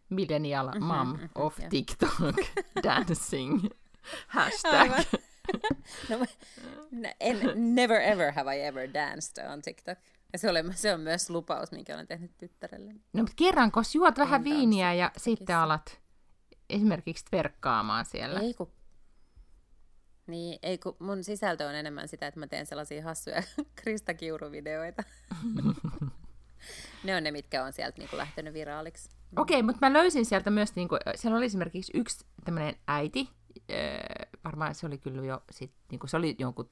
Millennial 0.10 0.68
Mhm, 0.68 0.84
mom 0.84 1.08
mhm, 1.08 1.26
of. 1.36 1.58
TikTok 1.70 2.36
dancing. 2.84 3.66
Hashtag. 4.28 4.74
Aivan. 4.74 5.04
No, 6.10 6.18
n- 6.92 7.16
en, 7.20 7.76
never 7.76 8.02
ever 8.02 8.32
have 8.32 8.58
I 8.58 8.62
ever 8.62 8.94
danced 8.94 9.46
on 9.48 9.62
TikTok. 9.62 9.98
Ja 10.34 10.40
se, 10.40 10.50
oli, 10.50 10.60
se 10.74 10.94
on 10.94 11.00
myös 11.00 11.30
lupaus, 11.30 11.72
minkä 11.72 11.96
olen 11.96 12.08
tehnyt 12.08 12.32
tyttärelle. 12.38 12.94
No, 12.94 13.22
mutta 13.22 13.34
kerran, 13.36 13.72
kun 13.72 13.84
juot 13.94 14.18
vähän 14.18 14.44
viiniä 14.44 14.94
ja 14.94 15.12
sitten 15.18 15.58
alat 15.58 16.00
esimerkiksi 16.70 17.26
verkkaamaan 17.32 18.06
siellä. 18.06 18.40
Ei 18.40 18.54
kun, 18.54 18.72
niin, 20.28 20.60
ei 20.64 20.78
kun 20.78 20.96
mun 21.00 21.24
sisältö 21.24 21.68
on 21.68 21.76
enemmän 21.76 22.08
sitä, 22.08 22.28
että 22.28 22.40
mä 22.40 22.48
teen 22.48 22.66
sellaisia 22.66 23.04
hassuja 23.04 23.44
Krista 23.84 24.14
Kiuru-videoita. 24.14 25.04
ne 27.04 27.16
on 27.16 27.24
ne, 27.24 27.32
mitkä 27.32 27.64
on 27.64 27.74
sieltä 27.74 27.98
niin 27.98 28.10
lähtenyt 28.14 28.54
viraaliksi. 28.54 29.10
Okei, 29.38 29.64
mutta 29.64 29.90
mä 29.90 29.94
löysin 29.94 30.26
sieltä 30.26 30.50
myös, 30.50 30.76
niin 30.76 30.88
kuin, 30.88 31.00
siellä 31.16 31.38
oli 31.38 31.46
esimerkiksi 31.46 31.92
yksi 31.96 32.26
tämmöinen 32.46 32.76
äiti, 32.88 33.30
öö, 33.72 33.78
varmaan 34.46 34.76
se 34.76 34.86
oli 34.88 34.98
kyllä 34.98 35.26
jo, 35.26 35.44
sit, 35.52 35.72
niin 35.92 36.00
kuin, 36.00 36.10
se 36.10 36.18
oli 36.18 36.36
jonkun 36.40 36.70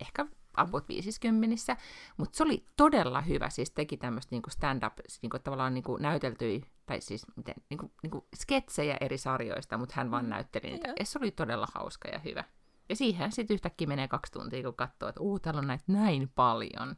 ehkä 0.00 0.26
about 0.54 0.88
50 0.88 1.76
mutta 2.16 2.36
se 2.36 2.42
oli 2.42 2.64
todella 2.76 3.20
hyvä, 3.20 3.50
siis 3.50 3.70
teki 3.70 3.96
tämmöistä 3.96 4.34
niin 4.34 4.42
stand-up, 4.48 4.98
niin 5.22 5.30
kuin, 5.30 5.42
tavallaan 5.42 5.74
niin 5.74 5.84
kuin 5.84 6.02
näyteltyi, 6.02 6.62
tai 6.86 7.00
siis 7.00 7.26
miten, 7.36 7.54
niin 7.70 7.78
kuin, 7.78 7.92
niin 8.02 8.10
kuin 8.10 8.24
sketsejä 8.36 8.96
eri 9.00 9.18
sarjoista, 9.18 9.78
mutta 9.78 9.94
hän 9.96 10.10
vaan 10.10 10.28
näytteli 10.28 10.70
niitä, 10.70 10.88
Joo. 10.88 10.96
ja 10.98 11.04
se 11.04 11.18
oli 11.18 11.30
todella 11.30 11.66
hauska 11.74 12.08
ja 12.08 12.18
hyvä. 12.18 12.44
Ja 12.88 12.96
siihen 12.96 13.32
sitten 13.32 13.54
yhtäkkiä 13.54 13.86
menee 13.86 14.08
kaksi 14.08 14.32
tuntia, 14.32 14.62
kun 14.62 14.74
katsoo, 14.74 15.08
että 15.08 15.20
uu, 15.20 15.38
täällä 15.38 15.58
on 15.58 15.66
näitä 15.66 15.84
näin 15.86 16.30
paljon. 16.34 16.96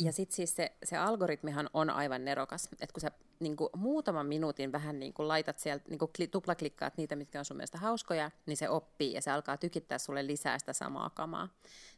Ja 0.00 0.12
sitten 0.12 0.36
siis 0.36 0.56
se, 0.56 0.72
se 0.84 0.96
algoritmihan 0.96 1.70
on 1.74 1.90
aivan 1.90 2.24
nerokas, 2.24 2.68
että 2.72 2.92
kun 2.92 3.00
sä 3.00 3.10
niin 3.40 3.56
kuin 3.56 3.68
muutaman 3.76 4.26
minuutin 4.26 4.72
vähän 4.72 5.00
niin 5.00 5.12
kuin 5.12 5.28
laitat 5.28 5.58
sieltä, 5.58 5.84
niin 5.88 5.98
kuin 5.98 6.10
kli, 6.16 6.26
tuplaklikkaat 6.26 6.96
niitä, 6.96 7.16
mitkä 7.16 7.38
on 7.38 7.44
sun 7.44 7.56
mielestä 7.56 7.78
hauskoja, 7.78 8.30
niin 8.46 8.56
se 8.56 8.68
oppii 8.68 9.12
ja 9.12 9.22
se 9.22 9.30
alkaa 9.30 9.56
tykittää 9.56 9.98
sulle 9.98 10.26
lisää 10.26 10.58
sitä 10.58 10.72
samaa 10.72 11.10
kamaa. 11.10 11.48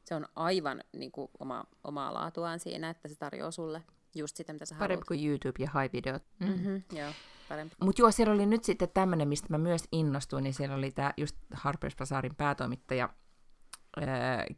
Se 0.05 0.15
on 0.15 0.27
aivan 0.37 0.85
niin 0.93 1.13
kuin 1.13 1.31
oma, 1.39 1.65
omaa 1.85 2.15
laatuaan 2.15 2.61
siinä, 2.61 2.91
että 2.91 3.09
se 3.09 3.15
tarjoaa 3.15 3.51
sulle 3.51 3.83
just 4.15 4.37
sitä, 4.37 4.53
mitä 4.53 4.65
sä 4.65 4.75
Parempi 4.75 4.95
haluat. 4.95 5.09
kuin 5.09 5.27
YouTube 5.27 5.57
ja 5.59 5.71
high-videot. 5.75 6.23
Mm. 6.39 6.47
Mm-hmm, 6.47 6.83
joo, 6.93 7.13
parempi. 7.49 7.77
Mutta 7.81 8.03
joo, 8.03 8.11
siellä 8.11 8.35
oli 8.35 8.47
nyt 8.47 8.65
sitten 8.65 8.89
tämmöinen, 8.95 9.29
mistä 9.29 9.47
mä 9.51 9.59
myös 9.59 9.85
innostuin, 9.93 10.45
niin 10.45 10.55
siellä 10.55 10.77
oli 10.77 10.91
tämä 10.91 11.13
just 11.17 11.37
Harper's 11.55 11.97
Bazaarin 11.99 12.35
päätoimittaja 12.35 13.05
ää, 13.05 13.15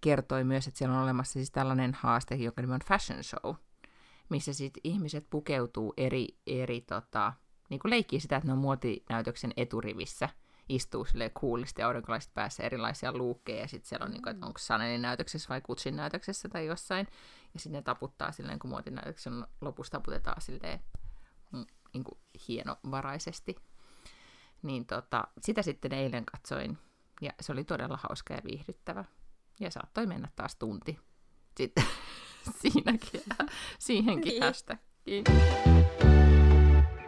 kertoi 0.01 0.45
myös, 0.45 0.67
että 0.67 0.79
siellä 0.79 0.97
on 0.97 1.03
olemassa 1.03 1.33
siis 1.33 1.51
tällainen 1.51 1.95
haaste, 1.95 2.35
joka 2.35 2.63
nimi 2.63 2.75
on 2.75 2.81
fashion 2.89 3.25
show, 3.25 3.55
missä 4.29 4.53
sitten 4.53 4.81
ihmiset 4.85 5.27
pukeutuu 5.31 5.95
eri, 5.97 6.29
eri 6.47 6.81
tota, 6.81 7.33
niin 7.71 7.81
kuin 7.81 7.91
leikkii 7.91 8.21
sitä, 8.21 8.37
että 8.37 8.47
ne 8.47 8.53
on 8.53 8.59
muotinäytöksen 8.59 9.53
eturivissä, 9.57 10.29
istuu 10.69 11.05
sille 11.05 11.31
coolisti 11.31 11.83
aurinkolaiset 11.83 12.35
päässä 12.35 12.63
erilaisia 12.63 13.13
luukkeja, 13.13 13.61
ja 13.61 13.69
sitten 13.69 13.89
siellä 13.89 14.05
on, 14.05 14.11
niin 14.11 14.23
kuin, 14.23 14.31
että 14.35 14.47
onko 14.47 14.59
Chanelin 14.59 15.03
näytöksessä 15.03 15.49
vai 15.49 15.61
Gucciin 15.61 15.97
näytöksessä 15.97 16.49
tai 16.49 16.67
jossain, 16.67 17.09
ja 17.55 17.61
sitten 17.61 17.79
ne 17.79 17.83
taputtaa 17.83 18.33
silleen, 18.33 18.59
kun 18.59 18.71
muotinäytöksen 18.71 19.47
lopussa 19.61 19.93
taputetaan 19.93 20.41
silleen 20.41 20.81
mm, 21.53 21.67
niin 21.95 22.05
kuin 22.05 22.19
hienovaraisesti. 22.49 23.57
Niin 24.63 24.87
tota, 24.87 25.25
sitä 25.41 25.63
sitten 25.63 25.93
eilen 25.93 26.25
katsoin, 26.25 26.79
ja 27.21 27.33
se 27.41 27.53
oli 27.53 27.65
todella 27.65 27.99
hauska 28.09 28.35
ja 28.35 28.41
viihdyttävä. 28.45 29.05
Ja 29.61 29.71
saattoi 29.71 30.07
mennä 30.07 30.29
taas 30.37 30.57
tunti 30.57 30.99
sitten 31.57 31.85
siinäkin, 32.61 33.23
siihenkin 33.79 34.33
Niin. 34.33 34.43
hashtagiin. 34.43 35.25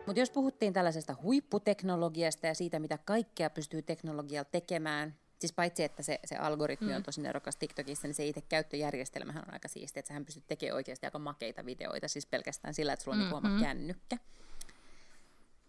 Mutta 0.06 0.20
jos 0.20 0.30
puhuttiin 0.30 0.72
tällaisesta 0.72 1.16
huipputeknologiasta 1.22 2.46
ja 2.46 2.54
siitä, 2.54 2.78
mitä 2.78 2.98
kaikkea 2.98 3.50
pystyy 3.50 3.82
teknologialla 3.82 4.48
tekemään, 4.50 5.18
siis 5.38 5.52
paitsi 5.52 5.84
että 5.84 6.02
se, 6.02 6.20
se 6.24 6.36
algoritmi 6.36 6.94
on 6.94 7.02
tosi 7.02 7.20
nerokas 7.20 7.56
TikTokissa, 7.56 8.08
niin 8.08 8.14
se 8.14 8.26
itse 8.26 8.40
käyttöjärjestelmähän 8.40 9.44
on 9.46 9.52
aika 9.52 9.68
siistiä, 9.68 10.00
että 10.00 10.08
sähän 10.08 10.24
pystyt 10.24 10.46
tekemään 10.46 10.76
oikeasti 10.76 11.06
aika 11.06 11.18
makeita 11.18 11.64
videoita, 11.64 12.08
siis 12.08 12.26
pelkästään 12.26 12.74
sillä, 12.74 12.92
että 12.92 13.04
sulla 13.04 13.16
on 13.16 13.22
mm-hmm. 13.22 13.46
oma 13.46 13.60
kännykkä. 13.60 14.16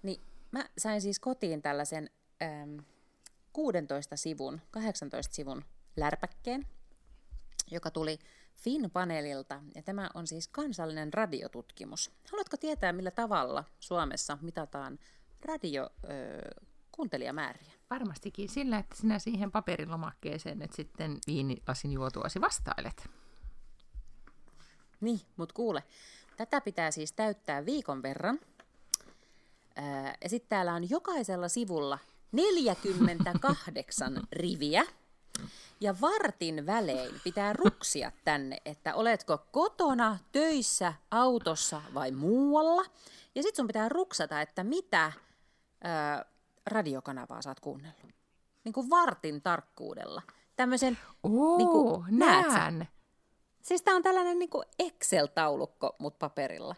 Niin 0.03 0.21
mä 0.51 0.69
sain 0.77 1.01
siis 1.01 1.19
kotiin 1.19 1.61
tällaisen 1.61 2.09
äm, 2.41 2.83
16 3.53 4.15
sivun, 4.15 4.61
18 4.71 5.35
sivun 5.35 5.63
lärpäkkeen, 5.97 6.67
joka 7.71 7.91
tuli 7.91 8.19
FIN-paneelilta, 8.53 9.61
ja 9.75 9.83
tämä 9.83 10.09
on 10.13 10.27
siis 10.27 10.47
kansallinen 10.47 11.13
radiotutkimus. 11.13 12.11
Haluatko 12.31 12.57
tietää, 12.57 12.93
millä 12.93 13.11
tavalla 13.11 13.63
Suomessa 13.79 14.37
mitataan 14.41 14.99
radiokuuntelijamääriä? 15.41 17.71
Varmastikin 17.89 18.49
sillä, 18.49 18.77
että 18.77 18.95
sinä 18.95 19.19
siihen 19.19 19.51
paperilomakkeeseen 19.51 20.61
että 20.61 20.75
sitten 20.75 21.17
viinilasin 21.27 21.91
juotuasi 21.91 22.41
vastailet. 22.41 23.09
Niin, 25.01 25.21
mutta 25.37 25.53
kuule, 25.53 25.83
tätä 26.37 26.61
pitää 26.61 26.91
siis 26.91 27.11
täyttää 27.11 27.65
viikon 27.65 28.03
verran. 28.03 28.39
Ja 30.23 30.29
sitten 30.29 30.49
täällä 30.49 30.73
on 30.73 30.89
jokaisella 30.89 31.47
sivulla 31.47 31.99
48 32.31 34.21
riviä. 34.31 34.83
Ja 35.79 35.95
vartin 36.01 36.65
välein 36.65 37.21
pitää 37.23 37.53
ruksia 37.53 38.11
tänne, 38.25 38.57
että 38.65 38.95
oletko 38.95 39.37
kotona, 39.51 40.17
töissä, 40.31 40.93
autossa 41.11 41.81
vai 41.93 42.11
muualla. 42.11 42.83
Ja 43.35 43.43
sitten 43.43 43.55
sun 43.55 43.67
pitää 43.67 43.89
ruksata, 43.89 44.41
että 44.41 44.63
mitä 44.63 45.11
ää, 45.83 46.25
radiokanavaa 46.65 47.41
sä 47.41 47.49
oot 47.49 47.59
kuunnellut. 47.59 48.11
Niin 48.63 48.73
kuin 48.73 48.89
vartin 48.89 49.41
tarkkuudella. 49.41 50.21
Tämmöisen, 50.55 50.97
Oo, 51.23 52.03
näet 52.09 52.45
sä? 52.45 52.57
näen. 52.57 52.87
siis 53.61 53.81
tää 53.81 53.95
on 53.95 54.03
tällainen 54.03 54.39
niin 54.39 54.49
kuin 54.49 54.65
Excel-taulukko, 54.79 55.95
mutta 55.99 56.19
paperilla. 56.19 56.75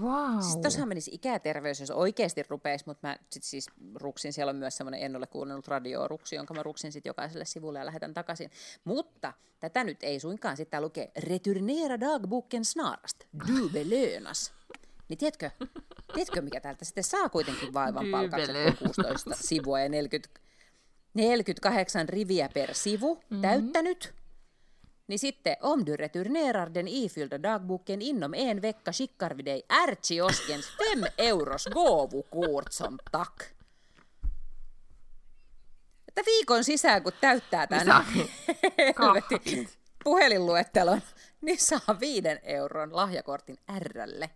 Wow. 0.00 0.40
Siis 0.40 0.56
tossahan 0.56 0.88
menisi 0.88 1.10
ikäterveys, 1.14 1.80
jos 1.80 1.90
oikeasti 1.90 2.42
rupeisi, 2.48 2.84
mutta 2.86 3.08
mä 3.08 3.16
sit 3.30 3.42
siis 3.42 3.66
ruksin, 3.94 4.32
siellä 4.32 4.50
on 4.50 4.56
myös 4.56 4.76
semmoinen 4.76 5.00
en 5.00 5.16
ole 5.16 5.26
kuunnellut 5.26 5.68
radioruksi, 5.68 6.36
jonka 6.36 6.54
mä 6.54 6.62
ruksin 6.62 6.92
sitten 6.92 7.10
jokaiselle 7.10 7.44
sivulle 7.44 7.78
ja 7.78 7.86
lähetän 7.86 8.14
takaisin. 8.14 8.50
Mutta 8.84 9.32
tätä 9.60 9.84
nyt 9.84 10.02
ei 10.02 10.20
suinkaan, 10.20 10.56
sitä 10.56 10.80
lukee 10.80 11.10
Returnera 11.18 12.00
dagboken 12.00 12.64
snarast, 12.64 13.24
du 13.48 13.68
belönas. 13.68 14.52
Niin 15.08 15.18
tiedätkö, 15.18 15.50
tiedätkö 16.14 16.42
mikä 16.42 16.60
täältä 16.60 16.84
sitten 16.84 17.04
saa 17.04 17.28
kuitenkin 17.28 17.74
vaivan 17.74 18.06
palkaksi, 18.10 18.46
belönas. 18.46 18.78
kun 18.78 18.86
16 18.86 19.30
sivua 19.34 19.80
ja 19.80 19.88
40, 19.88 20.40
48 21.14 22.08
riviä 22.08 22.48
per 22.54 22.74
sivu 22.74 23.14
mm-hmm. 23.14 23.40
täyttänyt. 23.40 24.21
Niin 25.12 25.18
sitten, 25.18 25.56
om 25.60 25.86
du 25.86 25.96
returnerar 25.96 26.74
den 26.74 26.88
ifyllda 26.88 27.42
dagboken 27.42 28.02
inom 28.02 28.34
en 28.34 28.62
vecka 28.62 28.92
skickar 28.92 29.36
vi 29.36 29.44
dig 29.44 29.62
ärtsioskens 29.72 30.66
fem 30.76 31.04
euros 31.18 31.68
gåvokort 31.72 32.72
som 32.72 32.98
tack. 33.10 33.42
Että 36.08 36.22
viikon 36.26 36.64
sisään, 36.64 37.02
kun 37.02 37.12
täyttää 37.20 37.66
Niin 37.66 37.86
tämän 37.86 38.06
puhelinluettelon, 40.04 41.02
niin 41.40 41.58
saa 41.58 42.00
viiden 42.00 42.40
euron 42.42 42.96
lahjakortin 42.96 43.58
Rlle. 43.78 44.30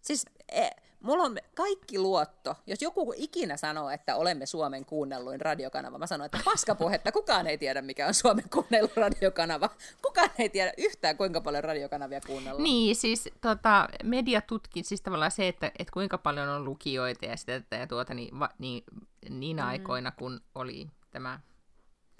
Siis 0.00 0.26
e, 0.48 0.68
mulla 1.00 1.24
on 1.24 1.38
kaikki 1.54 1.98
luotto. 1.98 2.56
Jos 2.66 2.82
joku 2.82 3.12
ikinä 3.16 3.56
sanoo, 3.56 3.90
että 3.90 4.16
olemme 4.16 4.46
Suomen 4.46 4.84
kuunnelluin 4.84 5.40
radiokanava, 5.40 5.98
mä 5.98 6.06
sanon, 6.06 6.24
että 6.24 6.40
paskapuhetta, 6.44 7.12
kukaan 7.12 7.46
ei 7.46 7.58
tiedä, 7.58 7.82
mikä 7.82 8.06
on 8.06 8.14
Suomen 8.14 8.50
kuunnelluin 8.50 8.96
radiokanava. 8.96 9.70
Kukaan 10.02 10.30
ei 10.38 10.48
tiedä 10.48 10.72
yhtään, 10.78 11.16
kuinka 11.16 11.40
paljon 11.40 11.64
radiokanavia 11.64 12.20
kuunnellaan. 12.26 12.64
Niin, 12.64 12.96
siis 12.96 13.28
tota, 13.40 13.88
mediatutkin, 14.04 14.84
siis 14.84 15.00
tavallaan 15.00 15.30
se, 15.30 15.48
että, 15.48 15.66
että 15.66 15.92
kuinka 15.92 16.18
paljon 16.18 16.48
on 16.48 16.64
lukijoita 16.64 17.26
ja 17.26 17.36
sitä 17.36 17.76
ja 17.76 17.86
tuota, 17.86 18.14
niin, 18.14 18.38
va, 18.38 18.48
niin 18.58 18.84
niinä 19.30 19.62
mm. 19.62 19.68
aikoina, 19.68 20.10
kun 20.10 20.40
oli 20.54 20.88
tämä, 21.10 21.40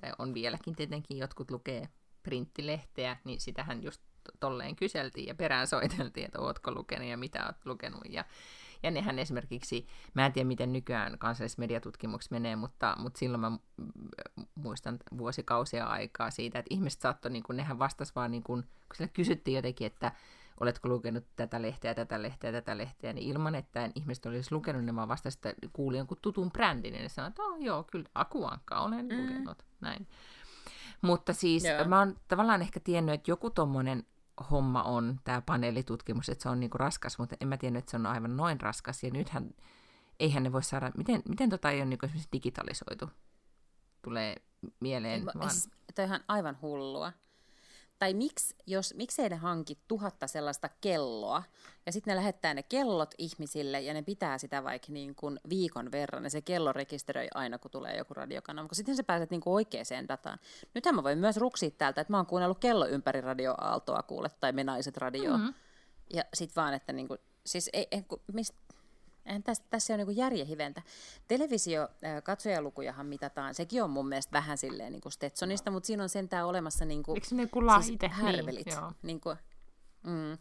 tai 0.01 0.13
on 0.19 0.35
vieläkin 0.35 0.77
tietenkin, 0.77 1.19
jotkut 1.19 1.51
lukee 1.51 1.89
printtilehteä, 2.23 3.17
niin 3.25 3.41
sitähän 3.41 3.83
just 3.83 4.03
tolleen 4.41 4.77
kyseltiin 4.77 5.27
ja 5.27 5.35
perään 5.35 5.67
soiteltiin, 5.67 6.27
että 6.27 6.41
ootko 6.41 6.71
lukenut 6.71 7.09
ja 7.09 7.17
mitä 7.17 7.47
oot 7.47 7.57
lukenut. 7.65 8.01
Ja, 8.09 8.25
ja 8.83 8.91
nehän 8.91 9.19
esimerkiksi, 9.19 9.87
mä 10.15 10.27
en 10.27 10.33
tiedä 10.33 10.49
miten 10.49 10.73
nykyään 10.73 11.19
kansalliset 11.19 11.59
mediatutkimukset 11.59 12.31
menee, 12.31 12.57
mutta, 12.57 12.97
mutta 12.99 13.19
silloin 13.19 13.41
mä 13.41 13.59
muistan 14.55 14.99
vuosikausia 15.19 15.87
aikaa 15.87 16.31
siitä, 16.31 16.59
että 16.59 16.75
ihmiset 16.75 17.01
saattoi, 17.01 17.31
niin 17.31 17.43
kun, 17.43 17.57
nehän 17.57 17.79
vastas 17.79 18.17
vaan, 18.17 18.31
niin 18.31 18.43
kun, 18.43 18.63
kun 18.63 18.97
sille 18.97 19.11
kysyttiin 19.15 19.57
jotenkin, 19.57 19.87
että 19.87 20.13
oletko 20.61 20.89
lukenut 20.89 21.25
tätä 21.37 21.63
lehteä, 21.63 21.95
tätä 21.95 22.23
lehteä, 22.23 22.53
tätä 22.53 22.79
lehteä, 22.79 23.13
niin 23.13 23.29
ilman, 23.29 23.55
että 23.55 23.91
ihmiset 23.95 24.27
olisi 24.27 24.55
lukenut, 24.55 24.85
niin 24.85 24.95
mä 24.95 25.09
vasta 25.09 25.31
sitten 25.31 25.55
kuulin 25.73 25.99
jonkun 25.99 26.19
tutun 26.23 26.51
brändin, 26.51 26.93
niin 26.93 27.11
sanoin, 27.11 27.31
että 27.31 27.43
oh, 27.43 27.61
joo, 27.61 27.85
kyllä, 27.85 28.09
Akuankka 28.15 28.81
olen 28.81 29.07
mm. 29.07 29.23
lukenut, 29.23 29.63
näin. 29.81 30.07
Mutta 31.03 31.33
siis 31.33 31.65
Joo. 31.65 31.85
mä 31.85 31.99
oon 31.99 32.17
tavallaan 32.29 32.63
ehkä 32.63 32.81
tiennyt, 32.81 33.15
että 33.15 33.31
joku 33.31 33.51
tommonen 33.51 34.07
homma 34.51 34.83
on, 34.83 35.21
tämä 35.25 35.41
paneelitutkimus, 35.41 36.29
että 36.29 36.43
se 36.43 36.49
on 36.49 36.61
niinku 36.61 36.79
raskas, 36.79 37.19
mutta 37.19 37.37
en 37.41 37.49
mä 37.49 37.57
tiennyt, 37.57 37.81
että 37.81 37.91
se 37.91 37.97
on 37.97 38.07
aivan 38.07 38.37
noin 38.37 38.61
raskas, 38.61 39.03
ja 39.03 39.11
nythän, 39.11 39.51
eihän 40.21 40.43
ne 40.43 40.53
voi 40.53 40.63
saada, 40.63 40.93
miten, 40.97 41.23
miten 41.29 41.51
tota 41.51 41.71
ei 41.71 41.79
ole 41.79 41.85
niinku 41.85 42.07
esimerkiksi 42.07 42.29
digitalisoitu? 42.33 43.11
Tulee 44.03 44.37
mieleen, 44.81 45.21
ei, 45.21 45.27
vaan... 45.27 45.51
Siis, 45.51 45.71
toi 45.95 46.05
on 46.05 46.21
aivan 46.29 46.59
hullua 46.63 47.13
tai 48.01 48.15
miksi, 48.15 48.55
jos, 48.67 48.95
miksei 48.95 49.29
ne 49.29 49.37
hanki 49.37 49.79
tuhatta 49.89 50.27
sellaista 50.27 50.69
kelloa, 50.81 51.43
ja 51.87 51.93
sitten 51.93 52.13
ne 52.13 52.17
lähettää 52.17 52.55
ne 52.55 52.63
kellot 52.63 53.15
ihmisille, 53.19 53.81
ja 53.81 53.95
ne 53.95 54.03
pitää 54.03 54.39
sitä 54.39 54.65
vaikka 54.65 54.93
niin 54.93 55.15
kuin 55.15 55.41
viikon 55.49 55.93
verran, 55.93 56.25
ja 56.25 56.31
se 56.31 56.41
kello 56.41 56.73
rekisteröi 56.73 57.29
aina, 57.35 57.59
kun 57.59 57.71
tulee 57.71 57.97
joku 57.97 58.15
radiokanava, 58.15 58.69
kun 58.69 58.77
sitten 58.77 58.97
sä 58.97 59.03
pääset 59.03 59.31
niin 59.31 59.41
kuin 59.41 59.55
oikeaan 59.55 60.09
dataan. 60.09 60.39
Nythän 60.75 60.95
mä 60.95 61.03
voin 61.03 61.19
myös 61.19 61.37
ruksia 61.37 61.71
täältä, 61.71 62.01
että 62.01 62.13
mä 62.13 62.17
oon 62.17 62.27
kuunnellut 62.27 62.59
kello 62.59 62.87
ympäri 62.87 63.21
radioaaltoa 63.21 64.03
kuule, 64.03 64.31
tai 64.41 64.53
me 64.53 64.65
naiset 64.65 64.97
radio. 64.97 65.37
Mm-hmm. 65.37 65.55
Ja 66.13 66.25
sitten 66.35 66.63
vaan, 66.63 66.75
että 66.75 66.93
niin 66.93 67.09
kuin, 67.09 67.19
siis 67.47 67.71
ei, 67.73 67.89
ei, 67.91 68.05
mist, 68.33 68.55
Eihän 68.55 68.70
tässä, 69.45 69.65
tässä 69.71 69.95
on 69.95 69.99
niin 69.99 70.17
järjehiventä. 70.17 70.83
Televisio 71.29 71.89
katsojalukujahan 72.25 73.07
mitataan, 73.07 73.55
sekin 73.55 73.83
on 73.83 73.91
mun 73.91 74.09
mielestä 74.09 74.33
vähän 74.33 74.59
silleen 74.59 74.93
niin 74.93 75.01
kuin 75.01 75.13
Stetsonista, 75.13 75.71
mutta 75.71 75.87
siinä 75.87 76.03
on 76.03 76.09
sentään 76.09 76.47
olemassa 76.47 76.85
niin 76.85 77.03
kuin, 77.03 77.17
Eikö 77.17 77.35
ne? 77.35 77.49
Siis 77.83 78.13
härvelit. 78.13 78.67
Niin, 78.67 78.79
niin 79.03 79.21
kuin, 79.21 79.37
mm, 80.03 80.39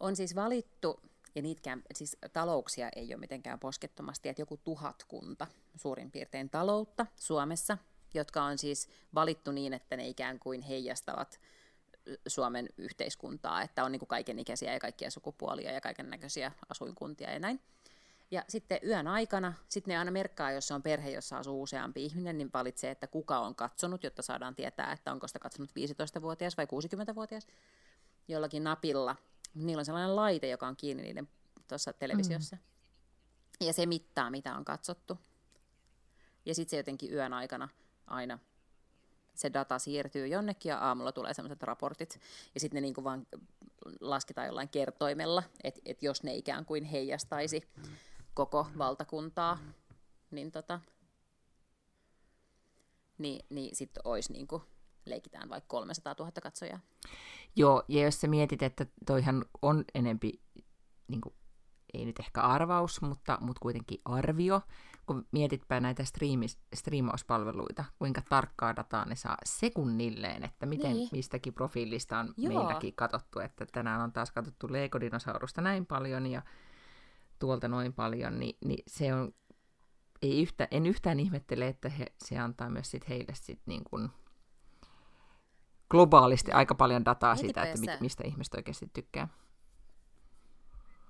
on 0.00 0.16
siis 0.16 0.34
valittu, 0.34 1.00
ja 1.34 1.42
niitkään, 1.42 1.82
siis 1.94 2.16
talouksia 2.32 2.88
ei 2.96 3.14
ole 3.14 3.20
mitenkään 3.20 3.58
poskettomasti, 3.58 4.28
että 4.28 4.42
joku 4.42 4.56
tuhatkunta 4.56 5.46
suurin 5.76 6.10
piirtein 6.10 6.50
taloutta 6.50 7.06
Suomessa, 7.16 7.78
jotka 8.14 8.42
on 8.42 8.58
siis 8.58 8.88
valittu 9.14 9.52
niin, 9.52 9.72
että 9.72 9.96
ne 9.96 10.08
ikään 10.08 10.38
kuin 10.38 10.62
heijastavat 10.62 11.40
Suomen 12.26 12.68
yhteiskuntaa, 12.78 13.62
että 13.62 13.84
on 13.84 13.92
niin 13.92 14.00
kuin 14.00 14.08
kaikenikäisiä 14.08 14.72
ja 14.72 14.80
kaikkia 14.80 15.10
sukupuolia 15.10 15.72
ja 15.72 15.80
kaiken 15.80 16.10
näköisiä 16.10 16.52
asuinkuntia 16.68 17.32
ja 17.32 17.38
näin. 17.38 17.60
Ja 18.32 18.44
sitten 18.48 18.78
yön 18.86 19.06
aikana, 19.06 19.52
sitten 19.68 19.92
ne 19.92 19.98
aina 19.98 20.10
merkkaa, 20.10 20.52
jos 20.52 20.68
se 20.68 20.74
on 20.74 20.82
perhe, 20.82 21.10
jossa 21.10 21.38
asuu 21.38 21.62
useampi 21.62 22.04
ihminen, 22.04 22.38
niin 22.38 22.50
valitsee, 22.54 22.90
että 22.90 23.06
kuka 23.06 23.38
on 23.38 23.54
katsonut, 23.54 24.04
jotta 24.04 24.22
saadaan 24.22 24.54
tietää, 24.54 24.92
että 24.92 25.12
onko 25.12 25.26
sitä 25.26 25.38
katsonut 25.38 25.70
15-vuotias 25.70 26.56
vai 26.56 26.66
60-vuotias 26.66 27.46
jollakin 28.28 28.64
napilla. 28.64 29.16
Niillä 29.54 29.80
on 29.80 29.84
sellainen 29.84 30.16
laite, 30.16 30.48
joka 30.48 30.66
on 30.66 30.76
kiinni 30.76 31.02
niiden 31.02 31.28
tuossa 31.68 31.92
televisiossa. 31.92 32.56
Mm. 32.56 33.66
Ja 33.66 33.72
se 33.72 33.86
mittaa, 33.86 34.30
mitä 34.30 34.56
on 34.56 34.64
katsottu. 34.64 35.18
Ja 36.46 36.54
sitten 36.54 36.70
se 36.70 36.76
jotenkin 36.76 37.12
yön 37.12 37.32
aikana 37.32 37.68
aina 38.06 38.38
se 39.34 39.52
data 39.52 39.78
siirtyy 39.78 40.26
jonnekin 40.26 40.70
ja 40.70 40.78
aamulla 40.78 41.12
tulee 41.12 41.34
sellaiset 41.34 41.62
raportit. 41.62 42.20
Ja 42.54 42.60
sitten 42.60 42.76
ne 42.76 42.80
niinku 42.80 43.04
vaan 43.04 43.26
lasketaan 44.00 44.46
jollain 44.46 44.68
kertoimella, 44.68 45.42
että 45.64 45.80
et 45.84 46.02
jos 46.02 46.22
ne 46.22 46.34
ikään 46.34 46.64
kuin 46.64 46.84
heijastaisi 46.84 47.68
koko 48.34 48.66
valtakuntaa, 48.78 49.58
niin, 50.30 50.52
tota, 50.52 50.80
niin, 53.18 53.46
niin 53.50 53.76
sitten 53.76 54.02
olisi 54.04 54.32
niin 54.32 54.46
kuin, 54.46 54.62
leikitään 55.06 55.48
vaikka 55.48 55.68
300 55.68 56.14
000 56.18 56.32
katsojaa. 56.42 56.80
Joo, 57.56 57.82
ja 57.88 58.02
jos 58.02 58.20
sä 58.20 58.26
mietit, 58.26 58.62
että 58.62 58.86
toihan 59.06 59.44
on 59.62 59.84
enempi, 59.94 60.40
niin 61.08 61.20
kuin, 61.20 61.34
ei 61.94 62.04
nyt 62.04 62.20
ehkä 62.20 62.40
arvaus, 62.40 63.02
mutta, 63.02 63.38
mutta 63.40 63.60
kuitenkin 63.60 64.00
arvio, 64.04 64.60
kun 65.06 65.26
mietitpä 65.32 65.80
näitä 65.80 66.04
striimis, 66.04 66.58
striimauspalveluita, 66.74 67.84
kuinka 67.98 68.22
tarkkaa 68.28 68.76
dataa 68.76 69.04
ne 69.04 69.14
saa 69.14 69.36
sekunnilleen, 69.44 70.44
että 70.44 70.66
miten 70.66 70.92
niin. 70.92 71.08
mistäkin 71.12 71.54
profiilista 71.54 72.18
on 72.18 72.34
Joo. 72.36 72.54
meilläkin 72.54 72.94
katsottu, 72.94 73.40
että 73.40 73.66
tänään 73.72 74.00
on 74.00 74.12
taas 74.12 74.30
katsottu 74.30 74.66
Lego-dinosaurusta 74.66 75.60
näin 75.60 75.86
paljon 75.86 76.26
ja 76.26 76.42
tuolta 77.42 77.68
noin 77.68 77.92
paljon, 77.92 78.40
niin, 78.40 78.56
niin 78.64 78.84
se 78.86 79.14
on, 79.14 79.34
ei 80.22 80.42
yhtä, 80.42 80.68
en 80.70 80.86
yhtään 80.86 81.20
ihmettele, 81.20 81.68
että 81.68 81.88
he, 81.88 82.06
se 82.24 82.38
antaa 82.38 82.70
myös 82.70 82.90
sit 82.90 83.08
heille 83.08 83.32
sit 83.34 83.60
niin 83.66 83.84
kuin 83.84 84.08
globaalisti 85.90 86.52
aika 86.52 86.74
paljon 86.74 87.04
dataa 87.04 87.36
siitä, 87.36 87.62
että 87.62 87.80
mit, 87.80 88.00
mistä 88.00 88.24
ihmiset 88.26 88.54
oikeasti 88.54 88.90
tykkää. 88.92 89.28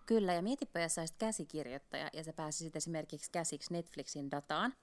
Kyllä, 0.07 0.35
ja 0.35 0.43
mietipä, 0.43 0.81
jos 0.81 0.95
saisit 0.95 1.17
käsikirjoittaja 1.19 2.11
ja 2.13 2.25
sä 2.25 2.33
pääsisit 2.33 2.77
esimerkiksi 2.77 3.31
käsiksi 3.31 3.73
Netflixin 3.73 4.31
dataan, 4.31 4.75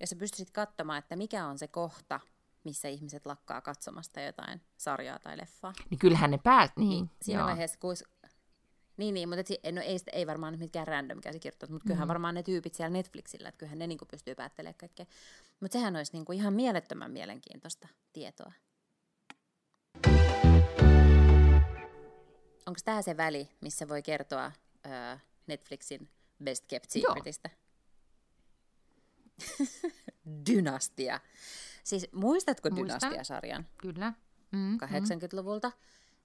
ja 0.00 0.06
sä 0.06 0.16
pystyisit 0.16 0.50
katsomaan, 0.50 0.98
että 0.98 1.16
mikä 1.16 1.46
on 1.46 1.58
se 1.58 1.68
kohta, 1.68 2.20
missä 2.64 2.88
ihmiset 2.88 3.26
lakkaa 3.26 3.60
katsomasta 3.60 4.20
jotain 4.20 4.60
sarjaa 4.76 5.18
tai 5.18 5.38
leffaa. 5.38 5.72
Niin 5.90 5.98
kyllähän 5.98 6.30
ne 6.30 6.38
päät, 6.38 6.72
niin. 6.76 6.88
niin 6.88 7.10
siinä 7.22 7.40
joo. 7.40 7.46
vaiheessa, 7.46 7.78
kun 7.78 7.96
niin, 8.96 9.14
niin 9.14 9.28
mutta 9.28 9.54
et, 9.62 9.74
no, 9.74 9.80
ei, 9.80 9.98
ei 10.12 10.26
varmaan 10.26 10.58
mitkään 10.58 10.88
random 10.88 11.20
käsikirjoittajat, 11.20 11.70
mutta 11.70 11.86
kyllähän 11.86 12.06
mm. 12.06 12.08
varmaan 12.08 12.34
ne 12.34 12.42
tyypit 12.42 12.74
siellä 12.74 12.92
Netflixillä, 12.92 13.48
että 13.48 13.58
kyllähän 13.58 13.78
ne 13.78 13.86
niin 13.86 13.98
pystyy 14.10 14.34
päättelemään 14.34 14.74
kaikkea. 14.78 15.06
Mutta 15.60 15.72
sehän 15.72 15.96
olisi 15.96 16.12
niin 16.12 16.24
kuin 16.24 16.38
ihan 16.38 16.54
mielettömän 16.54 17.10
mielenkiintoista 17.10 17.88
tietoa. 18.12 18.52
Onko 22.66 22.80
tämä 22.84 23.02
se 23.02 23.16
väli, 23.16 23.48
missä 23.60 23.88
voi 23.88 24.02
kertoa 24.02 24.52
öö, 24.86 25.16
Netflixin 25.46 26.08
Best 26.44 26.64
Kept 26.68 26.90
Secretistä? 26.90 27.50
Dynastia. 30.50 31.20
Siis 31.84 32.08
muistatko 32.12 32.70
Muistan. 32.70 33.00
Dynastia-sarjan? 33.00 33.66
Kyllä. 33.78 34.12
Mm, 34.52 34.74
80-luvulta. 34.76 35.68
Mm. 35.68 35.74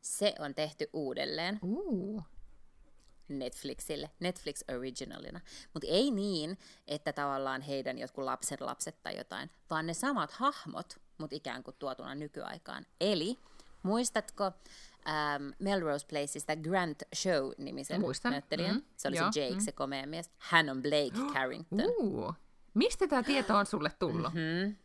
Se 0.02 0.36
on 0.40 0.56
tehty 0.56 0.90
uudelleen. 0.94 1.60
Uh. 1.62 2.24
Netflixille, 3.30 4.10
Netflix 4.20 4.62
originalina. 4.76 5.40
Mutta 5.74 5.88
ei 5.92 6.12
niin, 6.12 6.58
että 6.88 7.14
tavallaan 7.14 7.62
heidän 7.62 7.98
jotkut 7.98 8.24
lapset 8.24 8.62
lapset 8.62 9.04
tai 9.04 9.18
jotain, 9.18 9.50
vaan 9.70 9.88
ne 9.88 9.94
samat 9.94 10.32
hahmot, 10.32 11.02
mutta 11.18 11.36
ikään 11.36 11.64
kuin 11.64 11.76
tuotuna 11.80 12.16
nykyaikaan. 12.16 12.86
Eli 13.02 13.38
muistatko 13.84 14.46
ähm, 14.46 15.50
Melrose 15.60 16.08
Placeista 16.08 16.56
Grant 16.56 17.04
Show-nimisen 17.16 18.02
näyttelijän? 18.24 18.76
Mm, 18.76 18.82
se 18.98 19.08
oli 19.08 19.18
joo, 19.18 19.32
se 19.32 19.42
Jake, 19.42 19.56
mm. 19.56 19.62
se 19.62 19.72
komea 19.72 20.08
mies. 20.08 20.32
Hän 20.38 20.70
on 20.70 20.82
Blake 20.82 21.20
Carrington. 21.34 21.80
Uh, 21.98 22.34
mistä 22.74 23.08
tämä 23.08 23.24
tieto 23.24 23.58
on 23.58 23.66
sulle 23.66 23.92
tullut? 24.00 24.34
Mm-hmm. 24.34 24.76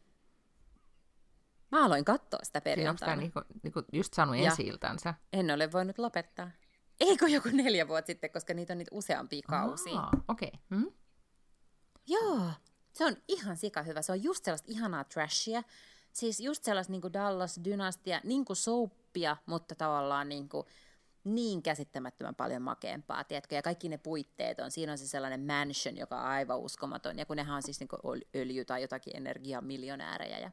Mä 1.72 1.84
aloin 1.84 2.04
katsoa 2.04 2.40
sitä 2.42 2.60
perjantaina. 2.60 3.12
Onko 3.12 3.30
tämä 3.40 3.44
niinku, 3.44 3.60
niinku 3.62 3.82
just 3.92 4.14
saanut 4.14 4.36
ensi 4.36 4.72
En 5.32 5.50
ole 5.50 5.72
voinut 5.72 5.98
lopettaa. 5.98 6.50
Eikö 7.00 7.28
joku 7.28 7.48
neljä 7.52 7.88
vuotta 7.88 8.06
sitten, 8.06 8.30
koska 8.30 8.54
niitä 8.54 8.72
on 8.72 8.78
niitä 8.78 8.94
useampia 8.94 9.42
kausia. 9.48 10.02
Okei. 10.28 10.48
Okay. 10.48 10.60
Mm-hmm. 10.70 10.92
Joo, 12.06 12.50
se 12.92 13.04
on 13.04 13.16
ihan 13.28 13.56
sika 13.56 13.82
hyvä. 13.82 14.02
Se 14.02 14.12
on 14.12 14.22
just 14.22 14.44
sellaista 14.44 14.72
ihanaa 14.72 15.04
trashia. 15.04 15.62
Siis 16.12 16.40
just 16.40 16.64
sellaista 16.64 16.92
niin 16.92 17.12
Dallas-dynastia, 17.12 18.20
niin 18.24 18.44
kuin 18.44 18.56
soappia, 18.56 19.36
mutta 19.46 19.74
tavallaan 19.74 20.28
niin, 20.28 20.48
kuin, 20.48 20.66
niin 21.24 21.62
käsittämättömän 21.62 22.34
paljon 22.34 22.62
makeampaa, 22.62 23.24
tiedätkö? 23.24 23.54
Ja 23.54 23.62
kaikki 23.62 23.88
ne 23.88 23.98
puitteet 23.98 24.60
on. 24.60 24.70
Siinä 24.70 24.92
on 24.92 24.98
se 24.98 25.06
sellainen 25.06 25.40
mansion, 25.40 25.96
joka 25.96 26.20
on 26.20 26.26
aivan 26.26 26.58
uskomaton. 26.58 27.18
Ja 27.18 27.26
kun 27.26 27.36
nehän 27.36 27.56
on 27.56 27.62
siis 27.62 27.80
niin 27.80 28.22
öljy 28.36 28.64
tai 28.64 28.82
jotakin 28.82 29.16
energiamiljonäärejä 29.16 30.38
ja, 30.38 30.50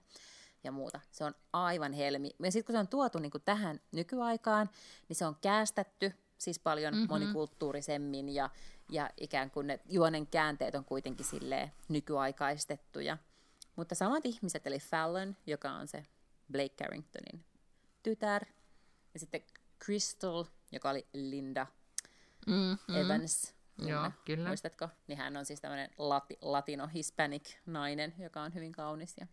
ja 0.63 0.71
muuta. 0.71 0.99
Se 1.11 1.23
on 1.23 1.35
aivan 1.53 1.93
helmi. 1.93 2.31
Ja 2.43 2.51
sitten 2.51 2.65
kun 2.65 2.73
se 2.75 2.79
on 2.79 2.87
tuotu 2.87 3.19
niin 3.19 3.31
kuin 3.31 3.43
tähän 3.45 3.81
nykyaikaan, 3.91 4.69
niin 5.09 5.15
se 5.15 5.25
on 5.25 5.35
käästetty 5.41 6.13
siis 6.39 6.59
paljon 6.59 6.93
mm-hmm. 6.93 7.07
monikulttuurisemmin 7.09 8.29
ja, 8.29 8.49
ja 8.89 9.09
ikään 9.17 9.51
kuin 9.51 9.67
ne 9.67 9.79
juonen 9.89 10.27
käänteet 10.27 10.75
on 10.75 10.85
kuitenkin 10.85 11.25
silleen 11.25 11.71
nykyaikaistettuja. 11.89 13.17
Mutta 13.75 13.95
samat 13.95 14.25
ihmiset, 14.25 14.67
eli 14.67 14.79
Fallon, 14.79 15.35
joka 15.47 15.71
on 15.71 15.87
se 15.87 16.05
Blake 16.51 16.75
Carringtonin 16.83 17.45
tytär, 18.03 18.45
ja 19.13 19.19
sitten 19.19 19.41
Crystal, 19.83 20.45
joka 20.71 20.89
oli 20.89 21.07
Linda 21.13 21.67
mm-hmm. 22.47 22.95
Evans. 22.95 23.55
Joo, 23.77 24.11
kyllä. 24.25 24.47
Muistatko? 24.47 24.89
Niin 25.07 25.17
hän 25.17 25.37
on 25.37 25.45
siis 25.45 25.61
tämmöinen 25.61 25.89
lati, 25.97 26.37
latino-hispanic 26.41 27.55
nainen, 27.65 28.13
joka 28.19 28.41
on 28.41 28.53
hyvin 28.53 28.71
kaunis. 28.71 29.15
Ja, 29.19 29.27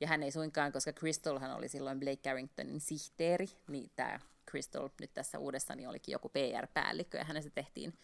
ja 0.00 0.08
hän 0.08 0.22
ei 0.22 0.30
suinkaan, 0.30 0.72
koska 0.72 0.92
Crystalhan 0.92 1.50
oli 1.50 1.68
silloin 1.68 2.00
Blake 2.00 2.22
Carringtonin 2.22 2.80
sihteeri, 2.80 3.46
niin 3.68 3.90
tämä 3.96 4.20
Crystal 4.50 4.88
nyt 5.00 5.14
tässä 5.14 5.38
uudessa 5.38 5.74
niin 5.74 5.88
olikin 5.88 6.12
joku 6.12 6.28
PR-päällikkö 6.28 7.18
ja 7.18 7.24
hänestä 7.24 7.50
tehtiin 7.50 7.98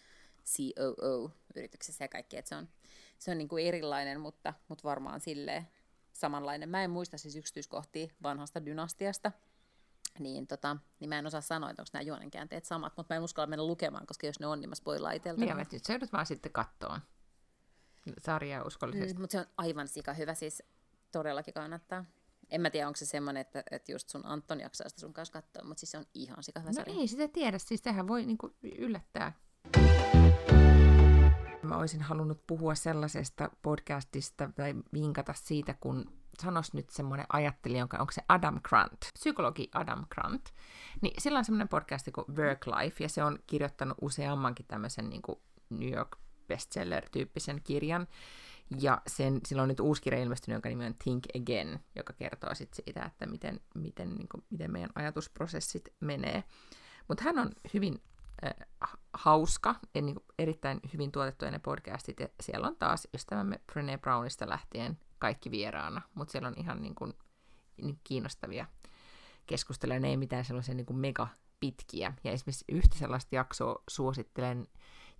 COO-yrityksessä 0.44 2.04
ja 2.04 2.08
kaikki, 2.08 2.36
että 2.36 2.48
se 2.48 2.54
on, 2.54 2.68
se 3.18 3.30
on 3.30 3.38
niin 3.38 3.48
kuin 3.48 3.66
erilainen, 3.66 4.20
mutta, 4.20 4.54
mutta 4.68 4.88
varmaan 4.88 5.20
silleen 5.20 5.68
samanlainen. 6.12 6.68
Mä 6.68 6.84
en 6.84 6.90
muista 6.90 7.18
siis 7.18 7.36
yksityiskohtia 7.36 8.08
vanhasta 8.22 8.66
dynastiasta, 8.66 9.32
niin, 10.18 10.46
tota, 10.46 10.76
niin 11.00 11.08
mä 11.08 11.18
en 11.18 11.26
osaa 11.26 11.40
sanoa, 11.40 11.70
että 11.70 11.82
onko 11.82 11.90
nämä 11.92 12.02
juonenkäänteet 12.02 12.64
samat, 12.64 12.92
mutta 12.96 13.14
mä 13.14 13.16
en 13.16 13.22
uskalla 13.22 13.46
mennä 13.46 13.66
lukemaan, 13.66 14.06
koska 14.06 14.26
jos 14.26 14.40
ne 14.40 14.46
on, 14.46 14.60
niin 14.60 14.68
mä 14.68 14.74
spoilaan 14.74 15.14
itseltä. 15.14 15.40
Niin, 15.40 15.56
nyt 15.72 15.84
sä 15.84 15.98
vaan 16.12 16.26
sitten 16.26 16.52
kattoon 16.52 17.00
sarjaa 18.20 18.64
uskollisesti. 18.64 19.14
Mm, 19.14 19.20
mutta 19.20 19.32
se 19.32 19.38
on 19.38 19.46
aivan 19.56 19.88
sika 19.88 20.14
hyvä, 20.14 20.34
siis 20.34 20.62
todellakin 21.12 21.54
kannattaa. 21.54 22.04
En 22.52 22.60
mä 22.60 22.70
tiedä, 22.70 22.86
onko 22.86 22.96
se 22.96 23.06
semmoinen, 23.06 23.40
että, 23.40 23.62
että 23.70 23.92
just 23.92 24.08
sun 24.08 24.26
Anton 24.26 24.60
jaksaa 24.60 24.88
sitä 24.88 25.00
sun 25.00 25.12
kanssa 25.12 25.32
katsoa, 25.32 25.64
mutta 25.64 25.80
siis 25.80 25.90
se 25.90 25.98
on 25.98 26.04
ihan 26.14 26.42
sika 26.42 26.60
hyvä 26.60 26.70
no 26.70 26.74
sarja. 26.74 26.94
ei 26.94 27.08
sitä 27.08 27.28
tiedä, 27.28 27.58
siis 27.58 27.82
tähän 27.82 28.08
voi 28.08 28.26
niinku 28.26 28.54
yllättää. 28.62 29.32
Mä 31.62 31.76
olisin 31.76 32.02
halunnut 32.02 32.46
puhua 32.46 32.74
sellaisesta 32.74 33.50
podcastista 33.62 34.50
tai 34.56 34.74
vinkata 34.92 35.34
siitä, 35.36 35.74
kun 35.80 36.12
sanos 36.42 36.74
nyt 36.74 36.90
semmoinen 36.90 37.26
ajattelija, 37.32 37.80
jonka, 37.80 37.98
onko 37.98 38.12
se 38.12 38.22
Adam 38.28 38.60
Grant, 38.68 39.00
psykologi 39.12 39.70
Adam 39.74 40.06
Grant, 40.14 40.44
niin 41.00 41.14
sillä 41.18 41.38
on 41.38 41.44
semmoinen 41.44 41.68
podcast 41.68 42.08
kuin 42.14 42.36
Work 42.36 42.66
Life, 42.66 43.04
ja 43.04 43.08
se 43.08 43.24
on 43.24 43.38
kirjoittanut 43.46 43.98
useammankin 44.00 44.66
tämmöisen 44.66 45.10
niin 45.10 45.22
kuin 45.22 45.38
New 45.70 45.92
York 45.92 46.16
bestseller-tyyppisen 46.48 47.60
kirjan, 47.64 48.06
ja 48.80 49.02
sen, 49.06 49.40
sillä 49.46 49.62
on 49.62 49.68
nyt 49.68 49.80
uusi 49.80 50.02
kirja 50.02 50.22
ilmestynyt, 50.22 50.54
jonka 50.54 50.68
nimi 50.68 50.86
on 50.86 50.94
Think 50.94 51.24
Again, 51.36 51.80
joka 51.96 52.12
kertoo 52.12 52.54
sit 52.54 52.74
siitä, 52.74 53.04
että 53.04 53.26
miten, 53.26 53.60
miten, 53.74 54.14
niin 54.14 54.28
kuin, 54.28 54.44
miten 54.50 54.72
meidän 54.72 54.90
ajatusprosessit 54.94 55.88
menee. 56.00 56.44
Mutta 57.08 57.24
hän 57.24 57.38
on 57.38 57.50
hyvin 57.74 58.02
äh, 58.44 58.54
hauska 59.12 59.74
ja 59.94 60.02
niin 60.02 60.14
kuin, 60.14 60.24
erittäin 60.38 60.80
hyvin 60.92 61.12
tuotettu 61.12 61.44
ne 61.44 61.58
podcastit, 61.58 62.20
ja 62.20 62.28
siellä 62.40 62.66
on 62.66 62.76
taas 62.76 63.08
ystävämme 63.14 63.60
Brené 63.72 63.98
Brownista 64.00 64.48
lähtien 64.48 64.98
kaikki 65.18 65.50
vieraana, 65.50 66.02
mutta 66.14 66.32
siellä 66.32 66.48
on 66.48 66.54
ihan 66.56 66.82
niin 66.82 66.94
kuin, 66.94 67.12
niin 67.82 67.98
kiinnostavia 68.04 68.66
keskusteluja, 69.46 70.00
ne 70.00 70.08
ei 70.08 70.16
mitään 70.16 70.44
sellaisia 70.44 70.74
niin 70.74 70.86
kuin 70.86 70.96
mega 70.96 71.28
pitkiä. 71.60 72.12
Ja 72.24 72.30
esimerkiksi 72.30 72.64
yhtä 72.68 72.98
sellaista 72.98 73.34
jaksoa 73.34 73.82
suosittelen, 73.88 74.68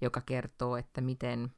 joka 0.01 0.21
kertoo, 0.21 0.77
että 0.77 1.01
miten 1.01 1.53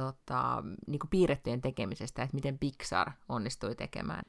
tota, 0.00 0.62
niin 0.86 0.98
kuin 0.98 1.10
piirrettyjen 1.10 1.60
tekemisestä, 1.60 2.22
että 2.22 2.34
miten 2.34 2.58
Pixar 2.58 3.10
onnistui 3.28 3.74
tekemään 3.74 4.22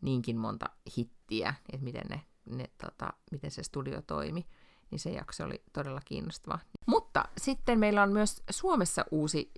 niinkin 0.00 0.36
monta 0.36 0.66
hittiä, 0.98 1.54
että 1.72 1.84
miten, 1.84 2.06
ne, 2.08 2.20
ne, 2.44 2.70
tota, 2.84 3.12
miten 3.30 3.50
se 3.50 3.62
studio 3.62 4.02
toimi, 4.02 4.46
niin 4.90 4.98
se 4.98 5.10
jakso 5.10 5.44
oli 5.44 5.62
todella 5.72 6.00
kiinnostava. 6.04 6.58
Mutta 6.86 7.24
sitten 7.38 7.78
meillä 7.78 8.02
on 8.02 8.12
myös 8.12 8.42
Suomessa 8.50 9.04
uusi, 9.10 9.52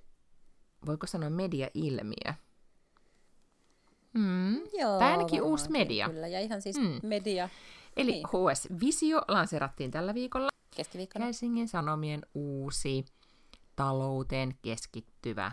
voiko 0.87 1.07
sanoa 1.07 1.31
media-ilmiö, 1.31 2.35
Mm, 4.15 4.55
joo, 4.79 4.99
tai 4.99 5.13
ainakin 5.13 5.43
uusi 5.43 5.71
media. 5.71 6.09
Kyllä, 6.09 6.29
ja 6.29 6.41
ihan 6.41 6.63
siis 6.63 6.77
mm. 6.79 7.01
media. 7.03 7.49
Eli 7.97 8.13
niin. 8.13 8.27
HS 8.27 8.69
Visio 8.81 9.23
lanserattiin 9.29 9.91
tällä 9.91 10.15
viikolla. 10.15 10.49
Keskiviikkona. 10.77 11.25
Helsingin 11.25 11.69
Sanomien 11.69 12.21
uusi 12.35 13.05
talouteen 13.79 14.59
keskittyvä 14.63 15.53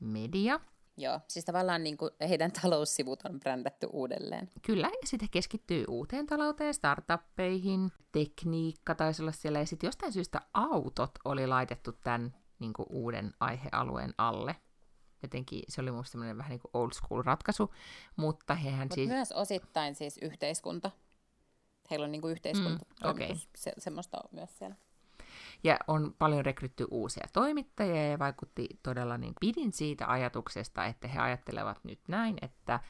media. 0.00 0.60
Joo, 0.96 1.20
siis 1.28 1.44
tavallaan 1.44 1.82
niin 1.82 1.96
kuin 1.96 2.10
heidän 2.28 2.52
taloussivut 2.62 3.22
on 3.24 3.40
brändätty 3.40 3.88
uudelleen. 3.92 4.50
Kyllä, 4.66 4.86
ja 4.86 5.06
sitten 5.06 5.30
keskittyy 5.30 5.84
uuteen 5.88 6.26
talouteen, 6.26 6.74
startuppeihin, 6.74 7.92
tekniikka 8.12 8.94
taisi 8.94 9.22
olla 9.22 9.32
siellä, 9.32 9.58
ja 9.58 9.66
sitten 9.66 9.88
jostain 9.88 10.12
syystä 10.12 10.40
autot 10.54 11.10
oli 11.24 11.46
laitettu 11.46 11.92
tämän 11.92 12.36
niin 12.58 12.72
kuin 12.72 12.86
uuden 12.90 13.32
aihealueen 13.40 14.14
alle. 14.18 14.56
Jotenkin 15.22 15.62
se 15.68 15.80
oli 15.80 15.90
musta 15.92 16.18
vähän 16.18 16.50
niin 16.50 16.60
kuin 16.60 16.70
old 16.74 16.90
school 16.92 17.22
ratkaisu, 17.22 17.74
mutta 18.16 18.54
hehän 18.54 18.86
Mut 18.88 18.94
siis... 18.94 19.08
myös 19.08 19.32
osittain 19.32 19.94
siis 19.94 20.18
yhteiskunta. 20.22 20.90
Heillä 21.90 22.04
on 22.04 22.12
niin 22.12 22.22
kuin 22.22 22.32
yhteiskunta, 22.32 22.84
Mm, 23.04 23.10
okei. 23.10 23.34
se, 23.56 23.72
semmoista 23.78 24.18
on 24.18 24.28
myös 24.32 24.58
siellä. 24.58 24.76
Ja 25.64 25.78
on 25.86 26.14
paljon 26.18 26.44
rekrytty 26.44 26.86
uusia 26.90 27.26
toimittajia 27.32 28.10
ja 28.10 28.18
vaikutti 28.18 28.68
todella, 28.82 29.18
niin 29.18 29.34
pidin 29.40 29.72
siitä 29.72 30.10
ajatuksesta, 30.10 30.84
että 30.84 31.08
he 31.08 31.18
ajattelevat 31.18 31.84
nyt 31.84 32.00
näin, 32.08 32.36
että 32.42 32.80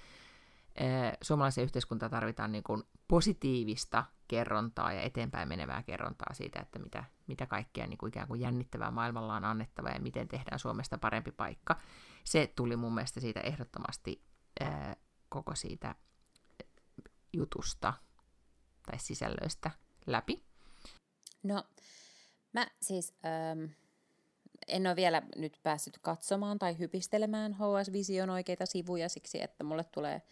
eh, 0.74 1.12
suomalaisen 1.22 1.64
yhteiskunta 1.64 2.08
tarvitaan 2.08 2.52
niin 2.52 2.64
kuin 2.64 2.82
positiivista 3.08 4.04
kerrontaa 4.28 4.92
ja 4.92 5.00
eteenpäin 5.00 5.48
menevää 5.48 5.82
kerrontaa 5.82 6.34
siitä, 6.34 6.60
että 6.60 6.78
mitä, 6.78 7.04
mitä 7.26 7.46
kaikkea 7.46 7.86
niin 7.86 7.98
kuin 7.98 8.08
ikään 8.08 8.28
kuin 8.28 8.40
jännittävää 8.40 8.90
maailmalla 8.90 9.36
on 9.36 9.44
annettava 9.44 9.88
ja 9.88 10.00
miten 10.00 10.28
tehdään 10.28 10.58
Suomesta 10.58 10.98
parempi 10.98 11.32
paikka. 11.32 11.80
Se 12.24 12.52
tuli 12.56 12.76
mun 12.76 12.94
mielestä 12.94 13.20
siitä 13.20 13.40
ehdottomasti 13.40 14.24
eh, 14.60 14.96
koko 15.28 15.54
siitä 15.54 15.94
jutusta 17.32 17.94
tai 18.86 18.98
sisällöistä 18.98 19.70
läpi. 20.06 20.42
No, 21.42 21.64
mä 22.57 22.66
siis 22.82 23.14
ähm, 23.26 23.64
en 24.68 24.86
ole 24.86 24.96
vielä 24.96 25.22
nyt 25.36 25.61
päässyt 25.62 25.98
katsomaan 25.98 26.59
tai 26.59 26.78
hypistelemään 26.78 27.54
HS 27.54 27.92
Vision 27.92 28.30
oikeita 28.30 28.66
sivuja 28.66 29.09
siksi, 29.09 29.42
että 29.42 29.64
mulle 29.64 29.84
tulee 29.84 30.22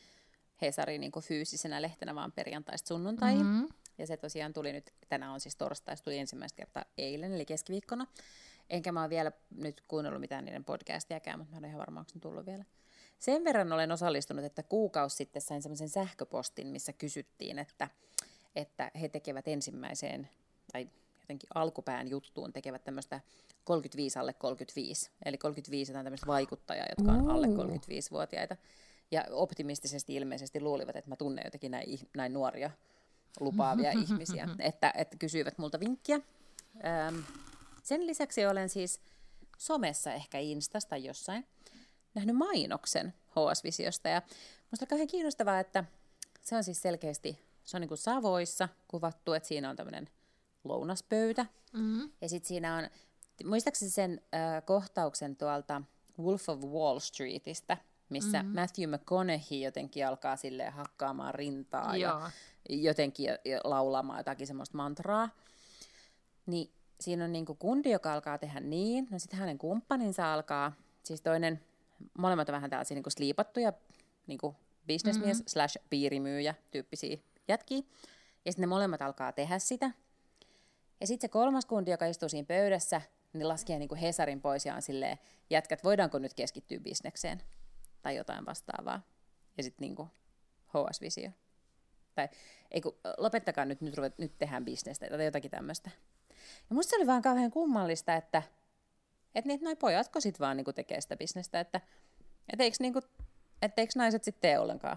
Hesari 0.63 0.99
niin 0.99 1.13
kuin 1.13 1.25
fyysisenä 1.25 1.83
lehtenä 1.83 2.15
vaan 2.15 2.33
perjantaista 2.33 2.89
sunnuntaihin. 2.89 3.47
Mm-hmm. 3.47 3.69
Ja 3.99 4.07
se 4.07 4.17
tosiaan 4.17 4.53
tuli 4.53 4.73
nyt, 4.73 4.93
tänään 5.09 5.33
on 5.33 5.41
siis 5.41 5.57
torstai, 5.57 5.97
tuli 5.97 6.19
ensimmäistä 6.19 6.57
kertaa 6.57 6.85
eilen, 6.99 7.33
eli 7.33 7.47
keskiviikkona. 7.47 8.07
Enkä 8.71 8.93
mä 8.93 9.01
oon 9.01 9.11
vielä 9.11 9.33
nyt 9.57 9.81
kuunnellut 9.89 10.21
mitään 10.21 10.45
niiden 10.45 10.65
podcastiakään, 10.65 11.39
mutta 11.39 11.53
mä 11.53 11.57
en 11.57 11.65
ole 11.65 11.69
ihan 11.69 11.79
varma, 11.79 12.01
onko 12.01 12.13
tullut 12.21 12.47
vielä. 12.47 12.65
Sen 13.19 13.45
verran 13.45 13.73
olen 13.73 13.93
osallistunut, 13.93 14.45
että 14.45 14.63
kuukausi 14.63 15.17
sitten 15.17 15.43
sain 15.43 15.63
semmoisen 15.63 15.89
sähköpostin, 15.89 16.67
missä 16.67 16.93
kysyttiin, 16.93 17.59
että, 17.59 17.89
että 18.57 18.91
he 19.01 19.09
tekevät 19.09 19.49
ensimmäiseen, 19.49 20.29
tai 20.73 20.89
jotenkin 21.25 21.49
alkupään 21.55 22.11
juttuun 22.11 22.53
tekevät 22.53 22.85
tämmöistä 22.85 23.21
35 23.65 24.19
alle 24.19 24.33
35. 24.33 25.11
Eli 25.25 25.39
35 25.39 25.97
on 25.97 26.05
tämmöistä 26.05 26.27
vaikuttajaa, 26.27 26.87
jotka 26.99 27.13
on 27.13 27.31
alle 27.31 27.47
35-vuotiaita. 27.47 28.57
Ja 29.11 29.25
optimistisesti 29.31 30.15
ilmeisesti 30.15 30.61
luulivat, 30.61 30.97
että 30.97 31.11
mä 31.11 31.17
tunnen 31.17 31.45
jotenkin 31.45 31.71
näin, 31.71 31.99
näin 32.17 32.33
nuoria 32.33 32.71
lupaavia 33.41 33.91
ihmisiä, 33.91 34.49
että, 34.59 34.93
että 34.97 35.17
kysyivät 35.17 35.59
multa 35.59 35.81
vinkkiä. 35.81 36.17
Öm, 37.07 37.25
sen 37.83 38.07
lisäksi 38.07 38.47
olen 38.47 38.69
siis 38.69 39.01
somessa, 39.59 40.13
ehkä 40.13 40.39
Instasta 40.39 40.97
jossain, 40.97 41.47
nähnyt 42.15 42.37
mainoksen 42.37 43.15
HS-visiosta. 43.31 44.09
Ja 44.09 44.23
musta 44.71 44.85
on 44.85 44.89
kauhean 44.89 45.09
kiinnostavaa, 45.09 45.61
että 45.61 45.85
se 46.43 46.57
on 46.57 46.65
siis 46.65 46.83
selkeästi, 46.83 47.39
se 47.65 47.77
on 47.77 47.81
niin 47.81 47.89
kuin 47.89 47.99
Savoissa 47.99 48.69
kuvattu, 48.89 49.33
että 49.33 49.49
siinä 49.49 49.71
on 49.71 49.77
tämmöinen 49.77 50.09
lounaspöytä. 50.65 51.47
Mm-hmm. 51.73 52.11
Ja 52.21 52.29
sitten 52.29 52.49
siinä 52.49 52.77
on, 52.77 52.89
muistaakseni 53.49 53.91
sen 53.91 54.21
äh, 54.35 54.65
kohtauksen 54.65 55.37
tuolta 55.37 55.83
Wolf 56.19 56.49
of 56.49 56.61
Wall 56.61 56.99
Streetistä, 56.99 57.77
missä 58.09 58.43
mm-hmm. 58.43 58.61
Matthew 58.61 58.91
McConaughey 58.91 59.59
jotenkin 59.59 60.07
alkaa 60.07 60.37
sille 60.37 60.71
hakkaamaan 60.71 61.35
rintaa 61.35 61.97
Joo. 61.97 62.21
ja 62.21 62.31
jotenkin 62.69 63.27
ja, 63.27 63.61
laulamaan 63.65 64.19
jotakin 64.19 64.47
semmoista 64.47 64.77
mantraa. 64.77 65.29
Niin 66.47 66.71
siinä 67.01 67.25
on 67.25 67.33
niinku 67.33 67.55
kundi, 67.55 67.91
joka 67.91 68.13
alkaa 68.13 68.39
tehdä 68.39 68.61
niin, 68.61 69.09
no 69.11 69.19
sitten 69.19 69.39
hänen 69.39 69.59
kumppaninsa 69.59 70.35
alkaa, 70.35 70.73
siis 71.03 71.21
toinen, 71.21 71.61
molemmat 72.19 72.49
on 72.49 72.53
vähän 72.53 72.71
tällaisia 72.71 72.95
niinku 72.95 73.11
sliipattuja 73.11 73.73
niinku 74.27 74.57
bisnesmies 74.87 75.37
mm-hmm. 75.37 75.49
slash 75.49 75.79
piirimyyjä 75.91 76.55
tyyppisiä 76.71 77.19
jätkiä. 77.49 77.83
Ja 78.45 78.53
sitten 78.53 78.63
ne 78.63 78.67
molemmat 78.67 79.03
alkaa 79.03 79.33
tehdä 79.33 79.59
sitä. 79.59 79.91
Ja 81.05 81.09
sitten 81.09 81.29
se 81.29 81.33
kolmas 81.33 81.67
kundi, 81.67 81.91
joka 81.91 82.07
istuu 82.07 82.29
siinä 82.29 82.47
pöydässä, 82.47 83.01
niin 83.33 83.49
laskee 83.49 83.79
niinku 83.79 83.95
Hesarin 83.95 84.41
pois 84.41 84.67
ja 84.67 84.75
on 84.75 84.83
silleen, 84.83 85.19
jätkät, 85.51 85.85
voidaanko 85.85 86.19
nyt 86.19 86.35
keskittyä 86.35 86.81
bisnekseen? 86.81 87.43
Tai 88.03 88.17
jotain 88.17 88.47
vastaavaa. 88.47 89.03
Ja 89.57 89.63
sitten 89.63 89.85
niinku 89.85 90.09
HS-visio. 90.69 91.31
Tai 92.15 92.29
ei 92.71 92.81
kun, 92.81 92.97
lopettakaa 93.19 93.65
nyt, 93.65 93.81
nyt, 93.81 93.97
ruvet, 93.97 94.19
nyt 94.19 94.39
tehdään 94.39 94.65
bisnestä 94.65 95.07
tai 95.09 95.25
jotakin 95.25 95.51
tämmöistä. 95.51 95.91
Ja 96.71 96.75
musta 96.75 96.91
se 96.91 96.97
oli 96.97 97.07
vaan 97.07 97.23
kauhean 97.23 97.51
kummallista, 97.51 98.15
että 98.15 98.43
et 99.35 99.45
niin, 99.45 99.61
noi 99.63 99.77
pojatko 99.77 100.21
sit 100.21 100.41
vaan 100.41 100.57
niinku 100.57 100.73
tekee 100.73 101.01
sitä 101.01 101.17
bisnestä, 101.17 101.61
että 101.61 101.81
et 102.53 102.61
eikö, 102.61 102.77
niinku, 102.81 103.01
et 103.63 103.79
eikö 103.79 103.93
naiset 103.97 104.25
sitten 104.25 104.41
tee 104.41 104.59
ollenkaan 104.59 104.97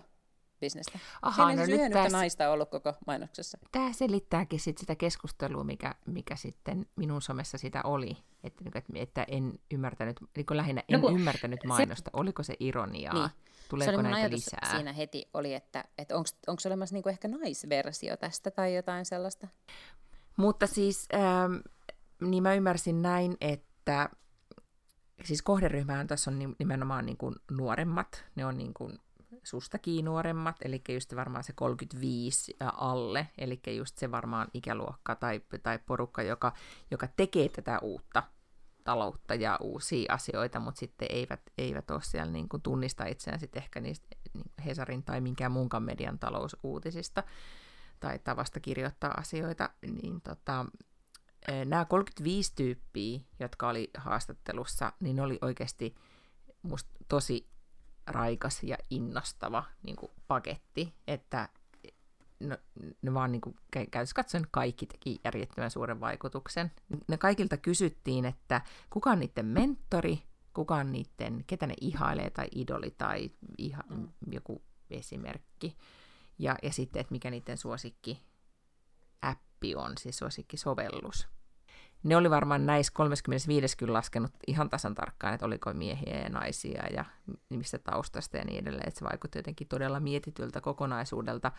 bisnestä. 0.60 0.99
Aha, 1.22 1.45
Siinä 1.45 1.62
no 1.62 1.66
siis 1.66 1.80
nyt 1.82 1.91
tässä- 1.91 2.18
naista 2.18 2.49
ollut 2.51 2.70
koko 2.70 2.93
mainoksessa. 3.08 3.58
Tämä 3.72 3.93
selittääkin 3.93 4.60
sit 4.60 4.78
sitä 4.78 4.95
keskustelua, 4.95 5.64
mikä, 5.64 5.95
mikä 6.05 6.36
sitten 6.36 6.86
minun 6.95 7.22
somessa 7.22 7.58
sitä 7.58 7.82
oli. 7.84 8.18
Että, 8.43 8.64
niinku, 8.64 8.80
että- 8.95 9.26
en 9.28 9.60
ymmärtänyt, 9.72 10.20
niin 10.36 10.45
lähinnä 10.51 10.84
en 10.89 11.01
No 11.01 11.08
kun 11.08 11.16
ymmärtänyt 11.20 11.64
mainosta. 11.64 12.10
Oliko 12.14 12.43
se 12.43 12.55
ironiaa? 12.60 13.14
Niin. 13.14 13.30
Tuleeko 13.70 13.91
se 13.91 13.97
oli 13.97 14.03
näitä 14.10 14.36
lisää? 14.36 14.72
siinä 14.72 14.93
heti, 14.93 15.30
oli, 15.34 15.53
että, 15.53 15.84
että 15.97 16.16
onko 16.18 16.62
olemassa 16.66 16.93
niinku 16.95 17.10
ehkä 17.10 17.28
naisversio 17.28 18.18
tästä 18.18 18.51
tai 18.51 18.76
jotain 18.76 19.05
sellaista. 19.05 19.47
Mutta 20.38 20.68
siis, 20.68 21.08
ähm, 21.14 21.53
niin 22.30 22.43
mä 22.43 22.53
ymmärsin 22.53 23.01
näin, 23.01 23.38
että 23.41 24.10
siis 25.24 25.41
kohderyhmähän 25.41 26.08
tässä 26.08 26.32
on 26.32 26.39
ni- 26.39 26.55
nimenomaan 26.60 27.05
niin 27.05 27.18
kuin 27.18 27.36
nuoremmat, 27.51 28.26
ne 28.36 28.45
on 28.45 28.58
niin 28.58 28.74
kuin 28.74 28.99
sustakin 29.50 30.06
nuoremmat, 30.06 30.56
eli 30.62 30.82
just 30.89 31.16
varmaan 31.16 31.43
se 31.43 31.54
35 31.54 32.56
ja 32.60 32.74
alle, 32.78 33.28
eli 33.38 33.60
just 33.78 33.98
se 33.98 34.12
varmaan 34.12 34.48
ikäluokka 34.54 35.16
tai, 35.16 35.41
tai 35.64 35.80
porukka, 35.86 36.22
joka, 36.22 36.54
joka 36.91 37.08
tekee 37.08 37.50
tätä 37.50 37.80
uutta 37.80 38.24
taloutta 38.84 39.36
ja 39.36 39.58
uusia 39.62 40.14
asioita, 40.14 40.60
mutta 40.60 40.80
sitten 40.80 41.08
eivät, 41.12 41.41
eivät 41.58 41.91
ole 41.91 42.02
siellä 42.02 42.32
niin 42.32 42.50
kuin 42.50 42.62
tunnista 42.62 43.06
itseään 43.06 43.39
sitten 43.39 43.64
ehkä 43.64 43.80
niistä 43.80 44.08
niin 44.34 44.52
Hesarin 44.66 45.04
tai 45.04 45.22
minkään 45.22 45.52
muunkaan 45.52 45.84
median 45.84 46.20
talousuutisista 46.20 47.24
tai 48.00 48.20
tavasta 48.20 48.60
kirjoittaa 48.60 49.14
asioita, 49.18 49.70
niin 50.02 50.22
tota, 50.22 50.66
nämä 51.66 51.86
35 51.86 52.56
tyyppiä, 52.56 53.20
jotka 53.39 53.70
oli 53.70 53.89
haastattelussa, 53.98 54.93
niin 55.00 55.20
oli 55.20 55.39
oikeasti 55.41 55.95
musta 56.62 56.89
tosi 57.08 57.50
raikas 58.08 58.64
ja 58.64 58.78
innostava 58.89 59.64
niin 59.84 59.95
kuin 59.95 60.12
paketti, 60.28 60.93
että 61.08 61.49
no, 62.39 62.58
ne 63.01 63.14
vaan 63.14 63.32
niin 63.32 63.41
kuin, 63.41 63.55
käytössä 63.91 64.16
katsoen 64.16 64.47
kaikki 64.51 64.86
teki 64.86 65.20
järjettömän 65.24 65.72
suuren 65.72 65.99
vaikutuksen. 65.99 66.72
Ne 67.08 67.18
kaikilta 67.18 67.58
kysyttiin, 67.58 68.26
että 68.26 68.62
kuka 68.89 69.12
on 69.12 69.20
niiden 69.20 69.45
mentori, 69.45 70.24
kuka 70.53 70.76
on 70.76 70.91
niiden, 70.91 71.43
ketä 71.47 71.68
ne 71.68 71.74
ihailee 71.82 72.30
tai 72.30 72.47
idoli 72.55 72.95
tai 72.97 73.32
iha, 73.58 73.84
mm. 73.89 74.08
joku 74.32 74.62
esimerkki. 74.89 75.78
Ja, 76.39 76.55
ja 76.64 76.74
sitten, 76.74 76.99
että 76.99 77.12
mikä 77.12 77.32
niiden 77.32 77.58
suosikki 77.58 78.24
appi 79.22 79.76
on, 79.76 79.93
siis 79.97 80.18
suosikkisovellus. 80.18 81.28
Ne 82.04 82.18
oli 82.18 82.30
varmaan 82.30 82.66
näissä 82.66 82.93
35 82.95 83.78
kyllä 83.78 83.93
laskenut 83.93 84.32
ihan 84.48 84.70
tasan 84.70 84.95
tarkkaan, 84.95 85.34
että 85.34 85.45
oliko 85.45 85.74
miehiä 85.74 86.22
ja 86.22 86.30
naisia 86.30 86.84
ja 86.93 87.06
mistä 87.50 87.78
taustasta 87.78 88.38
ja 88.38 88.45
niin 88.45 88.62
edelleen, 88.62 88.88
että 88.88 89.00
se 89.00 89.06
vaikutti 89.06 89.39
jotenkin 89.39 89.68
todella 89.68 90.00
mietityltä 90.00 90.62
kokonaisuudelta. 90.62 91.52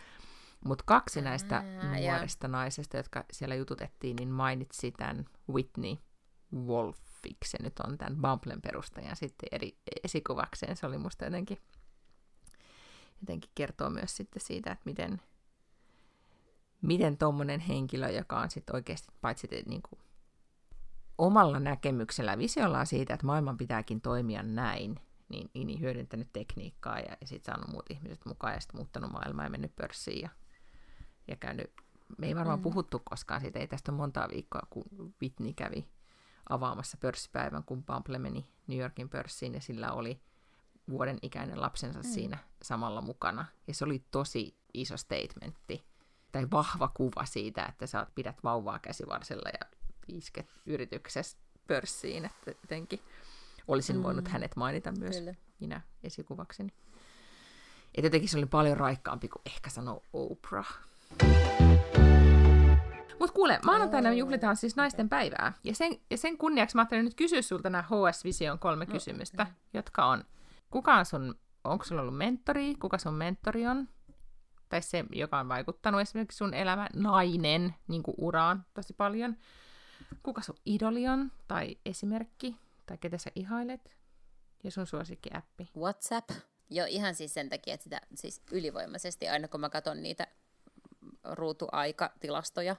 Mutta 0.65 0.85
kaksi 0.87 1.21
näistä 1.21 1.57
Ää, 1.57 1.99
joo. 1.99 2.13
nuorista 2.13 2.49
naisesta, 2.49 2.97
jotka 2.97 3.25
siellä 3.33 3.55
jututettiin, 3.55 4.17
niin 4.17 4.29
mainitsi 4.29 4.93
tämän 4.93 5.25
Whitney 5.53 5.97
Wolfiksi, 6.55 7.51
se 7.51 7.59
nyt 7.63 7.79
on 7.79 7.99
tämän 7.99 8.17
Bumblen 8.17 8.63
perustajan 8.63 9.17
sitten 9.17 9.49
eri 9.53 9.79
esikuvakseen. 10.05 10.77
Se 10.77 10.87
oli 10.87 10.99
musta 10.99 11.25
jotenkin, 11.25 11.59
jotenkin 13.21 13.51
kertoo 13.55 13.91
myös 13.91 14.17
sitten 14.17 14.43
siitä, 14.43 14.73
että 14.73 14.83
miten, 14.85 15.21
miten 16.83 17.19
tuommoinen 17.19 17.61
henkilö, 17.61 18.11
joka 18.11 18.41
on 18.41 18.51
sitten 18.51 18.77
oikeasti 18.77 19.09
paitsi 19.21 19.49
niin 19.67 19.83
kuin, 19.83 20.01
omalla 21.19 21.61
näkemyksellä 21.61 22.31
ja 22.31 22.39
visiollaan 22.39 22.87
siitä, 22.87 23.15
että 23.15 23.27
maailman 23.27 23.57
pitääkin 23.57 24.01
toimia 24.01 24.43
näin, 24.43 25.01
niin, 25.29 25.51
niin 25.55 25.81
hyödyntänyt 25.81 26.29
tekniikkaa 26.33 26.99
ja, 26.99 27.17
ja 27.21 27.27
sitten 27.27 27.55
saanut 27.55 27.71
muut 27.73 27.91
ihmiset 27.91 28.21
mukaan 28.27 28.55
ja 28.55 28.61
sitten 28.61 28.77
muuttanut 28.79 29.13
maailmaa 29.13 29.45
ja 29.45 29.51
mennyt 29.51 29.77
pörssiin 29.77 30.23
ja, 30.23 30.29
ja 31.29 31.37
käynyt, 31.37 31.73
me 32.19 32.27
ei 32.27 32.37
varmaan 32.37 32.59
Mm. 32.59 32.63
puhuttu 32.63 32.99
koskaan 33.05 33.41
siitä, 33.41 33.59
ei 33.59 33.67
tästä 33.69 33.93
montaa 33.93 34.29
viikkoa, 34.29 34.63
kun 34.71 34.85
Whitney 35.23 35.53
kävi 35.53 35.89
avaamassa 36.49 36.97
pörssipäivän, 37.01 37.65
kun 37.65 37.85
Bumble 37.85 38.19
meni 38.19 38.49
New 38.67 38.79
Yorkin 38.79 39.09
pörssiin 39.09 39.55
ja 39.55 39.61
sillä 39.61 39.93
oli 39.93 40.21
vuoden 40.91 41.19
ikäinen 41.23 41.61
lapsensa 41.61 41.99
Mm. 41.99 42.05
siinä 42.09 42.39
samalla 42.63 43.01
mukana. 43.01 43.47
Ja 43.67 43.75
se 43.75 43.85
oli 43.85 44.05
tosi 44.11 44.59
iso 44.75 44.97
statementti 44.97 45.85
tai 46.33 46.47
vahva 46.51 46.89
kuva 46.89 47.25
siitä, 47.25 47.65
että 47.67 47.87
sä 47.87 48.07
pidät 48.15 48.45
vauvaa 48.45 48.79
käsivarsella 48.79 49.49
ja 49.49 49.78
isket 50.09 50.47
yrityksessä 50.67 51.39
pörssiin, 51.67 52.25
että 52.25 52.51
jotenkin 52.51 53.01
olisin 53.69 53.97
Mm. 53.97 54.03
voinut 54.03 54.29
hänet 54.29 54.57
mainita 54.57 54.93
myös 54.93 55.17
Kyllä. 55.17 55.35
minä 55.61 55.81
esikuvakseni. 56.05 56.73
Et 57.95 58.05
jotenkin 58.05 58.29
se 58.29 58.39
oli 58.39 58.47
paljon 58.47 58.77
raikkaampi 58.77 59.29
kuin 59.29 59.43
ehkä 59.47 59.71
sanoo 59.71 60.03
Oprah. 60.13 60.79
Mutta 63.19 63.35
kuule, 63.35 63.59
maanantaina 63.65 64.13
juhlitaan 64.13 64.57
siis 64.57 64.77
naisten 64.77 65.09
päivää. 65.09 65.53
Ja 65.65 65.75
sen, 65.75 65.93
ja 66.11 66.17
sen 66.17 66.39
kunniaksi 66.39 66.77
mä 66.77 66.83
ajattelin 66.83 67.05
nyt 67.05 67.15
kysyä 67.15 67.43
sulta 67.43 67.71
nämä 67.71 67.83
HS 67.83 68.25
Vision 68.25 68.59
kolme 68.59 68.85
No, 68.85 68.93
kysymystä, 68.93 69.47
jotka 69.75 70.07
on, 70.07 70.25
kuka 70.71 70.95
on 70.95 71.07
sun, 71.07 71.35
onko 71.65 71.85
sulla 71.85 72.03
ollut 72.03 72.17
mentori, 72.17 72.75
kuka 72.75 72.99
sun 72.99 73.15
mentori 73.15 73.67
on, 73.67 73.89
tai 74.69 74.83
se, 74.83 75.05
joka 75.13 75.39
on 75.39 75.49
vaikuttanut 75.49 76.01
esimerkiksi 76.01 76.37
sun 76.39 76.55
elämä, 76.55 76.89
nainen, 76.97 77.75
niin 77.89 78.03
uraan 78.17 78.65
tosi 78.75 78.93
paljon, 78.93 79.37
kuka 80.23 80.43
sun 80.43 80.57
idoli 80.67 81.09
on, 81.09 81.33
tai 81.49 81.77
esimerkki, 81.87 82.57
tai 82.87 82.99
ketä 82.99 83.19
sä 83.19 83.31
ihailet, 83.35 83.91
ja 84.65 84.71
sun 84.71 84.87
suosikkiäppi. 84.87 85.71
WhatsApp. 85.77 86.31
Jo 86.71 86.85
ihan 86.89 87.15
siis 87.15 87.35
sen 87.35 87.49
takia, 87.49 87.75
että 87.75 87.85
sitä 87.85 88.01
siis 88.15 88.43
ylivoimaisesti, 88.53 89.29
aina 89.29 89.49
kun 89.49 89.61
mä 89.61 89.71
katson 89.71 90.03
niitä 90.03 90.27
ruutuaikatilastoja, 91.25 92.77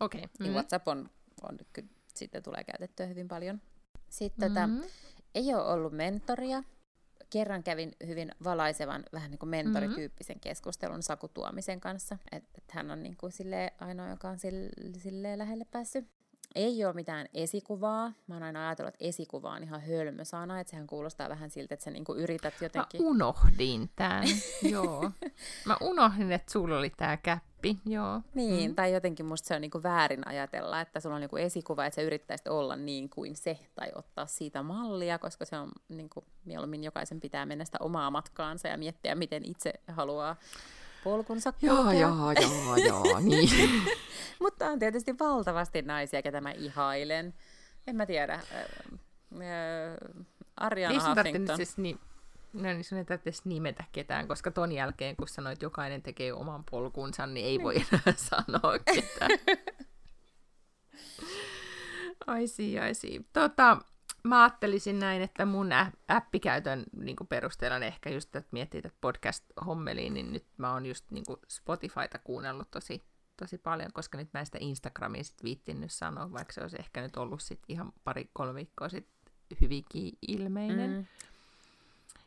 Okei. 0.00 0.18
Okay. 0.24 0.30
niin 0.38 0.52
WhatsApp 0.52 0.88
on, 0.88 1.10
on 1.42 1.58
kyllä, 1.72 1.88
sitten 2.14 2.42
tulee 2.42 2.64
käytettyä 2.64 3.06
hyvin 3.06 3.28
paljon. 3.28 3.60
Sitten 4.08 4.50
tota, 4.50 4.66
Mm-hmm. 4.66 4.90
ei 5.34 5.54
ole 5.54 5.62
ollut 5.72 5.92
mentoria. 5.92 6.62
Kerran 7.30 7.62
kävin 7.62 7.92
hyvin 8.06 8.32
valaisevan, 8.44 9.04
vähän 9.12 9.30
niin 9.30 9.38
kuin 9.38 9.50
mentorityyppisen 9.50 10.40
keskustelun 10.40 11.02
Saku 11.02 11.28
Tuomisen 11.28 11.80
kanssa. 11.80 12.18
Että 12.32 12.50
et 12.58 12.72
hän 12.72 12.90
on 12.90 13.02
niin 13.02 13.16
kuin 13.16 13.32
silleen 13.32 13.70
ainoa, 13.80 14.08
joka 14.08 14.28
on 14.28 14.38
sille, 14.38 14.70
silleen 14.98 15.38
lähelle 15.38 15.64
päässyt. 15.70 16.08
Ei 16.54 16.84
ole 16.84 16.92
mitään 16.92 17.26
esikuvaa. 17.34 18.12
Mä 18.26 18.34
oon 18.34 18.42
aina 18.42 18.66
ajatellut, 18.68 18.94
että 18.94 19.04
esikuva 19.04 19.50
on 19.50 19.62
ihan 19.62 19.80
hölmö 19.80 20.24
sana, 20.24 20.60
että 20.60 20.70
sehän 20.70 20.86
kuulostaa 20.86 21.28
vähän 21.28 21.50
siltä, 21.50 21.74
että 21.74 21.84
sä 21.84 21.90
niinku 21.90 22.14
yrität 22.14 22.54
jotenkin... 22.60 23.02
Mä 23.02 23.08
unohdin 23.08 23.90
tämän, 23.96 24.24
joo. 24.72 25.10
Mä 25.66 25.76
unohdin, 25.80 26.32
että 26.32 26.52
sulla 26.52 26.78
oli 26.78 26.90
tää 26.90 27.16
käppi, 27.16 27.78
joo. 27.86 28.22
Niin, 28.34 28.70
mm. 28.70 28.74
tai 28.74 28.92
jotenkin 28.92 29.26
musta 29.26 29.48
se 29.48 29.54
on 29.54 29.60
niinku 29.60 29.82
väärin 29.82 30.28
ajatella, 30.28 30.80
että 30.80 31.00
sulla 31.00 31.14
on 31.14 31.20
niinku 31.20 31.36
esikuva, 31.36 31.86
että 31.86 31.94
sä 31.94 32.02
yrittäisit 32.02 32.48
olla 32.48 32.76
niin 32.76 33.08
kuin 33.08 33.36
se, 33.36 33.58
tai 33.74 33.92
ottaa 33.94 34.26
siitä 34.26 34.62
mallia, 34.62 35.18
koska 35.18 35.44
se 35.44 35.58
on 35.58 35.70
niinku, 35.88 36.24
mieluummin 36.44 36.84
jokaisen 36.84 37.20
pitää 37.20 37.46
mennä 37.46 37.64
sitä 37.64 37.78
omaa 37.80 38.10
matkaansa 38.10 38.68
ja 38.68 38.78
miettiä, 38.78 39.14
miten 39.14 39.44
itse 39.44 39.72
haluaa 39.88 40.36
polkunsa 41.04 41.52
Joo, 41.62 41.92
joo, 41.92 42.32
joo, 42.32 42.76
joo, 42.76 43.20
niin. 43.20 43.50
Mutta 44.42 44.66
on 44.66 44.78
tietysti 44.78 45.18
valtavasti 45.18 45.82
naisia, 45.82 46.22
ketä 46.22 46.40
mä 46.40 46.50
ihailen. 46.50 47.34
En 47.86 47.96
mä 47.96 48.06
tiedä. 48.06 48.40
Ariana 50.56 50.94
nyt 50.94 51.16
Huffington. 51.16 51.56
siis 51.56 51.78
niin, 51.78 51.98
no 52.52 52.62
niin 52.62 52.84
sun 52.84 52.98
ei 52.98 53.04
tarvitse 53.04 53.42
nimetä 53.44 53.84
ketään, 53.92 54.28
koska 54.28 54.50
ton 54.50 54.72
jälkeen, 54.72 55.16
kun 55.16 55.28
sanoit, 55.28 55.52
että 55.52 55.64
jokainen 55.64 56.02
tekee 56.02 56.32
oman 56.32 56.64
polkunsa, 56.70 57.26
niin 57.26 57.46
ei 57.46 57.62
voi 57.62 57.76
enää 57.76 58.14
sanoa 58.30 58.78
ketään. 58.78 59.30
I 62.42 62.46
see, 62.46 62.90
I 62.90 62.94
see. 62.94 63.20
Tota, 63.32 63.78
mä 64.28 64.42
ajattelisin 64.42 64.98
näin, 64.98 65.22
että 65.22 65.46
mun 65.46 65.70
appikäytön 66.08 66.84
niin 66.96 67.16
perusteella 67.28 67.78
niin 67.78 67.86
ehkä 67.86 68.10
just, 68.10 68.36
että 68.36 68.48
miettii 68.52 68.82
tätä 68.82 68.94
podcast-hommeliin, 69.00 70.14
niin 70.14 70.32
nyt 70.32 70.46
mä 70.56 70.72
oon 70.72 70.86
just 70.86 71.10
niin 71.10 71.24
Spotifyta 71.48 72.18
kuunnellut 72.24 72.70
tosi, 72.70 73.04
tosi 73.36 73.58
paljon, 73.58 73.92
koska 73.92 74.18
nyt 74.18 74.28
mä 74.32 74.40
en 74.40 74.46
sitä 74.46 74.58
Instagramia 74.60 75.24
sit 75.24 75.44
viittinyt 75.44 75.92
sanoa, 75.92 76.32
vaikka 76.32 76.52
se 76.52 76.60
olisi 76.60 76.76
ehkä 76.78 77.00
nyt 77.00 77.16
ollut 77.16 77.42
sit 77.42 77.60
ihan 77.68 77.92
pari-kolme 78.04 78.54
viikkoa 78.54 78.88
sitten 78.88 79.34
hyvinkin 79.60 80.18
ilmeinen. 80.28 80.90
Mm. 80.90 81.06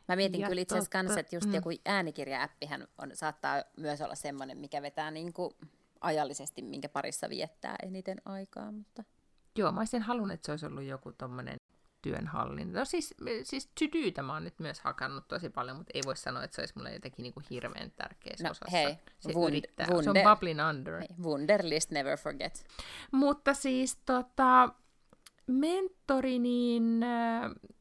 Mä 0.08 0.16
mietin 0.16 0.40
Ja 0.40 0.48
kyllä 0.48 0.62
itse 0.62 0.74
asiassa 0.74 0.90
totta, 0.90 1.08
kans, 1.08 1.18
että 1.18 1.36
just 1.36 1.46
mm. 1.46 1.54
joku 1.54 1.70
äänikirja-appihän 1.84 2.88
on, 2.98 3.10
saattaa 3.14 3.62
myös 3.76 4.00
olla 4.00 4.14
semmoinen, 4.14 4.58
mikä 4.58 4.82
vetää 4.82 5.10
niinku 5.10 5.56
ajallisesti, 6.00 6.62
minkä 6.62 6.88
parissa 6.88 7.28
viettää 7.28 7.76
eniten 7.82 8.22
aikaa, 8.24 8.72
mutta 8.72 9.04
Joo, 9.58 9.72
mä 9.72 9.80
olisin 9.80 10.02
halunnut, 10.02 10.34
että 10.34 10.46
se 10.46 10.52
olisi 10.52 10.66
ollut 10.66 10.82
joku 10.82 11.12
tommonen 11.12 11.56
työnhallinta. 12.02 12.78
No 12.78 12.84
siis, 12.84 13.14
siis 13.42 13.66
to 14.14 14.22
mä 14.22 14.32
oon 14.32 14.44
nyt 14.44 14.58
myös 14.60 14.80
hakannut 14.80 15.28
tosi 15.28 15.50
paljon, 15.50 15.76
mutta 15.76 15.90
ei 15.94 16.02
voi 16.06 16.16
sanoa, 16.16 16.44
että 16.44 16.54
se 16.54 16.62
olisi 16.62 16.74
mulle 16.76 16.92
jotenkin 16.92 17.22
niinku 17.22 17.42
hirveän 17.50 17.90
tärkeässä 17.96 18.44
No, 18.44 18.50
osassa. 18.50 18.76
hei, 18.76 18.98
se 19.18 19.32
Wund- 19.32 19.48
yrittää. 19.48 19.86
Se 19.86 19.94
on 19.94 20.04
Wunder- 20.04 20.28
bubbling 20.30 20.60
under. 20.70 20.98
hei, 20.98 21.08
Wunderlist 21.22 21.90
never 21.90 22.18
forget. 22.18 22.64
Mutta 23.12 23.54
siis 23.54 23.96
tota, 24.06 24.72
mentori, 25.46 26.38
niin 26.38 27.00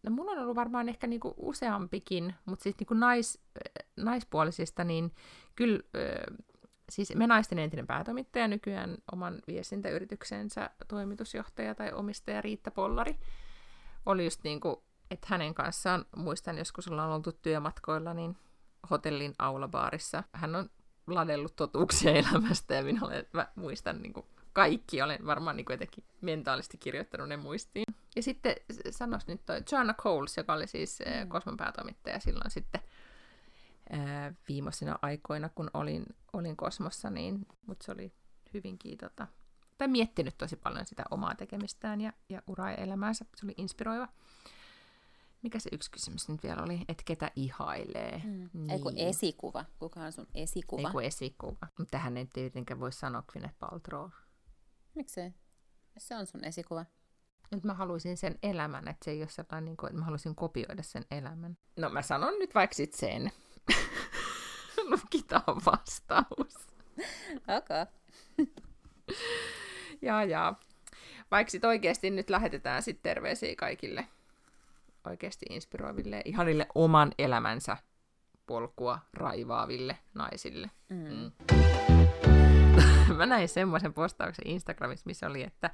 no, 0.03 0.09
mulla 0.11 0.31
on 0.31 0.39
ollut 0.39 0.55
varmaan 0.55 0.89
ehkä 0.89 1.07
niinku 1.07 1.33
useampikin, 1.37 2.35
mutta 2.45 2.63
siis 2.63 2.75
niinku 2.79 2.93
nais, 2.93 3.39
naispuolisista, 3.97 4.83
niin 4.83 5.11
kyllä 5.55 5.79
siis 6.89 7.15
me 7.15 7.27
naisten 7.27 7.59
entinen 7.59 7.87
päätoimittaja, 7.87 8.47
nykyään 8.47 8.97
oman 9.11 9.41
viestintäyrityksensä 9.47 10.69
toimitusjohtaja 10.87 11.75
tai 11.75 11.91
omistaja 11.91 12.41
Riitta 12.41 12.71
Pollari, 12.71 13.15
oli 14.07 14.23
just 14.23 14.43
niin 14.43 14.59
kuin, 14.59 14.75
että 15.11 15.27
hänen 15.29 15.53
kanssaan, 15.53 16.05
muistan 16.15 16.57
joskus 16.57 16.87
ollaan 16.87 17.11
oltu 17.11 17.31
työmatkoilla, 17.31 18.13
niin 18.13 18.37
hotellin 18.89 19.35
aulabaarissa. 19.39 20.23
Hän 20.31 20.55
on 20.55 20.69
ladellut 21.07 21.55
totuuksia 21.55 22.11
elämästä 22.11 22.75
ja 22.75 22.83
minä 22.83 22.99
olen, 23.03 23.25
mä 23.33 23.47
muistan 23.55 24.01
niin 24.01 24.13
kuin 24.13 24.25
kaikki, 24.53 25.01
olen 25.01 25.25
varmaan 25.25 25.57
niin 25.57 25.65
kuin 25.65 25.73
jotenkin 25.73 26.03
mentaalisesti 26.21 26.77
kirjoittanut 26.77 27.29
ne 27.29 27.37
muistiin. 27.37 27.85
Ja 28.15 28.23
sitten 28.23 28.55
sanois 28.89 29.27
nyt 29.27 29.45
toi 29.45 29.61
Joanna 29.71 29.93
Coles, 29.93 30.37
joka 30.37 30.53
oli 30.53 30.67
siis 30.67 31.01
eh, 31.01 31.23
mm. 31.23 31.29
Kosmon 31.29 31.57
päätoimittaja 31.57 32.19
silloin 32.19 32.51
sitten 32.51 32.81
ää, 33.89 34.33
viimeisinä 34.47 34.95
aikoina, 35.01 35.49
kun 35.49 35.69
olin, 35.73 36.05
olin 36.33 36.57
Kosmossa, 36.57 37.09
niin, 37.09 37.47
mutta 37.65 37.85
se 37.85 37.91
oli 37.91 38.13
hyvinkin 38.53 38.97
tota, 38.97 39.27
tai 39.77 39.87
miettinyt 39.87 40.37
tosi 40.37 40.55
paljon 40.55 40.85
sitä 40.85 41.03
omaa 41.11 41.35
tekemistään 41.35 42.01
ja, 42.01 42.13
ja 42.29 42.41
uraa 42.47 42.71
ja 42.71 42.77
elämäänsä. 42.77 43.25
Se 43.35 43.45
oli 43.45 43.53
inspiroiva. 43.57 44.07
Mikä 45.41 45.59
se 45.59 45.69
yksi 45.73 45.91
kysymys 45.91 46.29
nyt 46.29 46.43
vielä 46.43 46.63
oli, 46.63 46.81
että 46.87 47.03
ketä 47.05 47.31
ihailee? 47.35 48.21
Mm. 48.25 48.49
Niin. 48.53 48.71
Eiku 48.71 48.91
esikuva. 48.95 49.65
Kuka 49.79 49.99
on 49.99 50.11
sun 50.11 50.27
esikuva? 50.33 50.87
Eiku 50.87 50.99
esikuva. 50.99 51.67
Mutta 51.77 51.91
tähän 51.91 52.17
ei 52.17 52.25
tietenkään 52.25 52.79
voi 52.79 52.91
sanoa 52.91 53.23
Gwyneth 53.31 53.55
Paltrow. 53.59 54.09
Miksei? 54.95 55.33
Se 55.97 56.15
on 56.15 56.25
sun 56.25 56.43
esikuva. 56.43 56.85
Nyt 57.51 57.63
mä 57.63 57.73
haluaisin 57.73 58.17
sen 58.17 58.39
elämän, 58.43 58.87
että 58.87 59.05
se 59.05 59.11
ei 59.11 59.21
ole 59.21 59.29
sellainen, 59.29 59.65
niin 59.65 59.77
kuin, 59.77 59.87
että 59.87 59.99
mä 59.99 60.05
haluaisin 60.05 60.35
kopioida 60.35 60.83
sen 60.83 61.05
elämän. 61.11 61.57
No 61.77 61.89
mä 61.89 62.01
sanon 62.01 62.39
nyt 62.39 62.55
vaikka 62.55 62.73
sit 62.73 62.93
sen. 62.93 63.31
Lukitaan 64.91 65.61
vastaus. 65.65 66.67
Okei. 67.57 67.81
Okay. 67.81 67.85
Ja, 70.01 70.23
ja. 70.23 70.53
Vaikka 71.31 71.51
sitten 71.51 71.67
oikeasti 71.67 72.09
nyt 72.09 72.29
lähetetään 72.29 72.83
sitten 72.83 73.03
terveisiä 73.03 73.55
kaikille 73.55 74.07
oikeasti 75.09 75.45
inspiroiville, 75.49 76.21
ihanille 76.25 76.67
oman 76.75 77.11
elämänsä 77.17 77.77
polkua 78.47 78.99
raivaaville 79.13 79.97
naisille. 80.13 80.71
Mm. 80.89 80.97
Mm. 80.97 81.31
Mä 83.17 83.25
näin 83.25 83.49
semmoisen 83.49 83.93
postauksen 83.93 84.47
Instagramissa, 84.47 85.03
missä 85.05 85.27
oli, 85.27 85.43
että, 85.43 85.69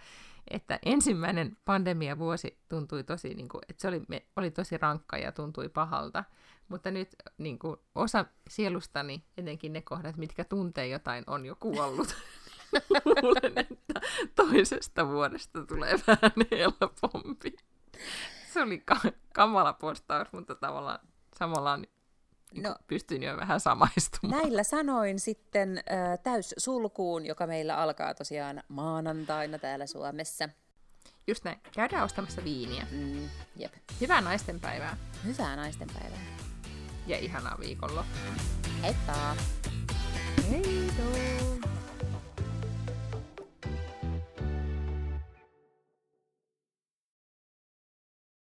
että 0.51 0.79
ensimmäinen 0.85 1.57
pandemiavuosi 1.65 2.57
tuntui 2.69 3.03
tosi, 3.03 3.33
niin 3.33 3.49
kuin, 3.49 3.61
että 3.69 3.81
se 3.81 3.87
oli, 3.87 4.01
me, 4.07 4.25
oli 4.35 4.51
tosi 4.51 4.77
rankka 4.77 5.17
ja 5.17 5.31
tuntui 5.31 5.69
pahalta. 5.69 6.23
Mutta 6.67 6.91
nyt 6.91 7.15
niin 7.37 7.59
kuin, 7.59 7.77
osa 7.95 8.25
sielustani, 8.49 9.23
etenkin 9.37 9.73
ne 9.73 9.81
kohdat, 9.81 10.17
mitkä 10.17 10.43
tuntee 10.43 10.87
jotain, 10.87 11.23
on 11.27 11.45
jo 11.45 11.55
kuollut. 11.55 12.15
Luulen, 13.05 13.57
että 13.71 14.01
toisesta 14.35 15.07
vuodesta 15.07 15.65
tulee 15.65 15.95
vähän 16.07 16.31
helpompi. 16.51 17.55
Se 18.53 18.61
oli 18.61 18.81
ka- 18.85 19.11
kamala 19.33 19.73
postaus, 19.73 20.27
mutta 20.31 20.55
tavallaan 20.55 20.99
samalla 21.39 21.77
niin 21.77 21.93
no, 22.63 22.75
pystyn 22.87 23.23
jo 23.23 23.37
vähän 23.37 23.59
samaistumaan. 23.59 24.41
Näillä 24.41 24.63
sanoin 24.63 25.19
sitten 25.19 25.77
äh, 25.77 26.19
täyssulkuun, 26.23 27.25
joka 27.25 27.47
meillä 27.47 27.77
alkaa 27.77 28.13
tosiaan 28.13 28.63
maanantaina 28.67 29.59
täällä 29.59 29.87
Suomessa. 29.87 30.49
Just 31.27 31.43
näin. 31.43 31.59
Käydään 31.75 32.03
ostamassa 32.03 32.43
viiniä. 32.43 32.87
Mm, 32.91 33.29
jep. 33.55 33.73
Hyvää 34.01 34.21
naistenpäivää. 34.21 34.97
Hyvää 35.25 35.55
naistenpäivää. 35.55 36.19
Ja 37.07 37.17
ihanaa 37.17 37.57
viikonloppua. 37.59 38.33
Heippa! 38.81 39.35
Heidoo! 40.49 41.72